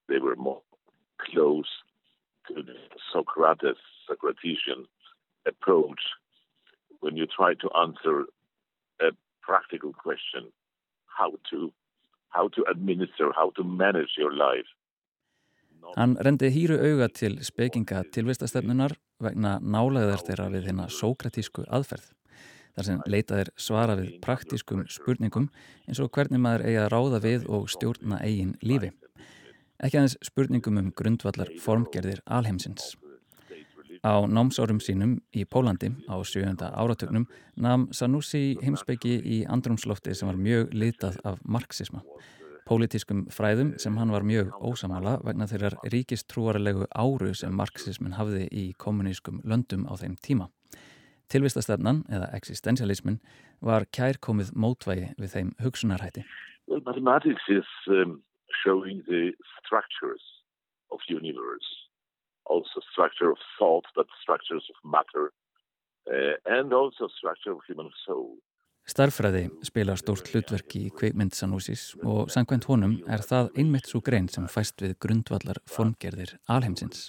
they 0.08 0.18
were 0.18 0.36
more 0.36 0.60
close 1.20 1.68
to 2.48 2.62
the 2.62 2.76
Socrates, 3.12 3.80
Socratesian 4.08 4.84
approach 5.46 6.00
when 7.02 7.16
you 7.16 7.26
try 7.26 7.54
to 7.62 7.68
answer 7.84 8.24
a 9.00 9.10
practical 9.42 9.92
question 9.92 10.44
how 11.18 11.30
to 11.50 11.72
how 12.28 12.48
to 12.48 12.64
administer, 12.74 13.26
how 13.36 13.50
to 13.56 13.62
manage 13.64 14.14
your 14.16 14.32
life. 14.32 14.70
Hann 15.96 16.16
rendi 16.24 16.48
hýru 16.54 16.78
auga 16.80 17.08
til 17.12 17.36
spekinga 17.44 18.04
tilvistastefnunar 18.14 18.94
vegna 19.20 19.58
nálaðar 19.60 20.22
þeirra 20.24 20.48
við 20.54 20.70
hérna 20.70 20.86
sókratísku 20.88 21.66
aðferð. 21.68 22.06
Þar 22.72 22.88
sem 22.88 23.02
leitaðir 23.14 23.50
svara 23.60 23.98
við 23.98 24.14
praktískum 24.24 24.86
spurningum 24.88 25.50
eins 25.84 26.00
og 26.00 26.08
hvernig 26.14 26.40
maður 26.40 26.64
eigi 26.70 26.80
að 26.80 26.90
ráða 26.94 27.22
við 27.26 27.46
og 27.52 27.68
stjórna 27.74 28.22
eigin 28.24 28.56
lífi. 28.64 28.94
Ekki 29.82 29.98
aðeins 29.98 30.16
spurningum 30.24 30.80
um 30.80 30.92
grundvallar 30.96 31.52
formgerðir 31.60 32.22
alheimsins. 32.24 32.94
Á 34.02 34.26
námsárum 34.26 34.80
sínum 34.82 35.20
í 35.30 35.44
Pólandi 35.46 35.92
á 36.10 36.18
sjönda 36.26 36.72
áratögnum 36.74 37.28
nam 37.54 37.84
Sanussi 37.94 38.56
heimsbyggi 38.58 39.20
í 39.22 39.36
andrumslofti 39.46 40.10
sem 40.18 40.26
var 40.26 40.40
mjög 40.42 40.72
litað 40.74 41.20
af 41.22 41.38
marxisma. 41.46 42.02
Pólitískum 42.66 43.28
fræðum 43.30 43.76
sem 43.78 43.94
hann 43.98 44.10
var 44.10 44.26
mjög 44.26 44.50
ósamala 44.58 45.20
vegna 45.22 45.46
þeirrar 45.46 45.76
ríkistrúarlegu 45.94 46.88
áru 46.90 47.30
sem 47.34 47.54
marxismin 47.54 48.16
hafði 48.18 48.48
í 48.50 48.64
kommunískum 48.74 49.38
löndum 49.46 49.86
á 49.86 49.94
þeim 49.94 50.18
tíma. 50.18 50.48
Tilvistastefnan, 51.30 52.02
eða 52.10 52.32
existentialismin, 52.34 53.20
var 53.62 53.86
kærkomið 53.94 54.50
mótvægi 54.58 55.12
við 55.14 55.30
þeim 55.36 55.54
hugsunarhætti. 55.62 56.26
Well, 56.66 56.82
mathematics 56.82 57.46
is 57.48 57.70
um, 57.86 58.18
showing 58.64 59.06
the 59.06 59.30
structures 59.62 60.22
of 60.90 60.98
universe 61.08 61.81
also 62.46 62.80
structure 62.92 63.30
of 63.30 63.38
thought, 63.58 63.86
but 63.96 64.06
structures 64.22 64.64
of 64.70 64.76
matter 64.84 65.32
uh, 66.10 66.34
and 66.46 66.72
also 66.72 67.08
structure 67.18 67.52
of 67.52 67.60
human 67.68 67.90
soul. 68.06 68.38
Starfræði 68.82 69.44
spila 69.62 69.94
stórt 69.94 70.26
hlutverk 70.32 70.74
í 70.74 70.88
kveikmynd 70.90 71.36
Sanúsis 71.38 71.92
og 72.02 72.32
sangkvæmt 72.34 72.66
honum 72.66 72.96
er 73.06 73.22
það 73.22 73.52
einmitt 73.62 73.86
svo 73.86 74.00
grein 74.02 74.26
sem 74.32 74.48
fæst 74.50 74.82
við 74.82 74.96
grundvallar 75.04 75.60
formgerðir 75.70 76.34
alheimsins. 76.50 77.06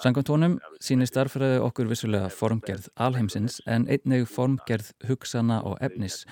Sangkvæmt 0.00 0.32
honum 0.32 0.56
sínir 0.82 1.10
starfræði 1.10 1.60
okkur 1.66 1.90
vissulega 1.92 2.30
formgerð 2.32 2.88
alheimsins 2.96 3.60
en 3.68 3.84
einnig 3.84 4.24
formgerð 4.32 4.94
hugsana 5.04 5.60
og 5.68 5.76
efnis 5.84 6.22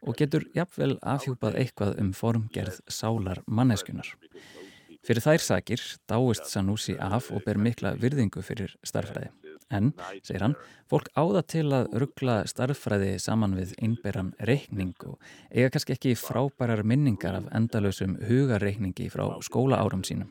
og 0.00 0.16
getur 0.18 0.48
jafnvel 0.56 0.96
afhjúpað 1.04 1.60
eitthvað 1.60 2.00
um 2.00 2.10
formgerð 2.16 2.80
sálar 2.88 3.44
manneskunar. 3.46 4.08
Fyrir 5.02 5.24
þær 5.24 5.42
sakir 5.42 5.80
dáist 6.06 6.46
Sanúsi 6.46 6.92
af 6.94 7.32
og 7.34 7.42
ber 7.42 7.58
mikla 7.58 7.96
virðingu 7.98 8.42
fyrir 8.46 8.76
starffræði. 8.86 9.32
En, 9.72 9.88
segir 10.22 10.44
hann, 10.44 10.54
fólk 10.90 11.08
áða 11.18 11.40
til 11.48 11.64
að 11.74 11.88
ruggla 11.98 12.42
starffræði 12.46 13.16
saman 13.22 13.56
við 13.58 13.72
innberan 13.82 14.30
reikning 14.46 14.92
og 15.08 15.16
eiga 15.50 15.72
kannski 15.74 15.96
ekki 15.96 16.12
frábærar 16.20 16.84
minningar 16.86 17.40
af 17.40 17.48
endalösum 17.56 18.14
hugarreikningi 18.28 19.08
frá 19.10 19.24
skólaárum 19.42 20.04
sínum. 20.06 20.30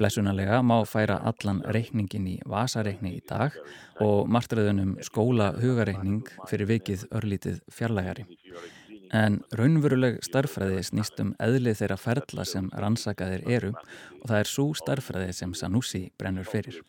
Blessunarlega 0.00 0.58
má 0.66 0.80
færa 0.84 1.20
allan 1.30 1.62
reikningin 1.72 2.26
í 2.28 2.34
vasareikni 2.44 3.14
í 3.16 3.22
dag 3.28 3.54
og 4.02 4.26
martraðunum 4.28 4.96
skóla 5.06 5.52
hugarreikning 5.60 6.26
fyrir 6.50 6.72
vikið 6.74 7.06
örlítið 7.14 7.62
fjarlægari. 7.72 8.26
En 9.14 9.38
raunveruleg 9.54 10.18
starfræði 10.26 10.82
snýst 10.88 11.20
um 11.22 11.34
eðlið 11.42 11.82
þeirra 11.82 11.98
ferla 12.00 12.46
sem 12.48 12.70
rannsakaðir 12.74 13.44
eru 13.58 13.72
og 13.74 14.24
það 14.26 14.38
er 14.40 14.50
svo 14.50 14.66
starfræði 14.74 15.36
sem 15.36 15.54
Sanussi 15.54 16.06
brennur 16.18 16.48
fyrir. 16.48 16.80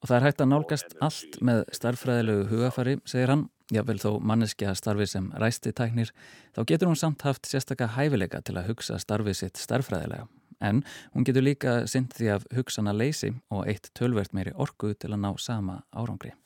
Og 0.00 0.08
það 0.08 0.16
er 0.16 0.26
hægt 0.26 0.40
að 0.44 0.50
nálgast 0.52 0.96
allt 1.02 1.36
með 1.44 1.62
starfræðilegu 1.74 2.48
hugafari, 2.52 2.96
segir 3.08 3.32
hann. 3.32 3.46
Jável 3.74 3.98
þó 3.98 4.20
manneskja 4.22 4.76
starfi 4.78 5.08
sem 5.10 5.24
ræsti 5.42 5.72
tæknir, 5.74 6.12
þá 6.54 6.60
getur 6.70 6.86
hún 6.92 6.98
samt 7.00 7.24
haft 7.26 7.48
sérstakka 7.50 7.88
hæfileika 7.96 8.38
til 8.46 8.54
að 8.60 8.68
hugsa 8.70 9.00
starfið 9.02 9.40
sitt 9.40 9.58
starfræðilega. 9.58 10.28
En 10.62 10.84
hún 11.12 11.26
getur 11.26 11.42
líka 11.42 11.80
synd 11.90 12.14
því 12.14 12.30
að 12.36 12.46
hugsana 12.54 12.94
leysi 12.94 13.34
og 13.50 13.66
eitt 13.66 13.90
tölvert 13.98 14.36
meiri 14.36 14.54
orku 14.54 14.94
til 14.94 15.10
að 15.12 15.24
ná 15.26 15.32
sama 15.42 15.80
árangri. 15.90 16.36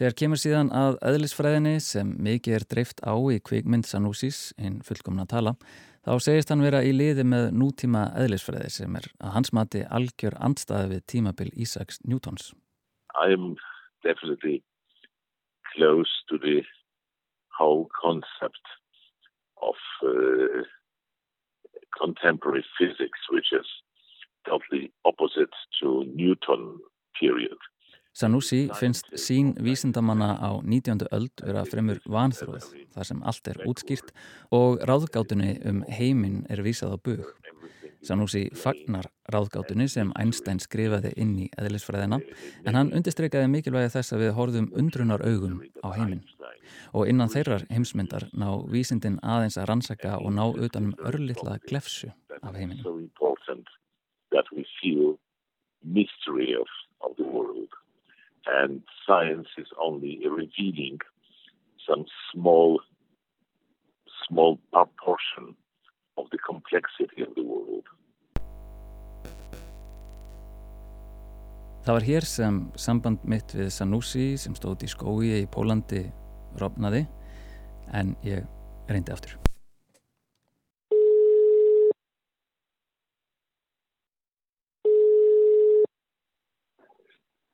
Þegar 0.00 0.14
kemur 0.16 0.38
síðan 0.40 0.70
að 0.72 0.94
eðlisfræðinni 1.10 1.74
sem 1.84 2.14
mikið 2.24 2.54
er 2.56 2.64
dreift 2.70 3.02
á 3.04 3.12
í 3.28 3.34
kvikmynd 3.44 3.84
Sanúsis, 3.84 4.38
einn 4.56 4.78
fullkomna 4.80 5.26
tala, 5.28 5.52
þá 6.08 6.14
segist 6.24 6.48
hann 6.48 6.64
vera 6.64 6.78
í 6.80 6.94
liði 6.94 7.26
með 7.28 7.50
nútíma 7.60 8.06
eðlisfræði 8.16 8.70
sem 8.72 8.94
er 8.96 9.10
að 9.20 9.34
hans 9.34 9.52
mati 9.52 9.82
algjör 9.98 10.38
andstaði 10.40 10.94
við 10.94 11.02
tímabil 11.12 11.50
Ísaks 11.52 12.00
Newtons. 12.08 12.54
I'm 13.12 13.58
definitely 14.00 14.62
close 15.74 16.08
to 16.30 16.40
the 16.40 16.62
whole 17.58 17.90
concept 18.00 18.72
of 19.60 19.76
uh, 20.00 20.64
contemporary 22.00 22.64
physics, 22.78 23.20
which 23.28 23.52
is 23.52 23.68
totally 24.48 24.88
opposite 25.04 25.52
to 25.82 26.08
Newton 26.16 26.80
period. 27.20 27.60
Sanusi 28.12 28.68
finnst 28.74 29.06
sín 29.14 29.54
vísindamanna 29.62 30.34
á 30.42 30.50
19. 30.62 31.06
öld 31.14 31.42
vera 31.46 31.62
fremur 31.64 32.00
vanþróð 32.10 32.66
þar 32.90 33.06
sem 33.06 33.20
allt 33.22 33.50
er 33.52 33.60
útskýrt 33.70 34.10
og 34.50 34.82
ráðgátunni 34.82 35.52
um 35.70 35.84
heiminn 35.86 36.42
er 36.50 36.62
vísað 36.66 36.94
á 36.94 36.98
bug. 36.98 37.22
Sanusi 38.02 38.48
fagnar 38.56 39.06
ráðgátunni 39.30 39.86
sem 39.88 40.10
Einstein 40.18 40.58
skrifaði 40.58 41.12
inn 41.22 41.36
í 41.38 41.48
eðlisfræðina 41.54 42.18
en 42.66 42.78
hann 42.78 42.90
undirstreikaði 42.96 43.52
mikilvægi 43.52 43.94
þess 43.94 44.16
að 44.16 44.24
við 44.24 44.36
horfum 44.40 44.70
undrunar 44.82 45.22
augum 45.22 45.60
á 45.86 45.88
heiminn. 45.94 46.24
Og 46.90 47.06
innan 47.06 47.30
þeirrar 47.30 47.66
heimsmyndar 47.70 48.26
ná 48.34 48.48
vísindin 48.72 49.20
aðeins 49.22 49.58
að 49.60 49.70
rannsaka 49.70 50.16
og 50.18 50.34
ná 50.34 50.48
utanum 50.50 50.96
örlittla 50.98 51.60
glefsu 51.68 52.10
af 52.42 52.58
heiminn. 52.58 52.82
And 58.46 58.82
science 59.06 59.48
is 59.58 59.68
only 59.80 60.20
revealing 60.26 60.98
some 61.88 62.04
small, 62.32 62.80
small 64.26 64.58
proportion 64.72 65.54
of 66.16 66.26
the 66.30 66.38
complexity 66.38 67.22
of 67.22 67.34
the 67.34 67.42
world. 67.42 67.86
Það 71.80 71.96
var 71.96 72.04
hér 72.04 72.26
sem 72.28 72.56
samband 72.76 73.22
mitt 73.24 73.54
við 73.56 73.70
Sanusi 73.72 74.34
sem 74.38 74.54
stóð 74.54 74.84
í 74.84 74.90
skói 74.92 75.30
í 75.40 75.46
Pólandi 75.50 76.04
rofnaði 76.60 77.06
en 77.96 78.12
ég 78.22 78.44
reyndi 78.90 79.16
aftur. 79.16 79.49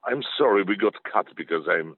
I'm 0.09 0.23
sorry 0.39 0.63
we 0.63 0.77
got 0.77 0.95
cut 1.13 1.27
because 1.37 1.65
I'm 1.69 1.97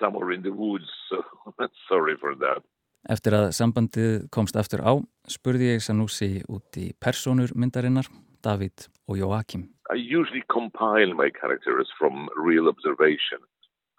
somewhere 0.00 0.32
in 0.32 0.42
the 0.42 0.52
woods, 0.52 0.90
so 1.08 1.22
sorry 1.88 2.16
for 2.20 2.34
that. 2.36 2.62
Eftir 3.10 3.34
að 3.34 3.48
sambandið 3.56 4.10
komst 4.30 4.54
aftur 4.54 4.84
á, 4.86 4.92
spurði 5.26 5.72
ég 5.72 5.82
Sanusi 5.82 6.44
út 6.46 6.76
í 6.78 6.92
personur 7.02 7.50
myndarinnar, 7.58 8.06
David 8.44 8.86
og 9.10 9.18
Joachim. 9.18 9.64
I 9.90 9.98
usually 9.98 10.44
compile 10.52 11.14
my 11.14 11.30
characters 11.30 11.90
from 11.98 12.28
real 12.36 12.68
observation. 12.68 13.42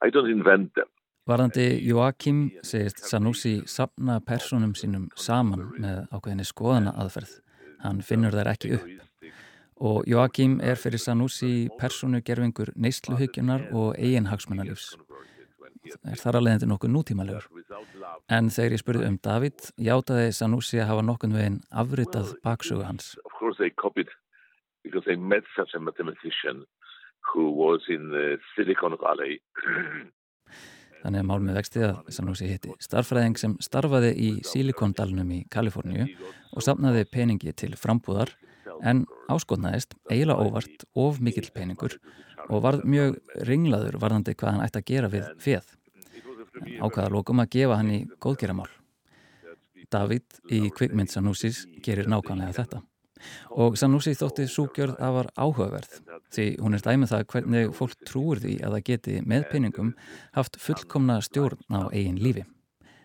I 0.01 0.09
don't 0.09 0.31
invent 0.31 0.75
them. 0.75 0.87
Varðandi 1.27 1.67
Joachim 1.83 2.45
segist 2.63 3.03
Sanusi 3.07 3.61
sapna 3.67 4.19
personum 4.23 4.73
sínum 4.75 5.09
saman 5.15 5.69
með 5.79 6.05
ákveðinni 6.11 6.47
skoðana 6.47 6.95
aðferð. 6.99 7.37
Hann 7.83 7.99
finnur 8.03 8.35
þær 8.35 8.53
ekki 8.53 8.73
upp 8.77 8.87
og 9.83 10.07
Joachim 10.07 10.59
er 10.63 10.79
fyrir 10.79 11.01
Sanusi 11.01 11.67
personugerfingur 11.79 12.71
neysluhyggjunar 12.79 13.67
og 13.75 13.97
eiginhagsmunalífs. 13.99 14.93
Er 16.07 16.15
þar 16.15 16.39
að 16.39 16.45
leiðandi 16.45 16.69
nokkuð 16.71 16.93
nútímalegur. 16.93 17.47
En 18.31 18.47
þegar 18.53 18.77
ég 18.77 18.81
spurði 18.81 19.09
um 19.09 19.17
David, 19.19 19.65
játaði 19.75 20.29
Sanusi 20.31 20.79
að 20.79 20.89
hafa 20.93 21.03
nokkun 21.03 21.35
veginn 21.35 21.59
afritað 21.83 22.31
baksögu 22.45 22.85
hans. 22.87 23.17
Þannig 31.03 31.19
að 31.19 31.27
mál 31.27 31.43
með 31.43 31.57
vextið 31.59 31.85
að 31.89 32.13
Sanusi 32.15 32.47
hitti 32.47 32.73
starfræðing 32.79 33.35
sem 33.39 33.57
starfaði 33.59 34.13
í 34.15 34.29
Silikondalunum 34.47 35.35
í 35.35 35.43
Kaliforníu 35.51 36.07
og 36.55 36.63
sapnaði 36.63 37.03
peningi 37.11 37.51
til 37.59 37.73
frambúðar 37.75 38.31
en 38.81 39.03
áskotnaðist 39.31 39.95
eiginlega 40.09 40.43
óvart 40.43 40.85
of 40.99 41.19
mikill 41.23 41.49
peningur 41.55 41.97
og 42.49 42.63
varð 42.65 42.85
mjög 42.89 43.19
ringlaður 43.47 43.99
varðandi 44.01 44.35
hvað 44.35 44.55
hann 44.55 44.65
ætti 44.65 44.81
að 44.81 44.89
gera 44.91 45.11
við 45.13 45.27
fjöð. 45.43 45.67
Ákvaða 46.79 47.11
lókum 47.13 47.43
að 47.43 47.51
gefa 47.57 47.77
hann 47.79 47.91
í 47.93 47.99
góðgeramál. 48.21 48.71
David 49.93 50.41
í 50.49 50.65
kvikmynd 50.73 51.11
Sanúsis 51.13 51.63
gerir 51.85 52.09
nákvæmlega 52.09 52.55
þetta. 52.57 52.81
Og 53.55 53.77
Sanúsi 53.79 54.15
þótti 54.17 54.47
súgjörð 54.51 54.97
að 54.99 55.13
var 55.17 55.29
áhugaverð 55.37 55.93
því 56.33 56.47
hún 56.63 56.75
er 56.75 56.83
dæmið 56.83 57.13
það 57.13 57.25
hvernig 57.33 57.75
fólk 57.77 58.01
trúur 58.09 58.41
því 58.43 58.57
að 58.65 58.75
það 58.75 58.85
geti 58.89 59.19
með 59.33 59.45
peningum 59.51 59.93
haft 60.35 60.59
fullkomna 60.59 61.19
stjórn 61.23 61.63
á 61.71 61.87
eigin 61.93 62.19
lífi. 62.19 62.43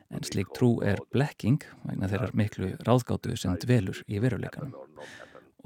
En 0.09 0.25
slik 0.25 0.51
trú 0.57 0.79
er 0.81 1.01
blekking 1.13 1.61
vegna 1.85 2.09
þeirrar 2.09 2.37
miklu 2.41 2.73
ráðgáttu 2.87 3.37
sem 3.37 3.57
dvelur 3.61 4.01
í 4.09 4.21
veruleikanum. 4.25 4.73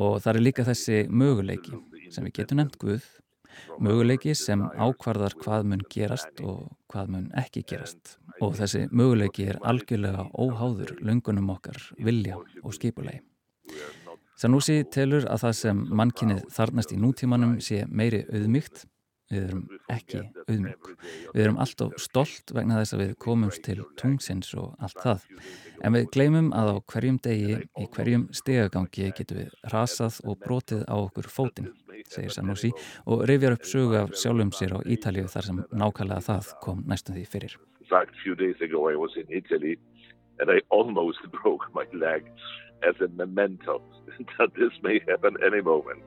Og 0.00 0.20
það 0.22 0.34
er 0.34 0.44
líka 0.46 0.64
þessi 0.64 1.02
möguleiki 1.10 1.76
sem 2.12 2.24
við 2.28 2.36
getum 2.38 2.60
nefnt 2.60 2.78
Guð, 2.80 3.04
möguleiki 3.82 4.34
sem 4.36 4.62
ákvarðar 4.62 5.36
hvað 5.40 5.68
mun 5.72 5.84
gerast 5.92 6.40
og 6.44 6.70
hvað 6.92 7.12
mun 7.14 7.26
ekki 7.42 7.64
gerast. 7.68 8.16
Og 8.40 8.56
þessi 8.58 8.86
möguleiki 8.90 9.48
er 9.52 9.60
algjörlega 9.60 10.28
óháður 10.32 10.96
löngunum 11.04 11.52
okkar, 11.54 11.78
vilja 11.98 12.40
og 12.62 12.76
skipulegi. 12.76 13.22
Sanúsi 14.40 14.80
telur 14.90 15.26
að 15.30 15.44
það 15.44 15.52
sem 15.60 15.82
mannkinnið 16.00 16.46
þarnast 16.50 16.94
í 16.94 16.98
nútímanum 16.98 17.58
sé 17.62 17.84
meiri 17.86 18.24
auðmygt 18.32 18.86
Við 19.32 19.44
erum 19.46 19.62
ekki 19.92 20.18
auðmjög. 20.44 20.88
Við 21.32 21.42
erum 21.46 21.58
alltaf 21.64 21.94
stolt 22.04 22.52
vegna 22.52 22.80
þess 22.82 22.96
að 22.96 23.02
við 23.02 23.12
komumst 23.24 23.62
til 23.64 23.78
tungsins 24.00 24.52
og 24.60 24.74
allt 24.84 25.00
það. 25.00 25.24
En 25.82 25.96
við 25.96 26.10
gleymum 26.14 26.50
að 26.56 26.72
á 26.72 26.76
hverjum 26.92 27.20
degi, 27.24 27.56
í 27.64 27.86
hverjum 27.96 28.26
stegagangi 28.36 29.08
getum 29.16 29.40
við 29.40 29.54
rasað 29.72 30.20
og 30.28 30.38
brotið 30.44 30.84
á 30.84 30.96
okkur 30.98 31.30
fótinn, 31.32 31.72
segir 32.12 32.34
Sanusi 32.34 32.72
og 33.08 33.24
rifjar 33.30 33.56
upp 33.56 33.64
sögu 33.68 33.98
af 34.02 34.12
sjálfum 34.20 34.52
sér 34.52 34.76
á 34.76 34.78
Ítalju 34.84 35.28
þar 35.32 35.48
sem 35.48 35.62
nákvæmlega 35.72 36.26
það 36.28 36.52
kom 36.60 36.84
næstum 36.86 37.16
því 37.16 37.24
fyrir. 37.32 37.56
A 37.92 38.06
few 38.22 38.34
days 38.34 38.60
ago 38.60 38.88
I 38.88 38.96
was 38.96 39.16
in 39.16 39.26
Italy 39.28 39.78
and 40.40 40.50
I 40.50 40.60
almost 40.70 41.24
broke 41.42 41.72
my 41.74 41.84
leg 41.92 42.28
as 42.82 43.00
a 43.00 43.08
memento 43.08 43.80
this 44.58 44.72
may 44.82 45.00
happen 45.08 45.36
any 45.44 45.60
moment. 45.60 46.02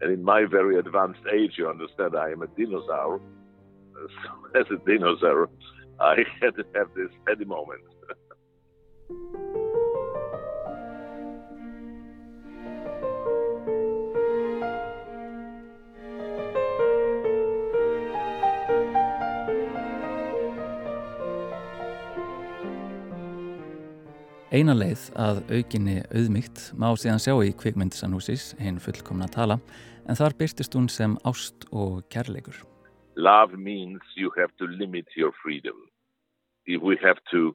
And 0.00 0.12
in 0.12 0.22
my 0.22 0.44
very 0.44 0.78
advanced 0.78 1.20
age, 1.32 1.54
you 1.56 1.68
understand, 1.68 2.16
I 2.16 2.30
am 2.30 2.42
a 2.42 2.46
dinosaur. 2.46 3.20
So 3.94 4.00
as 4.60 4.66
a 4.70 4.76
dinosaur, 4.86 5.48
I 6.00 6.24
had 6.40 6.54
to 6.56 6.64
have 6.74 6.88
this 6.94 7.10
at 7.30 7.38
the 7.38 7.44
moment. 7.44 7.82
Eina 24.48 24.72
leið 24.72 25.02
að 25.20 25.42
aukinni 25.52 25.98
auðmygt 26.08 26.70
má 26.80 26.86
síðan 26.96 27.20
sjá 27.20 27.34
í 27.44 27.50
kvikmynd 27.52 27.92
Sanúsis, 27.92 28.54
hinn 28.56 28.78
fullkomna 28.80 29.26
tala, 29.28 29.58
en 30.08 30.16
þar 30.16 30.38
byrstist 30.38 30.72
hún 30.72 30.86
sem 30.88 31.18
ást 31.28 31.66
og 31.68 32.06
kærleikur. 32.08 32.56
Love 33.20 33.58
means 33.60 34.00
you 34.16 34.32
have 34.38 34.48
to 34.56 34.64
limit 34.64 35.04
your 35.20 35.34
freedom. 35.42 35.76
If 36.64 36.80
we 36.80 36.96
have 37.02 37.20
to, 37.28 37.52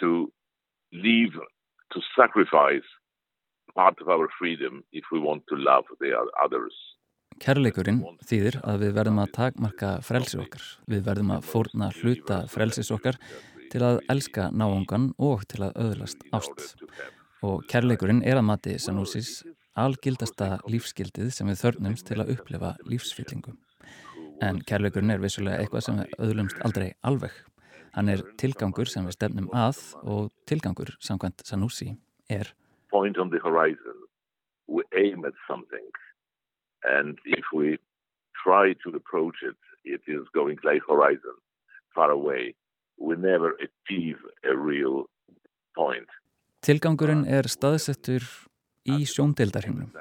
to 0.00 0.32
leave, 0.90 1.38
to 1.94 2.02
sacrifice 2.18 2.90
part 3.76 3.94
of 4.02 4.08
our 4.10 4.26
freedom 4.40 4.82
if 4.90 5.04
we 5.12 5.20
want 5.20 5.46
to 5.50 5.54
love 5.54 5.86
the 6.00 6.10
others. 6.42 6.74
Kærleikurinn 7.38 8.02
þýðir 8.26 8.58
að 8.66 8.82
við 8.88 8.98
verðum 8.98 9.22
að 9.22 9.30
takmarka 9.38 9.94
frelsi 10.02 10.42
okkar. 10.42 10.66
Við 10.90 11.06
verðum 11.06 11.30
að 11.38 11.46
fórna 11.46 11.92
hluta 12.02 12.42
frelsis 12.50 12.90
okkar 12.90 13.22
til 13.70 13.82
að 13.86 14.00
elska 14.12 14.50
náungan 14.50 15.10
og 15.18 15.46
til 15.50 15.64
að 15.66 15.76
öðlast 15.84 16.24
ást. 16.36 16.74
Og 17.46 17.64
kærleikurinn 17.70 18.22
er 18.26 18.40
að 18.40 18.48
mati 18.50 18.76
Sanúsis 18.82 19.40
algildasta 19.78 20.58
lífsgildið 20.68 21.30
sem 21.34 21.48
við 21.48 21.62
þörnumst 21.62 22.08
til 22.08 22.18
að 22.20 22.34
upplefa 22.34 22.74
lífsfyllingu. 22.88 23.54
En 24.44 24.60
kærleikurinn 24.66 25.14
er 25.14 25.22
vissulega 25.22 25.62
eitthvað 25.62 25.86
sem 25.86 26.00
við 26.00 26.14
öðlumst 26.26 26.60
aldrei 26.66 26.90
alveg. 27.06 27.32
Hann 27.94 28.10
er 28.10 28.22
tilgangur 28.40 28.90
sem 28.90 29.06
við 29.06 29.16
stefnum 29.18 29.50
að 29.56 29.80
og 30.02 30.30
tilgangur 30.50 30.94
samkvæmt 31.02 31.46
Sanúsi 31.46 31.94
er 32.28 32.54
Point 32.90 33.18
on 33.18 33.30
the 33.30 33.38
horizon. 33.38 33.98
We 34.66 34.82
aim 34.92 35.24
at 35.24 35.34
something 35.46 35.90
and 36.84 37.18
if 37.24 37.44
we 37.54 37.78
try 38.42 38.74
to 38.82 38.96
approach 38.96 39.42
it, 39.42 39.58
it 39.84 40.02
is 40.06 40.26
going 40.34 40.58
like 40.64 40.82
horizon, 40.88 41.36
far 41.94 42.10
away 42.10 42.54
we 43.00 43.16
never 43.16 43.56
achieve 43.58 44.20
a 44.44 44.54
real 44.54 45.06
point. 45.74 46.08
Tilgangurinn 46.60 47.24
er 47.24 47.48
staðsettur 47.48 48.26
í 48.84 49.02
sjóndeildarhingnum. 49.08 49.92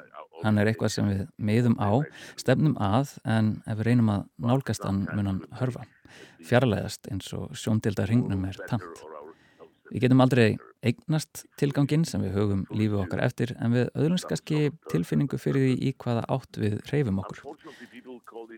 Hann 0.44 0.60
er 0.60 0.70
eitthvað 0.72 0.94
sem 0.94 1.08
við 1.08 1.24
meðum 1.50 1.76
á, 1.80 2.00
stefnum 2.40 2.76
að, 2.80 3.16
en 3.28 3.58
ef 3.68 3.80
við 3.80 3.90
reynum 3.90 4.12
að 4.14 4.28
nálgast 4.52 4.86
hann 4.88 5.06
mun 5.12 5.32
hann 5.32 5.42
hörfa. 5.60 5.88
Fjarlæðast 6.48 7.10
eins 7.12 7.32
og 7.36 7.56
sjóndeildarhingnum 7.60 8.46
er 8.48 8.60
tamt. 8.70 9.04
Við 9.90 10.04
getum 10.06 10.22
aldrei 10.24 10.58
eignast 10.86 11.44
tilgangin 11.60 12.06
sem 12.08 12.22
við 12.24 12.36
höfum 12.38 12.62
lífið 12.72 13.00
okkar 13.04 13.24
eftir 13.26 13.54
en 13.58 13.74
við 13.76 13.90
öðlumst 13.98 14.28
kannski 14.30 14.70
tilfinningu 14.92 15.40
fyrir 15.42 15.66
því 15.66 15.90
í 15.90 15.94
hvaða 16.04 16.26
átt 16.36 16.60
við 16.62 16.78
reyfum 16.92 17.22
okkur. 17.24 17.42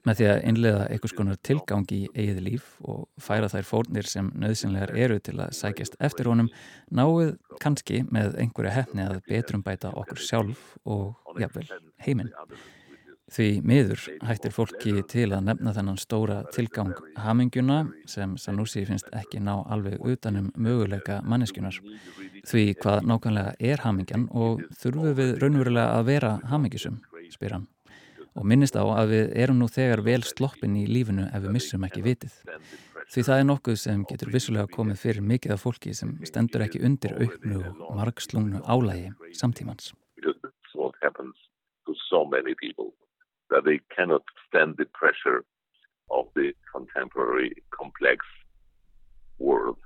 Með 0.07 0.19
því 0.19 0.27
að 0.32 0.41
innlega 0.51 0.84
einhvers 0.89 1.15
konar 1.17 1.39
tilgang 1.45 1.88
í 1.93 2.01
eigið 2.15 2.41
líf 2.45 2.67
og 2.84 3.07
færa 3.21 3.49
þær 3.51 3.69
fórnir 3.69 4.09
sem 4.09 4.29
nöðsynlegar 4.43 4.93
eru 4.97 5.19
til 5.23 5.38
að 5.39 5.55
sækjast 5.57 5.97
eftir 6.03 6.29
honum 6.32 6.51
náið 6.91 7.38
kannski 7.63 8.03
með 8.09 8.38
einhverja 8.43 8.75
hefni 8.82 9.07
að 9.07 9.23
betrum 9.29 9.65
bæta 9.65 9.93
okkur 10.03 10.21
sjálf 10.21 10.75
og 10.84 11.41
jafnvel 11.41 11.67
heiminn. 12.05 12.32
Því 13.32 13.61
miður 13.63 14.01
hættir 14.27 14.51
fólki 14.51 14.91
til 15.07 15.29
að 15.32 15.45
nefna 15.47 15.71
þennan 15.71 15.99
stóra 16.01 16.41
tilgang 16.51 16.91
haminguna 17.15 17.86
sem 18.09 18.34
Sanusi 18.36 18.84
finnst 18.89 19.07
ekki 19.15 19.39
ná 19.39 19.53
alveg 19.71 20.03
utanum 20.03 20.49
möguleika 20.59 21.21
manneskunar. 21.23 21.77
Því 22.43 22.65
hvað 22.82 23.07
nákvæmlega 23.07 23.53
er 23.71 23.86
hamingjan 23.86 24.25
og 24.36 24.65
þurfum 24.82 25.15
við 25.15 25.32
raunverulega 25.39 25.95
að 25.95 26.09
vera 26.09 26.32
hamingisum, 26.51 26.99
spyr 27.32 27.55
hann. 27.55 27.67
Og 28.36 28.47
minnist 28.47 28.75
á 28.75 28.84
að 28.84 29.13
við 29.15 29.34
erum 29.45 29.61
nú 29.63 29.71
þegar 29.71 30.03
vel 30.03 30.21
sloppin 30.27 30.75
í 30.79 30.84
lífinu 30.91 31.29
ef 31.32 31.45
við 31.45 31.55
missum 31.55 31.88
ekki 31.88 32.03
vitið. 32.03 32.36
Því 33.11 33.23
það 33.27 33.39
er 33.39 33.47
nokkuð 33.47 33.79
sem 33.79 34.03
getur 34.11 34.32
vissulega 34.32 34.71
komið 34.71 34.99
fyrir 35.05 35.23
mikið 35.32 35.55
af 35.55 35.63
fólki 35.63 35.95
sem 35.95 36.17
stendur 36.27 36.63
ekki 36.67 36.84
undir 36.84 37.15
auknu 37.15 37.63
og 37.63 37.95
margslungnu 37.95 38.59
álægi 38.67 39.11
samtímans. 39.39 39.93
that 43.51 43.65
they 43.65 43.79
cannot 43.95 44.23
stand 44.47 44.75
the 44.77 44.85
pressure 44.85 45.43
of 46.09 46.25
the 46.35 46.53
contemporary 46.73 47.53
complex 47.77 48.25
world. 49.39 49.77